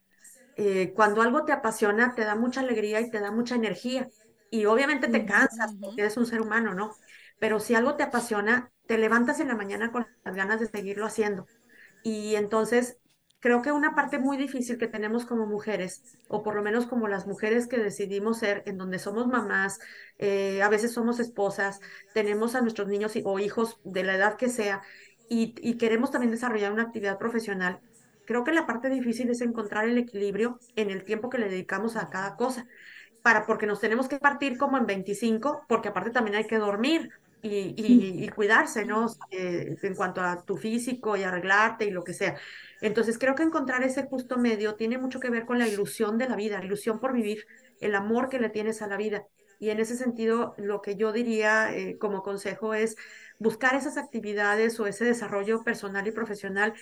Eh, 0.56 0.92
cuando 0.94 1.22
algo 1.22 1.44
te 1.44 1.52
apasiona, 1.52 2.14
te 2.14 2.24
da 2.24 2.34
mucha 2.34 2.60
alegría 2.60 3.00
y 3.00 3.10
te 3.10 3.20
da 3.20 3.30
mucha 3.30 3.54
energía. 3.54 4.08
Y 4.50 4.64
obviamente 4.66 5.08
te 5.08 5.24
cansas 5.26 5.74
porque 5.80 6.02
eres 6.02 6.16
un 6.16 6.26
ser 6.26 6.40
humano, 6.40 6.74
¿no? 6.74 6.96
Pero 7.38 7.60
si 7.60 7.74
algo 7.74 7.96
te 7.96 8.04
apasiona, 8.04 8.72
te 8.86 8.98
levantas 8.98 9.40
en 9.40 9.48
la 9.48 9.56
mañana 9.56 9.92
con 9.92 10.06
las 10.24 10.34
ganas 10.34 10.60
de 10.60 10.66
seguirlo 10.68 11.04
haciendo. 11.06 11.46
Y 12.02 12.36
entonces 12.36 12.98
creo 13.40 13.62
que 13.62 13.72
una 13.72 13.94
parte 13.94 14.18
muy 14.18 14.36
difícil 14.36 14.78
que 14.78 14.88
tenemos 14.88 15.26
como 15.26 15.46
mujeres, 15.46 16.02
o 16.28 16.42
por 16.42 16.54
lo 16.56 16.62
menos 16.62 16.86
como 16.86 17.08
las 17.08 17.26
mujeres 17.26 17.68
que 17.68 17.78
decidimos 17.78 18.38
ser, 18.38 18.62
en 18.66 18.78
donde 18.78 18.98
somos 18.98 19.26
mamás, 19.26 19.78
eh, 20.18 20.62
a 20.62 20.68
veces 20.68 20.92
somos 20.92 21.20
esposas, 21.20 21.80
tenemos 22.14 22.54
a 22.54 22.60
nuestros 22.60 22.88
niños 22.88 23.12
o 23.24 23.38
hijos 23.38 23.78
de 23.84 24.04
la 24.04 24.14
edad 24.16 24.36
que 24.36 24.48
sea, 24.48 24.82
y, 25.28 25.54
y 25.60 25.76
queremos 25.76 26.10
también 26.10 26.30
desarrollar 26.30 26.72
una 26.72 26.82
actividad 26.82 27.18
profesional, 27.18 27.80
creo 28.26 28.44
que 28.44 28.52
la 28.52 28.66
parte 28.66 28.88
difícil 28.90 29.30
es 29.30 29.40
encontrar 29.40 29.88
el 29.88 29.98
equilibrio 29.98 30.58
en 30.76 30.90
el 30.90 31.04
tiempo 31.04 31.30
que 31.30 31.38
le 31.38 31.48
dedicamos 31.48 31.96
a 31.96 32.10
cada 32.10 32.36
cosa, 32.36 32.66
para 33.22 33.46
porque 33.46 33.66
nos 33.66 33.80
tenemos 33.80 34.08
que 34.08 34.18
partir 34.18 34.58
como 34.58 34.76
en 34.76 34.86
25, 34.86 35.64
porque 35.68 35.88
aparte 35.88 36.10
también 36.10 36.36
hay 36.36 36.46
que 36.46 36.58
dormir 36.58 37.10
y, 37.42 38.24
y, 38.24 38.28
cuidarse, 38.30 38.84
¿no? 38.84 39.06
Eh, 39.30 39.76
en 39.82 39.94
cuanto 39.94 40.20
a 40.20 40.42
tu 40.44 40.56
físico 40.56 41.16
y 41.16 41.22
arreglarte 41.22 41.84
y 41.84 41.90
lo 41.90 42.02
que 42.02 42.14
sea. 42.14 42.36
Entonces 42.80 43.18
creo 43.18 43.34
que 43.34 43.42
encontrar 43.42 43.82
ese 43.82 44.04
justo 44.04 44.36
medio 44.36 44.74
tiene 44.74 44.98
mucho 44.98 45.20
que 45.20 45.30
ver 45.30 45.46
con 45.46 45.58
la 45.58 45.68
ilusión 45.68 46.18
de 46.18 46.28
la 46.28 46.36
vida, 46.36 46.58
la 46.58 46.64
ilusión 46.64 46.98
por 46.98 47.12
vivir, 47.12 47.46
el 47.80 47.94
amor 47.94 48.28
que 48.28 48.38
le 48.38 48.50
tienes 48.50 48.82
a 48.82 48.86
la 48.86 48.96
vida. 48.96 49.24
Y 49.58 49.70
en 49.70 49.80
ese 49.80 49.96
sentido, 49.96 50.54
lo 50.58 50.82
que 50.82 50.96
yo 50.96 51.12
diría 51.12 51.74
eh, 51.74 51.96
como 51.98 52.22
consejo 52.22 52.74
es 52.74 52.96
buscar 53.38 53.74
esas 53.74 53.96
actividades 53.96 54.78
o 54.80 54.86
ese 54.86 55.04
desarrollo 55.04 55.62
personal 55.62 56.06
y 56.06 56.12
profesional 56.12 56.74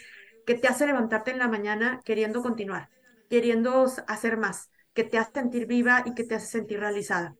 que 0.46 0.54
te 0.54 0.68
hace 0.68 0.86
levantarte 0.86 1.30
en 1.30 1.38
la 1.38 1.48
mañana 1.48 2.00
queriendo 2.04 2.42
continuar, 2.42 2.90
queriendo 3.30 3.86
hacer 4.06 4.36
más, 4.36 4.70
que 4.92 5.04
te 5.04 5.18
hace 5.18 5.32
sentir 5.32 5.66
viva 5.66 6.02
y 6.06 6.14
que 6.14 6.24
te 6.24 6.34
hace 6.34 6.46
sentir 6.46 6.80
realizada. 6.80 7.34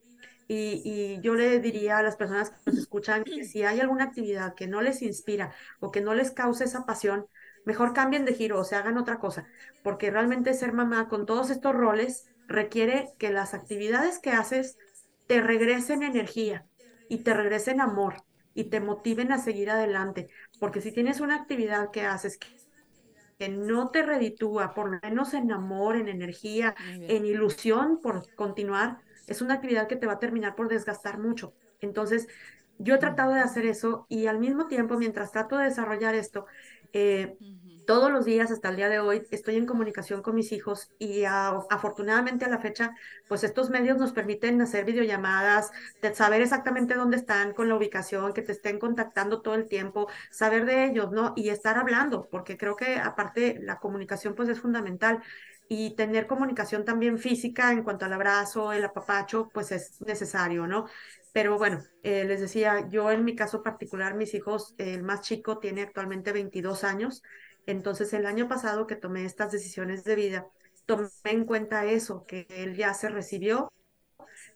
Y, 0.47 1.19
yo 1.21 1.33
le 1.33 1.59
diría 1.59 1.97
a 1.97 2.03
las 2.03 2.17
personas 2.17 2.51
que 2.51 2.57
nos 2.67 2.77
escuchan 2.77 3.23
que 3.23 3.45
si 3.45 3.63
hay 3.63 3.79
alguna 3.79 4.03
actividad 4.03 4.53
que 4.53 4.67
no 4.67 4.81
les 4.81 5.01
inspira 5.01 5.53
o 5.79 5.91
que 5.91 6.01
no 6.01 6.13
les 6.13 6.31
cause 6.31 6.65
esa 6.65 6.85
pasión, 6.85 7.25
mejor 7.65 7.93
cambien 7.93 8.25
de 8.25 8.33
giro 8.33 8.59
o 8.59 8.63
se 8.63 8.75
hagan 8.75 8.97
otra 8.97 9.17
cosa, 9.17 9.47
porque 9.83 10.11
realmente 10.11 10.53
ser 10.53 10.71
mamá 10.71 11.07
con 11.07 11.25
todos 11.25 11.49
estos 11.49 11.73
roles 11.73 12.27
requiere 12.47 13.09
que 13.17 13.31
las 13.31 13.55
actividades 13.55 14.19
que 14.19 14.31
haces 14.31 14.77
te 15.25 15.41
regresen 15.41 16.03
energía 16.03 16.67
y 17.09 17.19
te 17.19 17.33
regresen 17.33 17.81
amor 17.81 18.23
y 18.55 18.65
te 18.65 18.79
motiven 18.79 19.31
a 19.31 19.37
seguir 19.37 19.69
adelante, 19.69 20.29
porque 20.59 20.81
si 20.81 20.91
tienes 20.91 21.19
una 21.19 21.35
actividad 21.35 21.91
que 21.91 22.01
haces 22.01 22.39
que 22.39 22.47
que 23.37 23.49
no 23.49 23.89
te 23.89 24.01
reditúa, 24.01 24.73
por 24.73 24.89
lo 24.89 24.99
menos 25.03 25.33
en 25.33 25.51
amor, 25.51 25.97
en 25.97 26.07
energía, 26.07 26.75
en 26.87 27.25
ilusión 27.25 27.99
por 28.01 28.33
continuar, 28.35 28.99
es 29.27 29.41
una 29.41 29.55
actividad 29.55 29.87
que 29.87 29.95
te 29.95 30.07
va 30.07 30.13
a 30.13 30.19
terminar 30.19 30.55
por 30.55 30.69
desgastar 30.69 31.19
mucho. 31.19 31.53
Entonces, 31.81 32.27
yo 32.77 32.95
he 32.95 32.97
tratado 32.97 33.33
de 33.33 33.41
hacer 33.41 33.65
eso 33.65 34.05
y 34.09 34.27
al 34.27 34.39
mismo 34.39 34.67
tiempo, 34.67 34.97
mientras 34.97 35.31
trato 35.31 35.57
de 35.57 35.65
desarrollar 35.65 36.15
esto, 36.15 36.45
eh, 36.93 37.37
todos 37.85 38.11
los 38.11 38.25
días 38.25 38.51
hasta 38.51 38.69
el 38.69 38.75
día 38.75 38.89
de 38.89 38.99
hoy 38.99 39.23
estoy 39.31 39.55
en 39.55 39.65
comunicación 39.65 40.21
con 40.21 40.35
mis 40.35 40.51
hijos 40.51 40.91
y 40.99 41.23
afortunadamente 41.25 42.45
a 42.45 42.49
la 42.49 42.59
fecha, 42.59 42.95
pues 43.27 43.43
estos 43.43 43.69
medios 43.69 43.97
nos 43.97 44.11
permiten 44.11 44.61
hacer 44.61 44.85
videollamadas, 44.85 45.71
de 46.01 46.13
saber 46.13 46.41
exactamente 46.41 46.95
dónde 46.95 47.17
están 47.17 47.53
con 47.53 47.69
la 47.69 47.75
ubicación, 47.75 48.33
que 48.33 48.41
te 48.41 48.51
estén 48.51 48.79
contactando 48.79 49.41
todo 49.41 49.55
el 49.55 49.67
tiempo, 49.67 50.07
saber 50.31 50.65
de 50.65 50.85
ellos, 50.85 51.11
¿no? 51.11 51.33
Y 51.35 51.49
estar 51.49 51.77
hablando, 51.77 52.27
porque 52.29 52.57
creo 52.57 52.75
que 52.75 52.97
aparte 52.97 53.59
la 53.61 53.79
comunicación 53.79 54.35
pues 54.35 54.49
es 54.49 54.59
fundamental 54.59 55.21
y 55.67 55.95
tener 55.95 56.27
comunicación 56.27 56.85
también 56.85 57.17
física 57.17 57.71
en 57.71 57.83
cuanto 57.83 58.05
al 58.05 58.13
abrazo, 58.13 58.71
el 58.73 58.85
apapacho, 58.85 59.49
pues 59.53 59.71
es 59.71 60.01
necesario, 60.01 60.67
¿no? 60.67 60.85
Pero 61.31 61.57
bueno, 61.57 61.83
eh, 62.03 62.23
les 62.25 62.39
decía, 62.39 62.87
yo 62.89 63.11
en 63.11 63.25
mi 63.25 63.35
caso 63.35 63.61
particular, 63.63 64.15
mis 64.15 64.33
hijos, 64.33 64.73
el 64.77 65.03
más 65.03 65.21
chico 65.21 65.57
tiene 65.59 65.81
actualmente 65.81 66.31
22 66.31 66.83
años, 66.83 67.23
entonces, 67.65 68.13
el 68.13 68.25
año 68.25 68.47
pasado 68.47 68.87
que 68.87 68.95
tomé 68.95 69.25
estas 69.25 69.51
decisiones 69.51 70.03
de 70.03 70.15
vida, 70.15 70.47
tomé 70.85 71.09
en 71.23 71.45
cuenta 71.45 71.85
eso, 71.85 72.25
que 72.25 72.45
él 72.49 72.75
ya 72.75 72.93
se 72.93 73.09
recibió, 73.09 73.71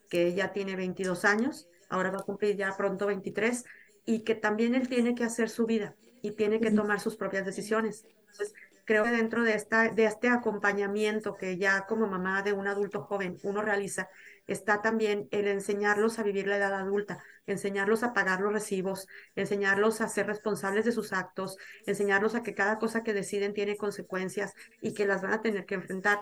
que 0.10 0.34
ya 0.34 0.54
tiene 0.54 0.76
22 0.76 1.26
años, 1.26 1.68
ahora 1.90 2.12
va 2.12 2.20
a 2.20 2.24
cumplir 2.24 2.56
ya 2.56 2.76
pronto 2.78 3.08
23, 3.08 3.66
y 4.06 4.24
que 4.24 4.36
también 4.36 4.76
él 4.76 4.88
tiene 4.88 5.16
que 5.16 5.24
hacer 5.24 5.50
su 5.50 5.66
vida 5.66 5.96
y 6.22 6.32
tiene 6.32 6.60
que 6.60 6.72
tomar 6.72 7.00
sus 7.00 7.16
propias 7.16 7.46
decisiones. 7.46 8.06
Entonces, 8.32 8.54
creo 8.86 9.04
que 9.04 9.12
dentro 9.12 9.44
de, 9.44 9.54
esta, 9.54 9.90
de 9.90 10.06
este 10.06 10.30
acompañamiento 10.30 11.36
que 11.36 11.58
ya 11.58 11.86
como 11.86 12.08
mamá 12.08 12.42
de 12.42 12.54
un 12.54 12.68
adulto 12.68 13.04
joven 13.04 13.38
uno 13.44 13.62
realiza, 13.62 14.10
está 14.52 14.82
también 14.82 15.28
el 15.32 15.48
enseñarlos 15.48 16.20
a 16.20 16.24
vivir 16.24 16.48
la 16.48 16.58
edad 16.58 16.74
adulta, 16.74 17.24
enseñarlos 17.46 18.04
a 18.04 18.14
pagar 18.14 18.42
los 18.42 18.54
recibos, 18.54 19.08
enseñarlos 19.36 20.02
a 20.02 20.10
ser 20.10 20.28
responsables 20.28 20.86
de 20.86 20.92
sus 20.92 21.14
actos, 21.14 21.58
enseñarlos 21.86 22.36
a 22.36 22.44
que 22.44 22.56
cada 22.56 22.80
cosa 22.80 23.04
que 23.04 23.14
deciden 23.14 23.54
tiene 23.54 23.78
consecuencias 23.78 24.54
y 24.82 24.94
que 24.94 25.06
las 25.06 25.22
van 25.22 25.34
a 25.34 25.42
tener 25.42 25.66
que 25.66 25.76
enfrentar. 25.76 26.22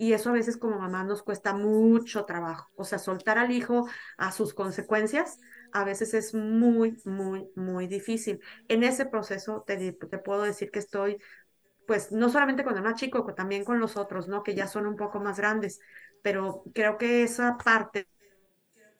Y 0.00 0.12
eso 0.12 0.30
a 0.30 0.32
veces 0.32 0.56
como 0.56 0.78
mamá 0.78 1.02
nos 1.02 1.22
cuesta 1.24 1.54
mucho 1.54 2.24
trabajo. 2.24 2.70
O 2.76 2.84
sea, 2.84 3.00
soltar 3.00 3.36
al 3.36 3.50
hijo 3.50 3.88
a 4.16 4.30
sus 4.30 4.54
consecuencias 4.54 5.38
a 5.72 5.84
veces 5.84 6.14
es 6.14 6.34
muy, 6.34 6.96
muy, 7.04 7.50
muy 7.56 7.86
difícil. 7.88 8.40
En 8.68 8.84
ese 8.84 9.06
proceso 9.06 9.64
te, 9.66 9.92
te 9.92 10.18
puedo 10.18 10.42
decir 10.42 10.70
que 10.70 10.78
estoy 10.78 11.18
pues 11.88 12.12
no 12.12 12.28
solamente 12.28 12.64
con 12.64 12.76
el 12.76 12.82
más 12.82 12.96
chico, 12.96 13.24
también 13.34 13.64
con 13.64 13.80
los 13.80 13.96
otros, 13.96 14.28
¿no? 14.28 14.42
Que 14.42 14.54
ya 14.54 14.66
son 14.68 14.86
un 14.86 14.94
poco 14.94 15.20
más 15.20 15.38
grandes, 15.38 15.80
pero 16.22 16.62
creo 16.74 16.98
que 16.98 17.22
esa 17.22 17.56
parte 17.58 18.06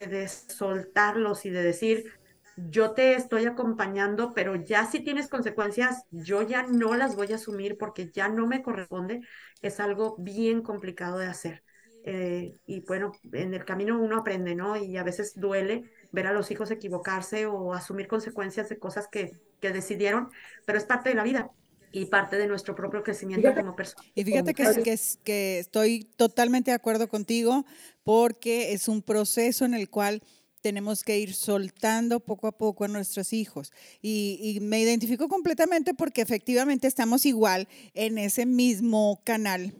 de 0.00 0.28
soltarlos 0.28 1.44
y 1.44 1.50
de 1.50 1.62
decir, 1.62 2.12
yo 2.56 2.92
te 2.92 3.14
estoy 3.14 3.46
acompañando, 3.46 4.32
pero 4.34 4.56
ya 4.56 4.86
si 4.86 5.00
tienes 5.00 5.28
consecuencias, 5.28 6.04
yo 6.10 6.42
ya 6.42 6.64
no 6.64 6.94
las 6.94 7.16
voy 7.16 7.32
a 7.32 7.36
asumir 7.36 7.76
porque 7.78 8.10
ya 8.10 8.28
no 8.28 8.46
me 8.46 8.62
corresponde, 8.62 9.20
es 9.62 9.80
algo 9.80 10.16
bien 10.18 10.62
complicado 10.62 11.18
de 11.18 11.26
hacer. 11.26 11.62
Eh, 12.04 12.56
y 12.66 12.80
bueno, 12.86 13.12
en 13.32 13.54
el 13.54 13.64
camino 13.64 14.00
uno 14.00 14.18
aprende, 14.18 14.54
¿no? 14.54 14.76
Y 14.76 14.96
a 14.96 15.02
veces 15.02 15.38
duele 15.38 15.90
ver 16.10 16.26
a 16.26 16.32
los 16.32 16.50
hijos 16.50 16.70
equivocarse 16.70 17.46
o 17.46 17.74
asumir 17.74 18.08
consecuencias 18.08 18.68
de 18.68 18.78
cosas 18.78 19.08
que, 19.08 19.32
que 19.60 19.72
decidieron, 19.72 20.30
pero 20.64 20.78
es 20.78 20.84
parte 20.84 21.10
de 21.10 21.16
la 21.16 21.24
vida 21.24 21.50
y 21.92 22.06
parte 22.06 22.36
de 22.36 22.46
nuestro 22.46 22.74
propio 22.74 23.02
crecimiento 23.02 23.54
como 23.54 23.74
persona. 23.74 24.02
Y 24.14 24.24
fíjate 24.24 24.54
que, 24.54 24.64
que, 24.82 24.98
que 25.24 25.58
estoy 25.58 26.04
totalmente 26.16 26.70
de 26.70 26.76
acuerdo 26.76 27.08
contigo 27.08 27.64
porque 28.04 28.72
es 28.72 28.88
un 28.88 29.02
proceso 29.02 29.64
en 29.64 29.74
el 29.74 29.88
cual 29.88 30.22
tenemos 30.60 31.04
que 31.04 31.18
ir 31.18 31.34
soltando 31.34 32.20
poco 32.20 32.46
a 32.46 32.52
poco 32.52 32.84
a 32.84 32.88
nuestros 32.88 33.32
hijos. 33.32 33.72
Y, 34.02 34.38
y, 34.42 34.60
me 34.60 34.80
identifico 34.80 35.28
completamente 35.28 35.94
porque 35.94 36.20
efectivamente 36.20 36.86
estamos 36.86 37.26
igual 37.26 37.68
en 37.94 38.18
ese 38.18 38.44
mismo 38.44 39.20
canal 39.24 39.72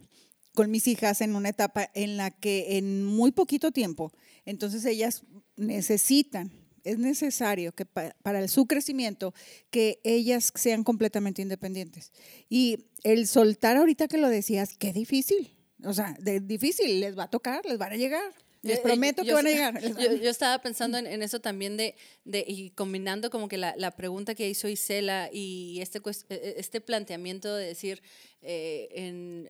con 0.55 0.71
mis 0.71 0.89
hijas 0.89 1.21
en 1.21 1.37
una 1.37 1.51
etapa 1.51 1.89
en 1.95 2.17
la 2.17 2.31
que 2.31 2.79
en 2.79 3.05
muy 3.05 3.31
poquito 3.31 3.71
tiempo, 3.71 4.13
entonces 4.45 4.85
ellas 4.87 5.23
necesitan 5.57 6.51
es 6.89 6.99
necesario 6.99 7.73
que 7.73 7.85
para 7.87 8.49
su 8.49 8.67
crecimiento 8.67 9.35
que 9.71 10.01
ellas 10.05 10.53
sean 10.55 10.85
completamente 10.85 11.43
independientes. 11.43 12.13
Y 12.49 12.87
el 13.05 13.27
soltar 13.27 13.77
ahorita 13.77 14.09
que 14.09 14.19
lo 14.19 14.29
decías, 14.29 14.77
qué 14.77 14.93
difícil. 14.93 15.55
O 15.85 15.93
sea, 15.93 16.17
de, 16.21 16.41
difícil, 16.41 17.01
les 17.01 17.17
va 17.17 17.25
a 17.25 17.31
tocar, 17.31 17.65
les 17.67 17.79
van 17.79 17.93
a 17.93 17.97
llegar. 17.97 18.33
Les 18.63 18.81
prometo 18.81 19.23
que 19.23 19.33
van 19.33 19.47
a 19.47 19.51
llegar. 19.51 19.81
Yo, 20.21 20.31
estaba 20.31 20.61
pensando 20.61 20.99
en, 20.99 21.23
eso 21.23 21.41
también 21.41 21.77
de, 21.77 21.95
de, 22.25 22.45
y 22.47 22.71
combinando 22.71 23.31
como 23.31 23.49
que 23.49 23.57
la, 23.57 23.75
la, 23.77 23.93
pregunta 23.93 24.35
que 24.35 24.49
hizo 24.49 24.69
Isela 24.69 25.31
y 25.33 25.81
este, 25.81 25.99
e, 25.99 26.35
e, 26.35 26.55
este 26.59 26.81
planteamiento 26.81 27.55
de 27.55 27.67
decir, 27.67 28.03
eh, 28.43 28.89
en, 28.93 29.49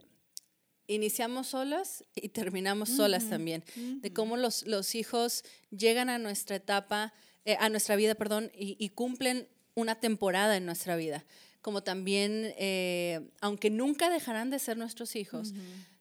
iniciamos 0.89 1.49
solas 1.49 2.05
y 2.15 2.31
terminamos 2.31 2.89
solas 2.89 3.29
también, 3.29 3.63
de 3.77 4.13
cómo 4.13 4.37
los, 4.37 4.67
los 4.67 4.95
hijos 4.95 5.45
llegan 5.71 6.09
a 6.09 6.19
nuestra 6.19 6.57
etapa 6.57 7.13
eh, 7.45 7.57
a 7.59 7.69
nuestra 7.69 7.97
vida, 7.97 8.15
perdón, 8.15 8.51
y, 8.55 8.89
cumplen 8.91 9.49
una 9.75 10.01
temporada 10.01 10.57
en 10.57 10.67
nuestra 10.67 10.97
vida. 10.97 11.25
como 11.61 11.83
también, 11.83 12.55
eh, 12.57 13.29
aunque 13.41 13.69
nunca 13.69 14.09
dejarán 14.09 14.49
de 14.49 14.59
ser 14.59 14.79
nuestros 14.79 15.17
hijos, 15.17 15.53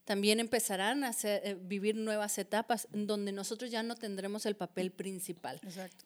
también 0.08 0.40
empezarán 0.40 1.04
a 1.04 1.12
eh, 1.24 1.58
vivir 1.60 1.98
nuevas 1.98 2.38
etapas 2.38 2.88
donde 2.94 3.34
nosotros 3.34 3.70
ya 3.70 3.84
no 3.84 3.96
tendremos 3.96 4.46
el 4.46 4.56
papel 4.56 4.90
principal. 4.90 5.60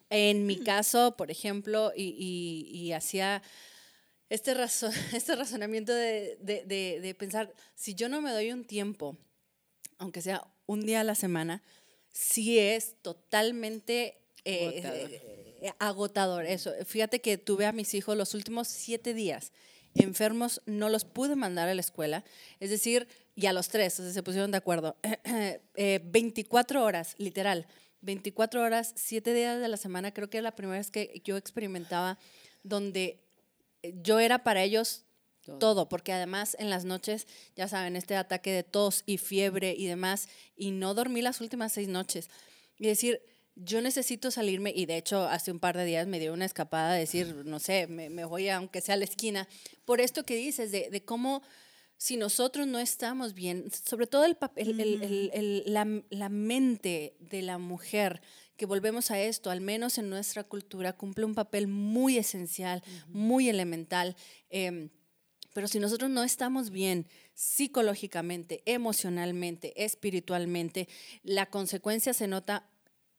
En 0.09 0.47
mi 0.47 0.57
caso, 0.57 1.15
por 1.15 1.29
ejemplo, 1.29 1.93
y, 1.95 2.91
hacía 2.93 3.43
este, 4.29 4.53
este 5.13 5.35
razonamiento 5.35 5.93
de, 5.93 7.15
pensar, 7.19 7.53
si 7.75 7.93
yo 7.93 8.09
no 8.09 8.21
me 8.21 8.31
doy 8.31 8.51
un 8.51 8.65
tiempo, 8.65 9.19
aunque 9.99 10.23
sea 10.23 10.47
un 10.65 10.83
día 10.83 11.01
a 11.01 11.03
la 11.03 11.13
semana, 11.13 11.61
sí 12.11 12.57
es 12.57 12.95
totalmente 13.03 14.20
eh, 14.45 15.21
agotador. 15.79 16.45
Eso. 16.45 16.71
Fíjate 16.85 17.21
que 17.21 17.37
tuve 17.37 17.65
a 17.65 17.71
mis 17.71 17.93
hijos 17.93 18.17
los 18.17 18.33
últimos 18.33 18.67
siete 18.67 19.13
días 19.13 19.51
enfermos, 19.95 20.61
no 20.65 20.89
los 20.89 21.05
pude 21.05 21.35
mandar 21.35 21.67
a 21.69 21.75
la 21.75 21.81
escuela. 21.81 22.23
Es 22.59 22.69
decir, 22.69 23.07
y 23.35 23.45
a 23.47 23.53
los 23.53 23.69
tres, 23.69 23.93
se 23.93 24.23
pusieron 24.23 24.51
de 24.51 24.57
acuerdo. 24.57 24.97
24 26.03 26.79
eh, 26.79 26.83
horas, 26.83 27.15
literal. 27.17 27.67
24 28.01 28.61
horas, 28.61 28.93
siete 28.95 29.33
días 29.33 29.59
de 29.59 29.67
la 29.67 29.77
semana, 29.77 30.13
creo 30.13 30.29
que 30.29 30.37
es 30.37 30.43
la 30.43 30.55
primera 30.55 30.79
vez 30.79 30.89
que 30.89 31.21
yo 31.23 31.37
experimentaba 31.37 32.17
donde 32.63 33.19
yo 34.01 34.19
era 34.19 34.43
para 34.43 34.63
ellos 34.63 35.05
todo. 35.59 35.89
porque 35.89 36.13
además 36.13 36.55
en 36.59 36.69
las 36.69 36.85
noches, 36.85 37.27
ya 37.55 37.67
saben, 37.67 37.95
este 37.95 38.15
ataque 38.15 38.51
de 38.51 38.63
tos 38.63 39.03
y 39.05 39.17
fiebre 39.17 39.75
y 39.77 39.87
demás, 39.87 40.29
y 40.55 40.71
no 40.71 40.93
dormí 40.93 41.21
las 41.21 41.41
últimas 41.41 41.73
seis 41.73 41.87
noches. 41.87 42.29
Y 42.77 42.87
decir, 42.87 43.21
yo 43.63 43.81
necesito 43.81 44.31
salirme, 44.31 44.73
y 44.75 44.85
de 44.85 44.97
hecho 44.97 45.23
hace 45.23 45.51
un 45.51 45.59
par 45.59 45.77
de 45.77 45.85
días 45.85 46.07
me 46.07 46.19
dio 46.19 46.33
una 46.33 46.45
escapada, 46.45 46.93
de 46.93 46.99
decir, 46.99 47.43
no 47.45 47.59
sé, 47.59 47.87
me, 47.87 48.25
voy 48.25 48.49
aunque 48.49 48.81
sea 48.81 48.95
a 48.95 48.97
la 48.97 49.05
esquina, 49.05 49.47
por 49.85 50.01
esto 50.01 50.25
que 50.25 50.35
dices, 50.35 50.71
de, 50.71 50.89
de 50.89 51.03
cómo 51.03 51.41
si 52.01 52.17
nosotros 52.17 52.65
no 52.65 52.79
estamos 52.79 53.35
bien, 53.35 53.69
sobre 53.71 54.07
todo 54.07 54.25
el, 54.25 54.35
el, 54.55 55.63
la, 55.67 55.87
la, 56.09 56.29
mente 56.29 57.15
de 57.19 57.43
la 57.43 57.59
mujer, 57.59 58.23
que 58.57 58.65
volvemos 58.65 59.11
a 59.11 59.21
esto, 59.21 59.51
al 59.51 59.61
menos 59.61 59.99
en 59.99 60.09
nuestra 60.09 60.43
cultura, 60.43 60.93
cumple 60.93 61.25
un 61.25 61.35
papel 61.35 61.67
muy 61.67 62.17
esencial, 62.17 62.81
muy 63.07 63.49
elemental. 63.49 64.15
Em, 64.49 64.89
pero 65.53 65.67
si 65.67 65.79
nosotros 65.79 66.09
no 66.09 66.23
estamos 66.23 66.71
bien 66.71 67.07
psicológicamente, 67.35 68.63
emocionalmente, 68.65 69.83
espiritualmente, 69.83 70.87
la 71.21 71.51
consecuencia 71.51 72.13
se 72.13 72.27
nota 72.27 72.67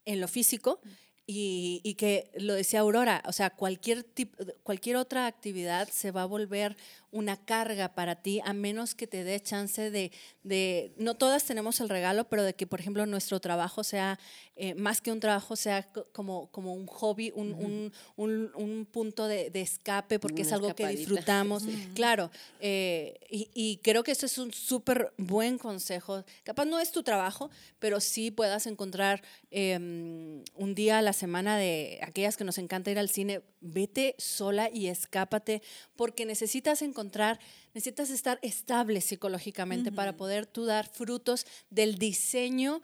en 0.05 0.21
lo 0.21 0.29
físico 0.29 0.81
y, 1.27 1.81
y, 1.85 1.95
que 1.95 2.31
lo 2.35 2.55
decía 2.55 2.81
Aurora, 2.81 3.23
o 3.27 3.33
sea, 3.33 3.51
cualquier, 3.51 4.03
tipo, 4.03 4.37
cualquier 4.65 4.97
otra 4.97 5.27
actividad 5.27 5.89
se 5.89 6.11
va 6.11 6.23
a 6.23 6.27
volver 6.27 6.77
una 7.13 7.37
carga 7.37 7.95
para 7.95 8.17
ti, 8.17 8.41
a 8.43 8.55
menos 8.55 8.95
que 8.95 9.07
te 9.07 9.23
dé 9.23 9.39
chance 9.39 9.91
de, 9.91 10.11
de, 10.43 10.95
no 10.97 11.15
todas 11.15 11.45
tenemos 11.45 11.79
el 11.81 11.91
regalo, 11.91 12.25
pero 12.25 12.43
de 12.43 12.55
que, 12.55 12.67
por 12.67 12.81
ejemplo, 12.81 13.05
nuestro 13.05 13.39
trabajo 13.39 13.85
sea, 13.85 14.19
eh, 14.57 14.75
más 14.75 15.03
que 15.03 15.13
un 15.13 15.21
trabajo, 15.21 15.55
sea 15.55 15.87
como, 16.13 16.51
como 16.51 16.73
un 16.73 16.87
hobby, 16.87 17.31
un, 17.35 17.53
un, 17.53 17.93
un, 18.17 18.51
un 18.55 18.87
punto 18.87 19.29
de, 19.29 19.51
de, 19.51 19.61
escape, 19.61 20.19
porque 20.19 20.43
es 20.43 20.53
algo 20.53 20.75
que 20.75 20.89
disfrutamos. 20.89 21.65
Claro, 21.95 22.31
eh, 22.61 23.19
y, 23.31 23.51
y, 23.55 23.77
creo 23.79 24.03
que 24.03 24.13
eso 24.13 24.25
es 24.25 24.39
un 24.39 24.53
súper 24.53 25.13
buen 25.19 25.59
consejo. 25.59 26.25
Capaz 26.43 26.65
no 26.65 26.81
es 26.81 26.91
tu 26.93 27.03
trabajo, 27.03 27.51
pero 27.79 28.01
sí 28.01 28.31
puedas 28.31 28.67
encontrar 28.67 29.23
em, 29.51 30.43
un 30.55 30.75
día 30.75 30.99
a 30.99 31.03
la 31.03 31.12
semana 31.13 31.57
de 31.57 31.99
aquellas 32.03 32.37
que 32.37 32.45
nos 32.45 32.59
encanta 32.59 32.91
ir 32.91 32.99
al 32.99 33.09
cine, 33.09 33.43
vete 33.61 34.15
sola 34.19 34.71
y 34.73 34.89
escápate, 34.89 35.63
porque 35.97 36.27
necesitas 36.27 36.83
encontrar 36.83 37.39
necesitas 37.75 38.11
estar 38.11 38.39
estable 38.43 39.01
psicológicamente 39.01 39.93
para 39.93 40.17
poder 40.17 40.47
tú 40.47 40.67
dar 40.67 40.89
frutos 40.89 41.47
del 41.71 41.99
diseño 41.99 42.83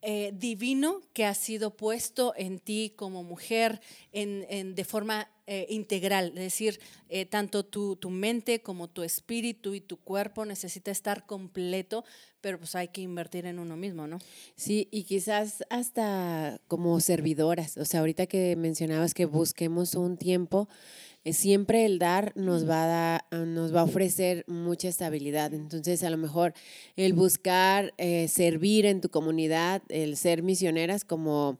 eh, 0.00 0.32
divino 0.32 1.00
que 1.12 1.24
ha 1.24 1.34
sido 1.34 1.76
puesto 1.76 2.32
en 2.36 2.60
ti 2.60 2.92
como 2.94 3.24
mujer 3.24 3.80
en, 4.12 4.74
de 4.76 4.84
forma 4.84 5.28
eh, 5.48 5.66
integral. 5.70 6.28
Es 6.28 6.44
decir, 6.44 6.78
eh, 7.08 7.26
tanto 7.26 7.64
tu, 7.64 7.96
tu, 7.96 8.08
mente 8.08 8.62
como 8.62 8.88
tu 8.88 9.02
espíritu 9.02 9.74
y 9.74 9.80
tu 9.80 9.96
cuerpo 9.96 10.44
necesita 10.44 10.92
estar 10.92 11.26
completo, 11.26 12.04
pero 12.40 12.58
pues 12.58 12.76
hay 12.76 12.88
que 12.88 13.00
invertir 13.00 13.46
en 13.46 13.58
uno 13.58 13.76
mismo, 13.76 14.06
¿no? 14.06 14.18
Sí, 14.54 14.88
y 14.92 15.02
quizás 15.02 15.64
hasta 15.68 16.60
como 16.68 17.00
servidoras. 17.00 17.76
O 17.76 17.84
sea, 17.84 18.00
ahorita 18.00 18.26
que 18.26 18.54
mencionabas 18.54 19.14
que 19.14 19.26
busquemos 19.26 19.94
un 19.94 20.16
tiempo 20.16 20.68
siempre 21.24 21.84
el 21.84 21.98
dar 21.98 22.32
nos 22.36 22.68
va 22.68 22.84
a, 22.84 22.86
dar, 22.86 23.24
ah, 23.30 23.44
nos 23.44 23.74
va 23.74 23.80
a 23.80 23.84
ofrecer 23.84 24.44
mucha 24.46 24.88
estabilidad. 24.88 25.52
Entonces, 25.54 26.02
a 26.02 26.10
lo 26.10 26.16
mejor 26.16 26.54
el 26.96 27.12
buscar 27.12 27.94
eh, 27.98 28.28
servir 28.28 28.86
en 28.86 29.00
tu 29.00 29.08
comunidad, 29.10 29.82
el 29.88 30.16
ser 30.16 30.42
misioneras 30.42 31.04
como 31.04 31.58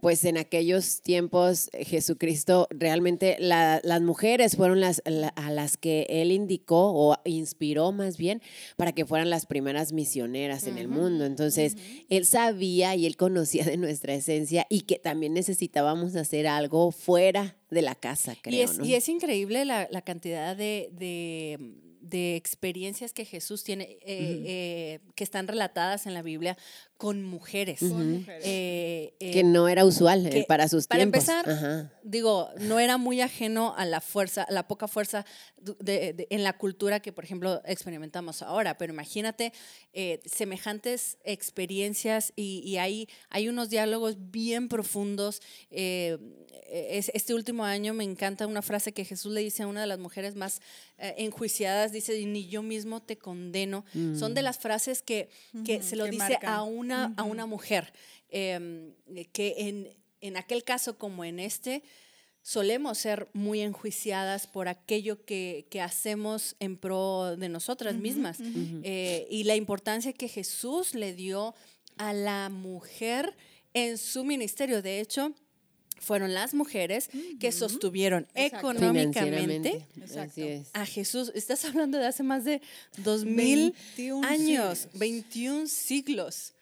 pues 0.00 0.24
en 0.24 0.38
aquellos 0.38 1.02
tiempos 1.02 1.70
eh, 1.72 1.84
Jesucristo 1.84 2.66
realmente 2.70 3.36
las 3.40 4.02
mujeres 4.02 4.56
fueron 4.56 4.80
las 4.80 5.02
a 5.04 5.50
las 5.50 5.76
que 5.76 6.06
él 6.08 6.32
indicó 6.32 6.92
o 6.94 7.16
inspiró 7.24 7.92
más 7.92 8.16
bien 8.16 8.42
para 8.76 8.92
que 8.92 9.04
fueran 9.04 9.30
las 9.30 9.46
primeras 9.46 9.92
misioneras 9.92 10.66
en 10.66 10.78
el 10.78 10.88
mundo. 10.88 11.24
Entonces, 11.24 11.76
él 12.08 12.26
sabía 12.26 12.94
y 12.96 13.06
él 13.06 13.16
conocía 13.16 13.64
de 13.64 13.76
nuestra 13.76 14.14
esencia 14.14 14.66
y 14.68 14.82
que 14.82 14.98
también 14.98 15.34
necesitábamos 15.34 16.16
hacer 16.16 16.46
algo 16.46 16.90
fuera 16.92 17.56
de 17.70 17.82
la 17.82 17.94
casa, 17.94 18.34
creo. 18.40 18.54
Y 18.54 18.60
es, 18.62 18.78
y 18.82 18.94
es 18.94 19.08
increíble 19.08 19.64
la, 19.64 20.02
cantidad 20.02 20.56
de 20.56 20.90
de 22.10 22.36
experiencias 22.36 23.12
que 23.12 23.24
Jesús 23.24 23.62
tiene, 23.62 23.84
eh, 24.02 24.42
eh, 24.44 25.00
que 25.14 25.24
están 25.24 25.46
relatadas 25.48 26.06
en 26.06 26.14
la 26.14 26.22
Biblia 26.22 26.56
con 27.00 27.24
mujeres. 27.24 27.80
Eh, 28.42 29.14
que 29.18 29.42
no 29.42 29.68
era 29.68 29.86
usual 29.86 30.44
para 30.46 30.68
sus 30.68 30.86
para 30.86 30.98
tiempos. 30.98 31.24
Para 31.24 31.40
empezar, 31.40 31.92
digo, 32.02 32.50
no 32.58 32.78
era 32.78 32.98
muy 32.98 33.22
ajeno 33.22 33.74
a 33.74 33.86
la 33.86 34.02
fuerza, 34.02 34.42
a 34.42 34.52
la 34.52 34.68
poca 34.68 34.86
fuerza 34.86 35.24
en 35.88 36.42
la 36.44 36.58
cultura 36.58 37.00
que, 37.00 37.10
por 37.10 37.24
ejemplo, 37.24 37.62
experimentamos 37.64 38.42
ahora. 38.42 38.76
Pero 38.76 38.92
imagínate 38.92 39.54
semejantes 40.26 41.16
experiencias 41.24 42.34
y, 42.36 42.76
hay, 42.76 43.08
hay 43.30 43.48
unos 43.48 43.70
diálogos 43.70 44.16
bien 44.30 44.68
profundos. 44.68 45.40
este 45.70 47.32
último 47.32 47.64
año 47.64 47.94
me 47.94 48.04
encanta 48.04 48.46
una 48.46 48.60
frase 48.60 48.92
que 48.92 49.06
Jesús 49.06 49.32
le 49.32 49.40
dice 49.40 49.62
a 49.62 49.68
una 49.68 49.80
de 49.80 49.86
las 49.86 49.98
mujeres 49.98 50.34
más 50.34 50.60
enjuiciadas 50.98 51.92
dice, 51.92 52.26
ni 52.26 52.46
yo 52.46 52.62
mismo 52.62 53.00
te 53.00 53.16
condeno. 53.16 53.86
Son 54.18 54.34
de 54.34 54.42
mm. 54.42 54.44
las 54.44 54.58
frases 54.58 55.00
que, 55.00 55.30
que 55.64 55.82
se 55.82 55.96
lo 55.96 56.04
dice 56.04 56.38
a 56.42 56.62
una, 56.62 56.89
a 56.92 57.22
una 57.24 57.46
mujer, 57.46 57.92
em, 58.28 58.94
que 59.32 59.54
en, 59.58 59.88
en 60.20 60.36
aquel 60.36 60.64
caso 60.64 60.98
como 60.98 61.24
en 61.24 61.38
este, 61.38 61.82
solemos 62.42 62.98
ser 62.98 63.28
muy 63.32 63.60
enjuiciadas 63.60 64.46
por 64.46 64.68
aquello 64.68 65.24
que, 65.24 65.66
que 65.70 65.80
hacemos 65.80 66.56
en 66.58 66.76
pro 66.76 67.36
de 67.36 67.48
nosotras 67.48 67.96
mismas. 67.96 68.38
Eh, 68.82 69.26
y 69.30 69.44
la 69.44 69.56
importancia 69.56 70.12
que 70.12 70.28
Jesús 70.28 70.94
le 70.94 71.14
dio 71.14 71.54
a 71.96 72.12
la 72.12 72.48
mujer 72.48 73.36
en 73.74 73.98
su 73.98 74.24
ministerio. 74.24 74.82
De 74.82 75.00
hecho, 75.00 75.34
fueron 75.98 76.32
las 76.32 76.54
mujeres 76.54 77.10
que 77.38 77.52
sostuvieron 77.52 78.26
económicamente 78.34 79.86
a 80.72 80.86
Jesús. 80.86 81.30
Estás 81.34 81.64
hablando 81.66 81.98
de 81.98 82.06
hace 82.06 82.22
más 82.22 82.44
de 82.44 82.62
dos 82.98 83.24
mil 83.24 83.74
años, 84.24 84.88
21 84.94 85.66
siglos. 85.68 86.54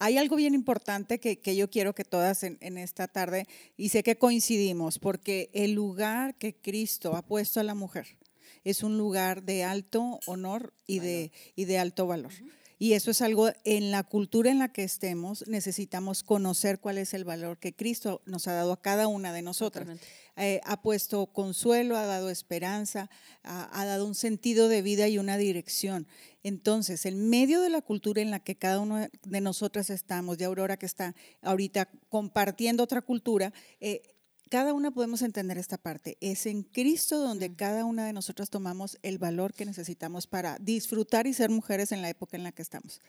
Hay 0.00 0.16
algo 0.16 0.36
bien 0.36 0.54
importante 0.54 1.18
que, 1.18 1.56
yo 1.56 1.70
quiero 1.70 1.94
que 1.94 2.04
todas 2.04 2.44
en, 2.44 2.78
esta 2.78 3.08
tarde, 3.08 3.46
y 3.76 3.88
sé 3.88 4.02
que 4.02 4.16
coincidimos, 4.16 4.98
porque 4.98 5.50
el 5.52 5.72
lugar 5.72 6.36
que 6.36 6.54
Cristo 6.54 7.16
ha 7.16 7.22
puesto 7.22 7.58
a 7.58 7.64
la 7.64 7.74
mujer 7.74 8.16
es 8.64 8.82
un 8.82 8.96
lugar 8.98 9.42
de 9.42 9.64
alto 9.64 10.20
honor 10.26 10.72
y, 10.86 11.00
de, 11.00 11.32
y 11.56 11.64
de 11.64 11.78
alto 11.78 12.06
valor. 12.06 12.32
Y 12.78 12.92
eso 12.92 13.10
es 13.10 13.22
algo 13.22 13.50
en 13.64 13.90
la 13.90 14.04
cultura 14.04 14.50
en 14.50 14.60
la 14.60 14.72
que 14.72 14.84
estemos, 14.84 15.46
necesitamos 15.48 16.22
conocer 16.22 16.78
cuál 16.78 16.98
es 16.98 17.12
el 17.12 17.24
valor 17.24 17.58
que 17.58 17.74
Cristo 17.74 18.22
nos 18.24 18.46
ha 18.46 18.52
dado 18.52 18.72
a 18.72 18.80
cada 18.80 19.08
una 19.08 19.32
de 19.32 19.42
nosotras. 19.42 19.88
Eh, 20.36 20.60
ha 20.64 20.80
puesto 20.80 21.26
consuelo, 21.26 21.96
ha 21.96 22.06
dado 22.06 22.30
esperanza, 22.30 23.10
ha, 23.42 23.84
dado 23.84 24.06
un 24.06 24.14
sentido 24.14 24.68
de 24.68 24.82
vida 24.82 25.08
y 25.08 25.18
una 25.18 25.36
dirección. 25.36 26.06
Entonces, 26.44 27.04
en 27.06 27.28
medio 27.28 27.60
de 27.60 27.70
la 27.70 27.82
cultura 27.82 28.22
en 28.22 28.30
la 28.30 28.38
que 28.38 28.56
cada 28.56 28.78
una 28.78 29.10
de 29.24 29.40
nosotras 29.40 29.90
estamos, 29.90 30.38
de 30.38 30.44
Aurora 30.44 30.76
que 30.76 30.86
está 30.86 31.16
ahorita 31.42 31.90
compartiendo 32.08 32.84
otra 32.84 33.02
cultura, 33.02 33.52
eh, 33.80 34.02
cada 34.48 34.72
una 34.72 34.90
podemos 34.90 35.22
entender 35.22 35.58
esta 35.58 35.78
parte. 35.78 36.16
Es 36.20 36.46
en 36.46 36.62
Cristo 36.62 37.18
donde 37.18 37.54
cada 37.54 37.84
una 37.84 38.06
de 38.06 38.12
nosotras 38.12 38.50
tomamos 38.50 38.98
el 39.02 39.18
valor 39.18 39.54
que 39.54 39.64
necesitamos 39.64 40.26
para 40.26 40.58
disfrutar 40.60 41.26
y 41.26 41.34
ser 41.34 41.50
mujeres 41.50 41.92
en 41.92 42.02
la 42.02 42.08
época 42.08 42.36
en 42.36 42.42
la 42.42 42.52
que 42.52 42.62
estamos. 42.62 43.00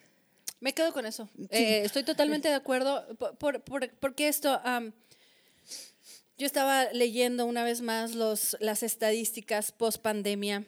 Me 0.59 0.73
quedo 0.73 0.91
con 0.93 1.05
eso. 1.05 1.29
Eh, 1.49 1.83
estoy 1.85 2.03
totalmente 2.03 2.49
de 2.49 2.55
acuerdo 2.55 3.05
por, 3.39 3.63
porque 3.63 4.27
esto, 4.27 4.59
Yo 6.37 6.45
estaba 6.45 6.91
leyendo 6.91 7.45
una 7.45 7.63
vez 7.63 7.81
más 7.81 8.13
los, 8.13 8.57
las 8.59 8.83
estadísticas 8.83 9.71
post 9.71 10.01
pandemia 10.01 10.65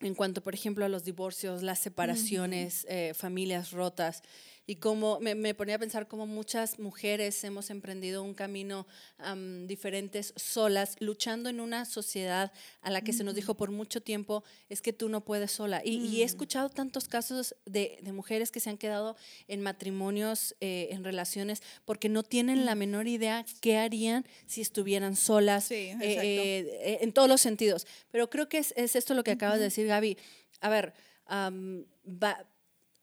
en 0.00 0.14
cuanto, 0.14 0.42
por 0.42 0.54
ejemplo, 0.54 0.84
a 0.84 0.88
los 0.88 1.04
divorcios, 1.04 1.62
las 1.62 1.78
separaciones, 1.78 2.86
eh, 2.88 3.12
familias 3.14 3.72
rotas 3.72 4.22
y 4.70 4.76
cómo 4.76 5.18
me, 5.18 5.34
me, 5.34 5.52
ponía 5.52 5.74
a 5.74 5.78
pensar 5.80 6.06
cómo 6.06 6.28
muchas 6.28 6.78
mujeres 6.78 7.42
hemos 7.42 7.70
emprendido 7.70 8.22
un 8.22 8.34
camino 8.34 8.86
um, 9.18 9.66
diferentes 9.66 10.32
solas, 10.36 10.94
luchando 11.00 11.48
en 11.48 11.58
una 11.58 11.84
sociedad 11.84 12.52
a 12.80 12.90
la 12.90 13.00
que 13.00 13.12
se 13.12 13.24
nos 13.24 13.34
dijo 13.34 13.54
por 13.54 13.72
mucho 13.72 14.00
tiempo, 14.00 14.44
es 14.68 14.80
que 14.80 14.92
tú 14.92 15.08
no 15.08 15.22
puedes 15.24 15.50
sola. 15.50 15.82
Y, 15.84 15.96
y 16.06 16.22
he 16.22 16.24
escuchado 16.24 16.68
tantos 16.70 17.08
casos 17.08 17.56
de, 17.66 17.98
de, 18.00 18.12
mujeres 18.12 18.52
que 18.52 18.60
se 18.60 18.70
han 18.70 18.78
quedado 18.78 19.16
en 19.48 19.60
matrimonios, 19.60 20.54
eh, 20.60 20.86
en 20.92 21.02
relaciones, 21.02 21.64
porque 21.84 22.08
no 22.08 22.22
tienen 22.22 22.64
la 22.64 22.76
menor 22.76 23.08
idea 23.08 23.44
qué 23.60 23.76
harían 23.76 24.24
si 24.46 24.60
estuvieran 24.60 25.16
solas, 25.16 25.64
Sí, 25.64 25.74
eh, 25.74 25.98
eh, 26.00 26.98
en 27.00 27.12
todos 27.12 27.28
los 27.28 27.40
sentidos. 27.40 27.88
Pero 28.12 28.30
creo 28.30 28.48
que 28.48 28.58
es, 28.58 28.72
es 28.76 28.94
esto 28.94 29.14
lo 29.14 29.24
que 29.24 29.32
acabas 29.32 29.58
de 29.58 29.64
decir, 29.64 29.88
Gaby. 29.88 30.16
A 30.60 30.68
ver, 30.68 30.92
um, 31.28 31.82
va, 32.06 32.46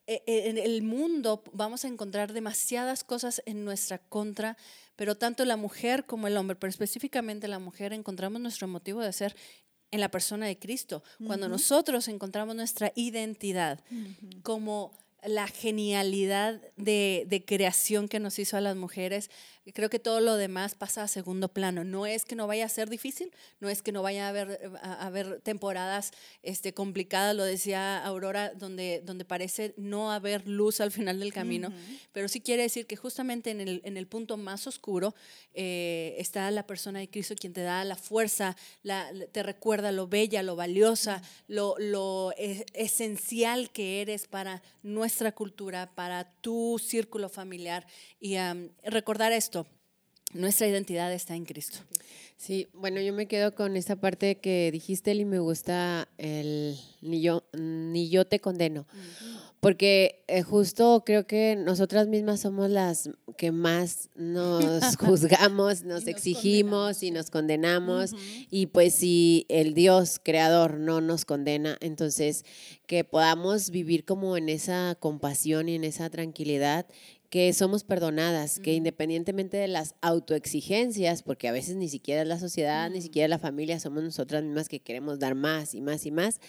en 0.08 0.56
el 0.56 0.82
mundo 0.82 1.42
vamos 1.52 1.84
a 1.84 1.88
encontrar 1.88 2.32
demasiadas 2.32 3.04
cosas 3.04 3.42
en 3.44 3.64
nuestra 3.64 3.98
contra, 3.98 4.56
pero 4.96 5.16
tanto 5.16 5.44
la 5.44 5.56
mujer 5.56 6.06
como 6.06 6.26
el 6.26 6.36
hombre, 6.36 6.56
pero 6.56 6.70
específicamente 6.70 7.46
la 7.46 7.58
mujer, 7.58 7.92
encontramos 7.92 8.40
nuestro 8.40 8.66
motivo 8.66 9.02
de 9.02 9.12
ser 9.12 9.36
en 9.90 10.00
la 10.00 10.10
persona 10.10 10.46
de 10.46 10.58
Cristo. 10.58 11.02
Cuando 11.26 11.46
uh 11.46 11.48
-huh. 11.50 11.52
nosotros 11.52 12.08
encontramos 12.08 12.56
nuestra 12.56 12.92
identidad 12.94 13.80
uh 13.90 13.94
-huh. 13.94 14.42
como 14.42 14.92
la 15.22 15.46
genialidad 15.48 16.60
de, 16.76 17.24
de, 17.28 17.44
creación 17.44 18.08
que 18.08 18.20
nos 18.20 18.38
hizo 18.38 18.56
a 18.56 18.60
las 18.60 18.76
mujeres, 18.76 19.30
creo 19.74 19.90
que 19.90 19.98
todo 19.98 20.20
lo 20.20 20.36
demás 20.36 20.74
pasa 20.74 21.02
a 21.02 21.08
segundo 21.08 21.48
plano. 21.48 21.84
No 21.84 22.06
es 22.06 22.24
que 22.24 22.36
no 22.36 22.46
vaya 22.46 22.64
a 22.64 22.68
ser 22.68 22.88
difícil, 22.88 23.30
no 23.60 23.68
es 23.68 23.82
que 23.82 23.92
no 23.92 24.02
vaya 24.02 24.26
a 24.26 24.28
haber, 24.30 24.70
a 24.82 25.06
haber 25.06 25.40
temporadas 25.40 26.12
este, 26.42 26.72
complicadas, 26.72 27.34
lo 27.34 27.44
decía 27.44 28.04
Aurora, 28.04 28.52
donde, 28.54 29.02
donde 29.04 29.24
parece 29.24 29.74
no 29.76 30.12
haber 30.12 30.46
luz 30.46 30.80
al 30.80 30.90
final 30.90 31.20
del 31.20 31.32
camino, 31.32 31.68
uh 31.68 31.72
-huh. 31.72 31.98
pero 32.12 32.28
sí 32.28 32.40
quiere 32.40 32.62
decir 32.62 32.86
que 32.86 32.96
justamente 32.96 33.50
en 33.50 33.60
el, 33.60 33.80
en 33.84 33.96
el 33.96 34.06
punto 34.06 34.36
más 34.36 34.66
oscuro 34.66 35.14
eh, 35.54 36.14
está 36.18 36.50
la 36.50 36.66
persona 36.66 37.00
de 37.00 37.08
Cristo 37.08 37.34
quien 37.38 37.52
te 37.52 37.62
da 37.62 37.84
la 37.84 37.96
fuerza, 37.96 38.56
la, 38.82 39.10
te 39.32 39.42
recuerda 39.42 39.92
lo 39.92 40.06
bella, 40.06 40.42
lo 40.42 40.56
valiosa, 40.56 41.22
lo, 41.46 41.74
lo 41.78 42.32
es, 42.36 42.64
esencial 42.74 43.70
que 43.70 44.00
eres 44.00 44.26
para 44.26 44.62
nuestra 44.82 45.32
cultura, 45.32 45.90
para 45.94 46.24
tu 46.40 46.78
círculo 46.78 47.28
familiar 47.28 47.86
y 48.20 48.36
um, 48.36 48.68
recordar 48.84 49.32
esto, 49.32 49.57
nuestra 50.32 50.66
identidad 50.66 51.12
está 51.12 51.34
en 51.34 51.44
Cristo. 51.44 51.78
Sí, 52.36 52.68
bueno, 52.72 53.00
yo 53.00 53.12
me 53.12 53.26
quedo 53.26 53.54
con 53.54 53.76
esta 53.76 53.96
parte 53.96 54.36
que 54.36 54.70
dijiste 54.70 55.12
y 55.12 55.24
me 55.24 55.40
gusta 55.40 56.08
el 56.18 56.78
ni 57.00 57.20
yo, 57.20 57.42
ni 57.52 58.08
yo 58.10 58.26
te 58.26 58.38
condeno. 58.38 58.86
Porque 59.58 60.22
eh, 60.28 60.42
justo 60.42 61.02
creo 61.04 61.26
que 61.26 61.56
nosotras 61.56 62.06
mismas 62.06 62.38
somos 62.38 62.70
las 62.70 63.10
que 63.36 63.50
más 63.50 64.08
nos 64.14 64.96
juzgamos, 64.98 65.82
nos, 65.82 66.06
exigimos 66.06 67.02
y 67.02 67.10
nos 67.10 67.30
condenamos. 67.30 68.12
Uh 68.12 68.16
-huh. 68.16 68.46
Y 68.50 68.66
pues 68.66 68.94
si 68.94 69.44
el 69.48 69.74
Dios 69.74 70.20
creador 70.22 70.78
no 70.78 71.00
nos 71.00 71.24
condena, 71.24 71.76
entonces 71.80 72.44
que 72.86 73.02
podamos 73.02 73.70
vivir 73.70 74.04
como 74.04 74.36
en 74.36 74.48
esa 74.48 74.96
compasión 75.00 75.68
y 75.68 75.74
en 75.74 75.82
esa 75.82 76.08
tranquilidad 76.08 76.86
que 77.30 77.52
somos 77.52 77.84
perdonadas, 77.84 78.58
que 78.58 78.74
independientemente 78.74 79.56
de 79.56 79.68
las 79.68 79.94
autoexigencias, 80.00 81.22
porque 81.22 81.48
a 81.48 81.52
veces 81.52 81.76
ni 81.76 81.88
siquiera 81.88 82.22
es 82.22 82.28
la 82.28 82.38
sociedad, 82.38 82.90
ni 82.90 83.02
siquiera 83.02 83.28
la 83.28 83.38
familia, 83.38 83.80
somos 83.80 84.02
nosotras 84.02 84.42
mismas 84.42 84.68
que 84.68 84.80
queremos 84.80 85.18
dar 85.18 85.34
más 85.34 85.74
y 85.74 85.82
más 85.82 86.06
y 86.06 86.10
más, 86.10 86.40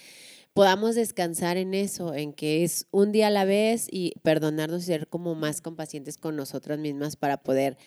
podamos 0.54 0.96
descansar 0.96 1.58
en 1.58 1.74
eso, 1.74 2.13
en 2.13 2.34
que 2.34 2.63
es 2.63 2.88
un 2.92 3.12
día 3.12 3.28
a 3.28 3.32
la 3.32 3.46
vez 3.46 3.88
y 3.92 4.13
perdonarnos 4.24 4.84
y 4.84 4.86
ser 4.86 5.08
como 5.08 5.36
más 5.36 5.62
compacientes 5.62 6.18
con 6.18 6.36
nosotras 6.36 6.80
mismas 6.80 7.15
para 7.15 7.44
poder 7.44 7.78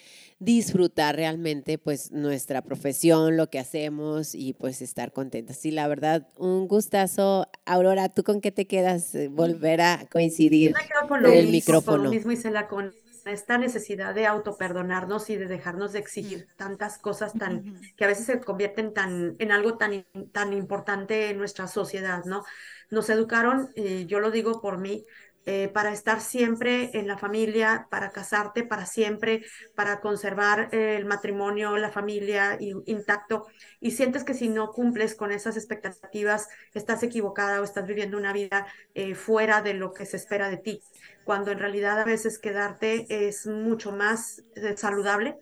disfrutar 0.44 1.16
realmente 1.16 1.78
pues 1.78 2.11
nuestra 2.11 2.62
profesión, 2.62 3.37
lo 3.37 3.48
que 3.48 3.59
hacemos 3.59 4.35
y 4.35 4.55
pues 4.55 4.83
estar 4.83 5.12
contentas. 5.12 5.64
Y 5.64 5.70
la 5.70 5.87
verdad, 5.87 6.28
un 6.37 6.66
gustazo. 6.66 7.48
Aurora, 7.64 8.09
¿tú 8.09 8.24
con 8.24 8.40
qué 8.40 8.50
te 8.50 8.66
quedas? 8.66 9.16
Volver 9.31 9.81
a 9.81 10.07
coincidir 10.11 10.74
con 11.09 11.22
lo 11.22 11.28
el 11.28 11.46
mismo, 11.46 11.52
micrófono. 11.52 11.96
Con 11.96 12.05
lo 12.05 12.11
mismo, 12.11 12.33
Isela, 12.33 12.66
con 12.66 12.92
esta 13.24 13.57
necesidad 13.57 14.14
de 14.14 14.26
autoperdonarnos 14.26 15.31
y 15.31 15.37
de 15.37 15.46
dejarnos 15.46 15.92
de 15.92 16.00
exigir 16.00 16.48
tantas 16.57 16.98
cosas 16.98 17.33
tan 17.35 17.81
que 17.96 18.05
a 18.05 18.09
veces 18.09 18.26
se 18.26 18.40
convierten 18.40 18.92
tan 18.92 19.37
en 19.38 19.52
algo 19.52 19.78
tan 19.78 20.05
tan 20.33 20.52
importante 20.52 21.31
en 21.31 21.38
nuestra 21.38 21.68
sociedad, 21.68 22.24
¿no? 22.24 22.44
Nos 22.90 23.09
educaron, 23.11 23.70
eh, 23.76 24.07
yo 24.07 24.18
lo 24.18 24.33
digo 24.33 24.61
por 24.61 24.78
mí, 24.78 25.07
eh, 25.44 25.68
para 25.68 25.92
estar 25.92 26.20
siempre 26.20 26.90
en 26.94 27.09
la 27.09 27.18
familia, 27.18 27.88
para 27.90 28.12
casarte 28.12 28.62
para 28.62 28.87
siempre, 28.87 29.44
para 29.74 30.00
conservar 30.00 30.68
eh, 30.72 30.96
el 30.96 31.05
matrimonio, 31.05 31.76
la 31.78 31.90
familia 31.90 32.57
intacto, 32.61 33.46
y 33.81 33.90
sientes 33.90 34.22
que 34.22 34.35
si 34.35 34.48
no 34.48 34.70
cumples 34.70 35.16
con 35.16 35.33
esas 35.33 35.57
expectativas, 35.57 36.48
estás 36.74 37.02
equivocada 37.02 37.61
o 37.61 37.64
estás 37.64 37.87
viviendo 37.87 38.18
una 38.18 38.33
vida 38.33 38.66
eh, 38.94 39.16
fuera 39.16 39.62
de 39.62 39.74
lo 39.74 39.92
que 39.92 40.07
se 40.07 40.16
espera 40.16 40.48
de 40.48 40.59
ti, 40.59 40.81
cuando 41.24 41.50
en 41.50 41.59
realidad 41.59 41.98
a 42.00 42.05
veces 42.05 42.38
quedarte 42.38 43.07
es 43.26 43.46
mucho 43.46 43.90
más 43.90 44.44
saludable 44.76 45.38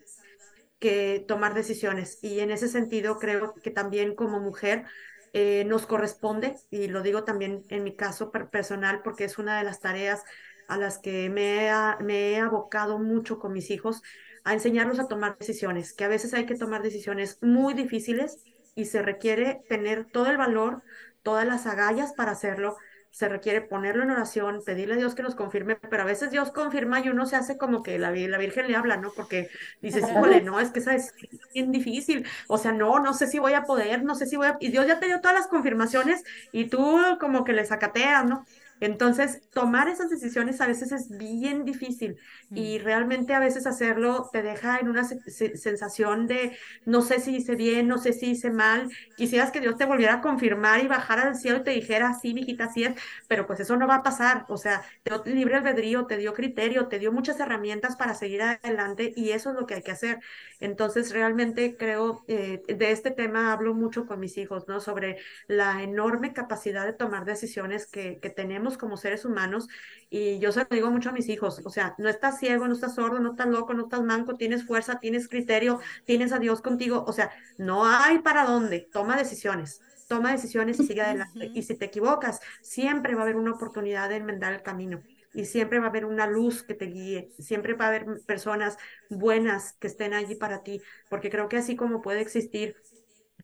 que 0.79 1.23
tomar 1.27 1.53
decisiones. 1.53 2.17
Y 2.23 2.39
en 2.39 2.49
ese 2.49 2.67
sentido 2.67 3.19
creo 3.19 3.53
que 3.53 3.69
también 3.69 4.15
como 4.15 4.39
mujer 4.39 4.85
eh, 5.33 5.63
nos 5.65 5.85
corresponde, 5.85 6.55
y 6.69 6.87
lo 6.87 7.01
digo 7.01 7.23
también 7.23 7.65
en 7.69 7.83
mi 7.83 7.95
caso 7.95 8.31
personal, 8.31 9.01
porque 9.03 9.23
es 9.25 9.37
una 9.37 9.57
de 9.57 9.63
las 9.63 9.79
tareas 9.79 10.23
a 10.67 10.77
las 10.77 10.99
que 10.99 11.29
me 11.29 11.67
he, 11.67 11.73
me 12.01 12.31
he 12.31 12.39
abocado 12.39 12.99
mucho 12.99 13.39
con 13.39 13.53
mis 13.53 13.71
hijos, 13.71 14.01
a 14.43 14.53
enseñarlos 14.53 14.99
a 14.99 15.07
tomar 15.07 15.37
decisiones, 15.37 15.93
que 15.93 16.03
a 16.03 16.07
veces 16.07 16.33
hay 16.33 16.45
que 16.45 16.55
tomar 16.55 16.81
decisiones 16.81 17.37
muy 17.41 17.73
difíciles 17.73 18.43
y 18.75 18.85
se 18.85 19.01
requiere 19.01 19.61
tener 19.69 20.05
todo 20.05 20.27
el 20.27 20.37
valor, 20.37 20.81
todas 21.23 21.45
las 21.45 21.67
agallas 21.67 22.13
para 22.13 22.31
hacerlo, 22.31 22.77
se 23.11 23.29
requiere 23.29 23.61
ponerlo 23.61 24.03
en 24.03 24.11
oración, 24.11 24.63
pedirle 24.65 24.95
a 24.95 24.97
Dios 24.97 25.15
que 25.15 25.23
nos 25.23 25.35
confirme, 25.35 25.75
pero 25.75 26.03
a 26.03 26.05
veces 26.05 26.31
Dios 26.31 26.51
confirma 26.51 27.01
y 27.01 27.09
uno 27.09 27.25
se 27.25 27.35
hace 27.35 27.57
como 27.57 27.83
que 27.83 27.99
la, 27.99 28.11
la 28.11 28.37
Virgen 28.37 28.67
le 28.67 28.75
habla, 28.75 28.97
¿no? 28.97 29.11
Porque 29.15 29.49
dices, 29.81 30.09
híjole, 30.09 30.41
no, 30.41 30.59
es 30.59 30.71
que 30.71 30.79
esa 30.79 30.95
es 30.95 31.13
bien 31.53 31.71
difícil, 31.71 32.25
o 32.47 32.57
sea, 32.57 32.71
no, 32.71 32.99
no 32.99 33.13
sé 33.13 33.27
si 33.27 33.39
voy 33.39 33.53
a 33.53 33.63
poder, 33.63 34.03
no 34.03 34.15
sé 34.15 34.25
si 34.25 34.37
voy 34.37 34.47
a... 34.47 34.57
Y 34.59 34.69
Dios 34.71 34.87
ya 34.87 34.99
te 34.99 35.07
dio 35.07 35.21
todas 35.21 35.37
las 35.37 35.47
confirmaciones 35.47 36.23
y 36.51 36.65
tú 36.69 36.97
como 37.19 37.43
que 37.43 37.53
le 37.53 37.65
sacateas, 37.65 38.25
¿no? 38.25 38.45
Entonces, 38.81 39.41
tomar 39.51 39.87
esas 39.87 40.09
decisiones 40.09 40.59
a 40.59 40.67
veces 40.67 40.91
es 40.91 41.09
bien 41.17 41.63
difícil 41.63 42.17
y 42.53 42.79
realmente 42.79 43.33
a 43.33 43.39
veces 43.39 43.65
hacerlo 43.65 44.29
te 44.33 44.43
deja 44.43 44.79
en 44.79 44.89
una 44.89 45.05
se 45.05 45.21
sensación 45.57 46.27
de 46.27 46.57
no 46.85 47.01
sé 47.01 47.19
si 47.19 47.35
hice 47.37 47.55
bien, 47.55 47.87
no 47.87 47.97
sé 47.97 48.11
si 48.13 48.31
hice 48.31 48.51
mal. 48.51 48.89
Quisieras 49.15 49.51
que 49.51 49.61
Dios 49.61 49.77
te 49.77 49.85
volviera 49.85 50.15
a 50.15 50.21
confirmar 50.21 50.83
y 50.83 50.87
bajara 50.87 51.25
del 51.25 51.35
cielo 51.35 51.59
y 51.59 51.63
te 51.63 51.71
dijera, 51.71 52.13
sí, 52.13 52.33
mijita, 52.33 52.65
así 52.65 52.83
es, 52.83 52.95
pero 53.27 53.47
pues 53.47 53.59
eso 53.61 53.77
no 53.77 53.87
va 53.87 53.95
a 53.95 54.03
pasar. 54.03 54.45
O 54.49 54.57
sea, 54.57 54.81
te 55.03 55.11
dio 55.11 55.23
libre 55.35 55.55
albedrío, 55.55 56.05
te 56.07 56.17
dio 56.17 56.33
criterio, 56.33 56.87
te 56.87 56.99
dio 56.99 57.11
muchas 57.11 57.39
herramientas 57.39 57.95
para 57.95 58.13
seguir 58.15 58.41
adelante 58.41 59.13
y 59.15 59.31
eso 59.31 59.51
es 59.51 59.55
lo 59.55 59.65
que 59.65 59.75
hay 59.75 59.83
que 59.83 59.91
hacer. 59.91 60.19
Entonces, 60.59 61.11
realmente 61.11 61.75
creo, 61.77 62.23
eh, 62.27 62.61
de 62.67 62.91
este 62.91 63.11
tema 63.11 63.51
hablo 63.53 63.73
mucho 63.73 64.05
con 64.05 64.19
mis 64.19 64.37
hijos, 64.37 64.67
¿no? 64.67 64.79
Sobre 64.79 65.17
la 65.47 65.83
enorme 65.83 66.33
capacidad 66.33 66.85
de 66.85 66.93
tomar 66.93 67.25
decisiones 67.25 67.87
que, 67.87 68.19
que 68.19 68.29
tenemos 68.29 68.70
como 68.77 68.97
seres 68.97 69.25
humanos 69.25 69.67
y 70.09 70.39
yo 70.39 70.51
se 70.51 70.61
lo 70.61 70.67
digo 70.69 70.91
mucho 70.91 71.09
a 71.09 71.13
mis 71.13 71.29
hijos, 71.29 71.61
o 71.65 71.69
sea, 71.69 71.95
no 71.97 72.09
estás 72.09 72.39
ciego, 72.39 72.67
no 72.67 72.73
estás 72.73 72.95
sordo, 72.95 73.19
no 73.19 73.31
estás 73.31 73.47
loco, 73.47 73.73
no 73.73 73.83
estás 73.83 74.03
manco, 74.03 74.35
tienes 74.35 74.65
fuerza, 74.65 74.99
tienes 74.99 75.27
criterio, 75.27 75.79
tienes 76.05 76.31
a 76.33 76.39
Dios 76.39 76.61
contigo, 76.61 77.03
o 77.07 77.13
sea, 77.13 77.31
no 77.57 77.85
hay 77.85 78.19
para 78.19 78.45
dónde, 78.45 78.89
toma 78.91 79.17
decisiones, 79.17 79.81
toma 80.07 80.31
decisiones 80.31 80.79
y 80.79 80.87
sigue 80.87 81.01
adelante. 81.01 81.51
Y 81.53 81.63
si 81.63 81.75
te 81.75 81.85
equivocas, 81.85 82.41
siempre 82.61 83.15
va 83.15 83.21
a 83.21 83.23
haber 83.23 83.37
una 83.37 83.53
oportunidad 83.53 84.09
de 84.09 84.17
enmendar 84.17 84.53
el 84.53 84.61
camino 84.61 85.01
y 85.33 85.45
siempre 85.45 85.79
va 85.79 85.85
a 85.85 85.89
haber 85.89 86.05
una 86.05 86.27
luz 86.27 86.63
que 86.63 86.73
te 86.73 86.85
guíe, 86.85 87.31
siempre 87.39 87.73
va 87.73 87.85
a 87.85 87.87
haber 87.89 88.05
personas 88.25 88.77
buenas 89.09 89.73
que 89.73 89.87
estén 89.87 90.13
allí 90.13 90.35
para 90.35 90.63
ti, 90.63 90.81
porque 91.09 91.29
creo 91.29 91.47
que 91.47 91.57
así 91.57 91.75
como 91.75 92.01
puede 92.01 92.21
existir 92.21 92.75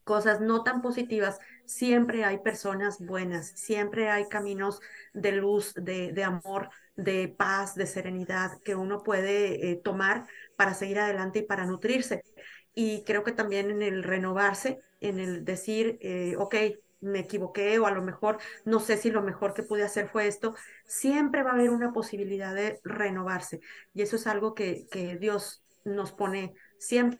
cosas 0.03 0.41
no 0.41 0.63
tan 0.63 0.81
positivas, 0.81 1.39
siempre 1.67 2.23
hay 2.23 2.39
personas 2.39 2.99
buenas, 2.99 3.49
siempre 3.49 4.09
hay 4.09 4.27
caminos 4.27 4.79
de 5.13 5.33
luz, 5.33 5.73
de, 5.75 6.11
de 6.13 6.23
amor, 6.23 6.69
de 6.95 7.27
paz, 7.27 7.75
de 7.75 7.85
serenidad 7.85 8.59
que 8.63 8.75
uno 8.75 9.03
puede 9.03 9.71
eh, 9.71 9.75
tomar 9.75 10.25
para 10.55 10.73
seguir 10.73 10.99
adelante 10.99 11.39
y 11.39 11.43
para 11.43 11.65
nutrirse. 11.65 12.23
Y 12.73 13.03
creo 13.03 13.23
que 13.23 13.31
también 13.31 13.69
en 13.69 13.81
el 13.81 14.03
renovarse, 14.03 14.79
en 15.01 15.19
el 15.19 15.45
decir, 15.45 15.97
eh, 16.01 16.35
ok, 16.37 16.55
me 16.99 17.19
equivoqué 17.19 17.77
o 17.79 17.85
a 17.85 17.91
lo 17.91 18.01
mejor 18.01 18.39
no 18.65 18.79
sé 18.79 18.97
si 18.97 19.11
lo 19.11 19.21
mejor 19.21 19.53
que 19.53 19.63
pude 19.63 19.83
hacer 19.83 20.07
fue 20.07 20.27
esto, 20.27 20.55
siempre 20.85 21.43
va 21.43 21.51
a 21.51 21.53
haber 21.53 21.69
una 21.69 21.93
posibilidad 21.93 22.55
de 22.55 22.79
renovarse. 22.83 23.61
Y 23.93 24.01
eso 24.01 24.15
es 24.15 24.27
algo 24.27 24.55
que, 24.55 24.87
que 24.89 25.17
Dios 25.17 25.63
nos 25.85 26.11
pone 26.11 26.55
siempre 26.79 27.19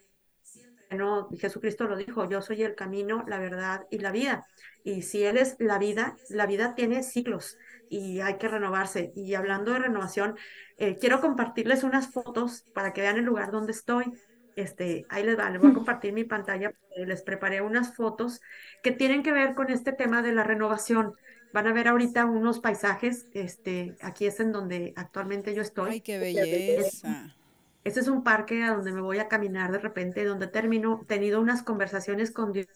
bueno, 0.90 1.30
Jesucristo 1.38 1.86
lo 1.86 1.98
dijo, 1.98 2.30
yo 2.30 2.42
soy 2.42 2.64
el 2.64 2.76
camino, 2.76 3.26
la 3.28 3.40
verdad 3.40 3.86
y 3.92 4.00
la 4.00 4.12
vida. 4.12 4.46
Y 4.84 5.02
si 5.02 5.24
Él 5.24 5.38
es 5.38 5.58
la 5.60 5.78
vida, 5.78 6.16
la 6.30 6.46
vida 6.46 6.76
tiene 6.76 7.04
ciclos 7.04 7.58
y 7.90 8.22
hay 8.22 8.38
que 8.38 8.48
renovarse. 8.48 9.12
Y 9.16 9.34
hablando 9.34 9.74
de 9.74 9.80
renovación, 9.80 10.38
eh, 10.78 10.98
quiero 10.98 11.20
compartirles 11.20 11.84
unas 11.84 12.12
fotos 12.12 12.66
para 12.74 12.94
que 12.94 13.02
vean 13.02 13.18
el 13.18 13.26
lugar 13.26 13.52
donde 13.52 13.74
estoy. 13.74 14.14
Este, 14.56 15.06
ahí 15.10 15.24
les 15.24 15.38
va, 15.38 15.50
les 15.50 15.62
voy 15.62 15.72
a 15.72 15.76
compartir 15.76 16.14
mi 16.14 16.24
pantalla. 16.24 16.72
Les 16.96 17.22
preparé 17.22 17.62
unas 17.62 17.94
fotos 17.94 18.40
que 18.82 18.92
tienen 18.92 19.24
que 19.24 19.32
ver 19.32 19.56
con 19.56 19.70
este 19.70 19.92
tema 19.92 20.22
de 20.22 20.34
la 20.34 20.44
renovación. 20.44 21.14
Van 21.54 21.68
a 21.68 21.74
ver 21.74 21.90
ahorita 21.90 22.26
unos 22.26 22.60
paisajes. 22.60 23.28
Este, 23.34 23.96
aquí 24.02 24.26
es 24.26 24.40
en 24.40 24.52
donde 24.52 24.94
actualmente 24.96 25.54
yo 25.54 25.62
estoy. 25.62 25.92
Ay, 25.92 26.02
qué 26.02 26.18
belleza. 26.18 27.37
Este 27.84 28.00
es 28.00 28.08
un 28.08 28.24
parque 28.24 28.64
a 28.64 28.74
donde 28.74 28.92
me 28.92 29.02
voy 29.02 29.20
a 29.20 29.28
caminar 29.28 29.72
de 29.72 29.80
repente, 29.80 30.26
donde 30.26 30.48
termino, 30.48 31.06
tenido 31.08 31.40
unas 31.40 31.64
conversaciones 31.64 32.32
con 32.32 32.52
Dios. 32.52 32.68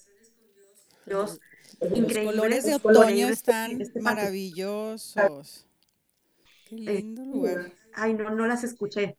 Dios 1.06 1.40
Los 1.80 2.18
colores 2.26 2.66
de 2.66 2.76
otoño 2.76 3.28
están 3.28 3.82
este 3.82 4.00
maravillosos. 4.00 5.68
Qué 6.66 6.76
lindo 6.76 7.26
lugar. 7.26 7.74
Ay, 7.94 8.14
no, 8.14 8.30
no 8.30 8.48
las 8.48 8.64
escuché. 8.64 9.18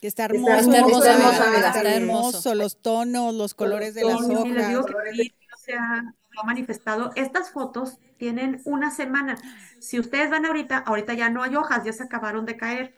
Que 0.00 0.08
está 0.08 0.26
hermoso, 0.26 0.58
está 0.58 0.78
hermoso, 0.78 1.04
está, 1.06 1.94
hermoso, 1.94 2.54
los 2.54 2.76
tonos, 2.76 3.34
los 3.34 3.54
colores 3.54 3.94
de 3.94 4.04
las 4.04 4.20
hojas. 4.20 4.52
Les 4.52 4.68
digo 4.68 4.84
que 4.84 4.94
se 5.58 5.74
ha, 5.74 6.14
manifestado. 6.44 7.12
Estas 7.14 7.50
fotos 7.50 7.98
tienen 8.18 8.60
una 8.66 8.90
semana. 8.90 9.38
Si 9.80 9.98
ustedes 9.98 10.30
van 10.30 10.44
ahorita, 10.44 10.78
ahorita 10.78 11.14
ya 11.14 11.30
no 11.30 11.42
hay 11.42 11.56
hojas, 11.56 11.82
ya 11.84 11.94
se 11.94 12.02
acabaron 12.02 12.44
de 12.44 12.58
caer. 12.58 12.94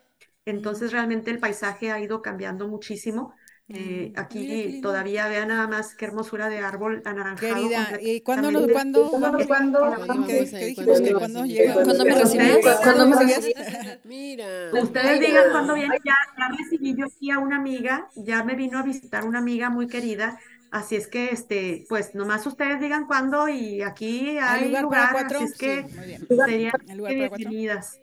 Entonces 0.49 0.93
realmente 0.93 1.31
el 1.31 1.39
paisaje 1.39 1.93
ha 1.93 2.01
ido 2.01 2.23
cambiando 2.23 2.69
muchísimo. 2.69 3.35
Eh, 3.69 4.15
mm, 4.17 4.19
aquí 4.19 4.81
todavía 4.81 5.29
vean 5.29 5.49
nada 5.49 5.67
más 5.69 5.95
qué 5.95 6.07
hermosura 6.07 6.49
de 6.49 6.61
árbol 6.61 7.03
anaranjado. 7.05 7.55
Querida, 7.55 7.99
¿y 8.01 8.23
cuándo, 8.23 8.51
nos, 8.51 8.67
cuándo, 8.73 9.11
cuándo, 9.11 9.47
cuándo, 9.47 10.27
¿qué, 10.27 10.45
dijimos 10.69 11.03
que 11.03 11.13
cuándo 11.13 11.45
llega? 11.45 11.75
¿Cuándo 11.75 12.03
me 12.03 12.15
recibías? 12.15 12.81
¿Cuándo 12.83 13.07
me 13.09 13.17
recibías? 13.17 13.99
Mira. 14.05 14.71
Ustedes 14.73 15.21
digan 15.21 15.51
cuándo 15.51 15.75
viene, 15.75 15.99
ya, 16.03 16.17
ya 16.39 16.49
recibí 16.57 16.97
yo 16.97 17.05
aquí 17.05 17.31
a 17.31 17.39
una 17.41 17.57
amiga, 17.57 18.09
ya 18.17 18.43
me 18.43 18.55
vino 18.55 18.79
a 18.79 18.83
visitar 18.83 19.27
una 19.27 19.41
amiga 19.41 19.69
muy 19.69 19.87
querida, 19.87 20.39
Así 20.71 20.97
es 20.97 21.07
que, 21.07 21.31
este, 21.31 21.87
pues 21.89 22.15
nomás 22.15 22.47
ustedes 22.47 22.79
digan 22.81 23.07
cuándo 23.07 23.49
y 23.49 23.81
aquí 23.83 24.37
hay, 24.39 24.67
lugar, 24.67 24.83
lugar 24.83 25.27
así 25.27 25.45
es 25.45 25.57
que 25.57 25.87
serían 26.29 26.73
bienvenidas. 26.87 27.99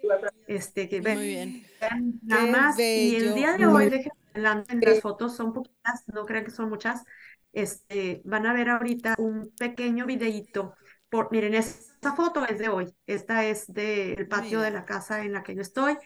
Este, 0.47 0.89
que 0.89 1.01
ven, 1.01 1.17
muy 1.17 1.27
bien. 1.27 1.65
nada 2.23 2.45
más. 2.47 2.79
Y 2.79 3.15
el 3.17 3.35
día 3.35 3.55
de 3.57 3.67
hoy, 3.67 3.89
déjenme 3.89 4.65
en 4.69 4.81
las 4.81 5.01
fotos, 5.01 5.35
son 5.35 5.53
poquitas, 5.53 6.03
no 6.07 6.25
crean 6.25 6.45
que 6.45 6.51
son 6.51 6.69
muchas. 6.69 7.03
Este, 7.53 8.21
van 8.25 8.45
a 8.45 8.53
ver 8.53 8.69
ahorita 8.69 9.15
un 9.17 9.51
pequeño 9.57 10.05
videíto. 10.05 10.75
Por, 11.09 11.31
miren, 11.31 11.53
esta 11.53 12.13
foto 12.13 12.45
es 12.45 12.57
de 12.57 12.69
hoy. 12.69 12.93
Esta 13.05 13.45
es 13.45 13.71
del 13.71 14.27
patio 14.27 14.59
de 14.59 14.71
la 14.71 14.85
casa 14.85 15.23
en 15.23 15.33
la 15.33 15.43
que 15.43 15.55
yo 15.55 15.61
estoy. 15.61 15.97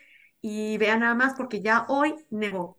Y 0.42 0.78
vean 0.78 1.00
nada 1.00 1.16
más 1.16 1.34
porque 1.36 1.62
ya 1.62 1.86
hoy 1.88 2.16
negó. 2.30 2.79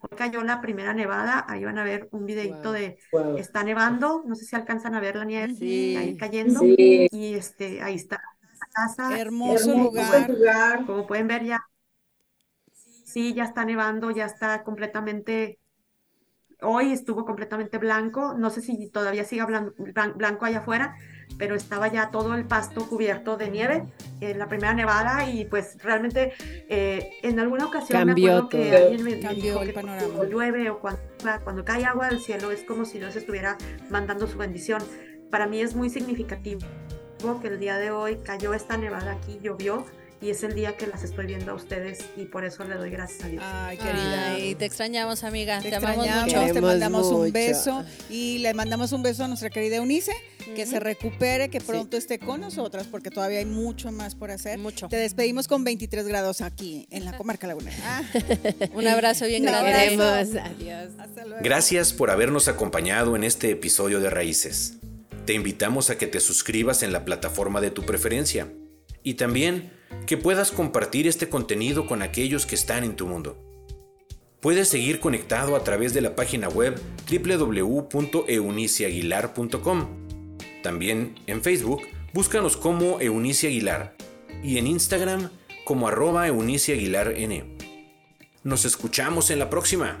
Hoy 0.00 0.16
cayó 0.16 0.42
la 0.42 0.60
primera 0.60 0.94
nevada, 0.94 1.44
ahí 1.48 1.64
van 1.64 1.78
a 1.78 1.84
ver 1.84 2.08
un 2.12 2.26
videito 2.26 2.72
de 2.72 2.98
está 3.36 3.62
nevando, 3.62 4.22
no 4.26 4.34
sé 4.34 4.44
si 4.44 4.56
alcanzan 4.56 4.94
a 4.94 5.00
ver 5.00 5.16
la 5.16 5.24
nieve 5.24 5.54
ahí 5.96 6.16
cayendo 6.16 6.60
y 6.64 7.34
este 7.34 7.82
ahí 7.82 7.96
está 7.96 8.16
la 8.16 8.66
casa. 8.72 9.18
Hermoso, 9.18 9.76
lugar. 9.76 10.86
Como 10.86 11.06
pueden 11.06 11.28
ver 11.28 11.44
ya 11.44 11.60
sí, 13.10 13.34
ya 13.34 13.44
está 13.44 13.64
nevando, 13.64 14.10
ya 14.10 14.24
está 14.24 14.62
completamente, 14.62 15.58
hoy 16.62 16.92
estuvo 16.92 17.24
completamente 17.24 17.78
blanco, 17.78 18.34
no 18.36 18.50
sé 18.50 18.60
si 18.60 18.88
todavía 18.88 19.24
sigue 19.24 19.44
blanco, 19.44 20.44
allá 20.44 20.58
afuera, 20.58 20.96
pero 21.38 21.54
estaba 21.54 21.88
ya 21.88 22.10
todo 22.10 22.34
el 22.34 22.44
pasto 22.44 22.88
cubierto 22.88 23.36
de 23.36 23.50
nieve 23.50 23.84
en 24.20 24.38
la 24.38 24.48
primera 24.48 24.74
nevada 24.74 25.28
y 25.28 25.44
pues 25.44 25.76
realmente 25.82 26.32
eh, 26.68 27.10
en 27.22 27.38
alguna 27.38 27.66
ocasión 27.66 28.06
Cambió 28.06 28.42
me 28.44 28.48
que 28.48 28.76
alguien 28.76 29.04
me 29.04 29.14
dijo 29.14 29.60
que 29.60 29.72
cuando 29.72 30.24
llueve 30.24 30.70
o 30.70 30.80
cuando, 30.80 31.00
cuando 31.44 31.64
cae 31.64 31.84
agua 31.84 32.08
del 32.08 32.20
cielo 32.20 32.50
es 32.50 32.62
como 32.64 32.84
si 32.84 32.98
Dios 32.98 33.16
estuviera 33.16 33.56
mandando 33.90 34.26
su 34.26 34.38
bendición. 34.38 34.82
Para 35.30 35.46
mí 35.46 35.60
es 35.60 35.76
muy 35.76 35.90
significativo 35.90 36.60
que 37.42 37.48
el 37.48 37.60
día 37.60 37.76
de 37.76 37.90
hoy 37.90 38.18
cayó 38.24 38.54
esta 38.54 38.76
nevada 38.78 39.12
aquí, 39.12 39.38
llovió, 39.42 39.84
y 40.22 40.28
es 40.30 40.42
el 40.42 40.54
día 40.54 40.76
que 40.76 40.86
las 40.86 41.02
estoy 41.02 41.26
viendo 41.26 41.52
a 41.52 41.54
ustedes 41.54 42.04
y 42.16 42.26
por 42.26 42.44
eso 42.44 42.64
le 42.64 42.74
doy 42.74 42.90
gracias 42.90 43.24
a 43.24 43.28
Dios. 43.28 43.42
Ay, 43.44 43.78
querida. 43.78 44.38
y 44.38 44.54
te 44.54 44.66
extrañamos, 44.66 45.24
amiga. 45.24 45.60
Te, 45.60 45.74
amamos 45.74 46.06
mucho. 46.06 46.52
Te 46.52 46.60
mandamos 46.60 47.06
un 47.06 47.32
beso 47.32 47.84
y 48.10 48.38
le 48.38 48.52
mandamos 48.52 48.92
un 48.92 49.02
beso 49.02 49.24
a 49.24 49.28
nuestra 49.28 49.48
querida 49.48 49.76
Eunice, 49.76 50.12
que 50.54 50.66
se 50.66 50.78
recupere, 50.78 51.48
que 51.48 51.60
pronto 51.60 51.96
esté 51.96 52.18
con 52.18 52.42
nosotras, 52.42 52.86
porque 52.86 53.10
todavía 53.10 53.38
hay 53.38 53.46
mucho 53.46 53.90
más 53.92 54.14
por 54.14 54.30
hacer. 54.30 54.58
Mucho. 54.58 54.88
Te 54.88 54.96
despedimos 54.96 55.48
con 55.48 55.64
23 55.64 56.06
grados 56.06 56.42
aquí 56.42 56.86
en 56.90 57.06
la 57.06 57.16
comarca 57.16 57.46
Laguna. 57.46 57.70
Ah. 57.82 58.02
un 58.74 58.86
abrazo 58.86 59.26
bien 59.26 59.42
grande. 59.44 59.72
Adiós. 59.72 60.90
Hasta 60.98 61.24
luego. 61.24 61.42
Gracias 61.42 61.92
por 61.92 62.10
habernos 62.10 62.46
acompañado 62.46 63.16
en 63.16 63.24
este 63.24 63.50
episodio 63.50 64.00
de 64.00 64.10
Raíces. 64.10 64.74
Te 65.24 65.32
invitamos 65.32 65.90
a 65.90 65.96
que 65.96 66.06
te 66.06 66.20
suscribas 66.20 66.82
en 66.82 66.92
la 66.92 67.04
plataforma 67.04 67.60
de 67.60 67.70
tu 67.70 67.84
preferencia 67.84 68.48
y 69.02 69.14
también 69.14 69.70
que 70.06 70.16
puedas 70.16 70.52
compartir 70.52 71.06
este 71.06 71.28
contenido 71.28 71.86
con 71.86 72.00
aquellos 72.02 72.46
que 72.46 72.54
están 72.54 72.82
en 72.84 72.96
tu 72.96 73.06
mundo. 73.06 73.36
Puedes 74.40 74.68
seguir 74.68 75.00
conectado 75.00 75.54
a 75.54 75.62
través 75.64 75.92
de 75.92 76.00
la 76.00 76.16
página 76.16 76.48
web 76.48 76.80
www.euniciaguilar.com. 77.10 79.86
También 80.62 81.16
en 81.26 81.42
Facebook, 81.42 81.82
búscanos 82.14 82.56
como 82.56 83.00
Eunice 83.00 83.48
Aguilar 83.48 83.94
y 84.42 84.56
en 84.58 84.66
Instagram 84.66 85.28
como 85.64 85.88
arroba 85.88 86.26
Eunice. 86.26 86.74
Nos 88.42 88.64
escuchamos 88.64 89.30
en 89.30 89.38
la 89.38 89.50
próxima. 89.50 89.98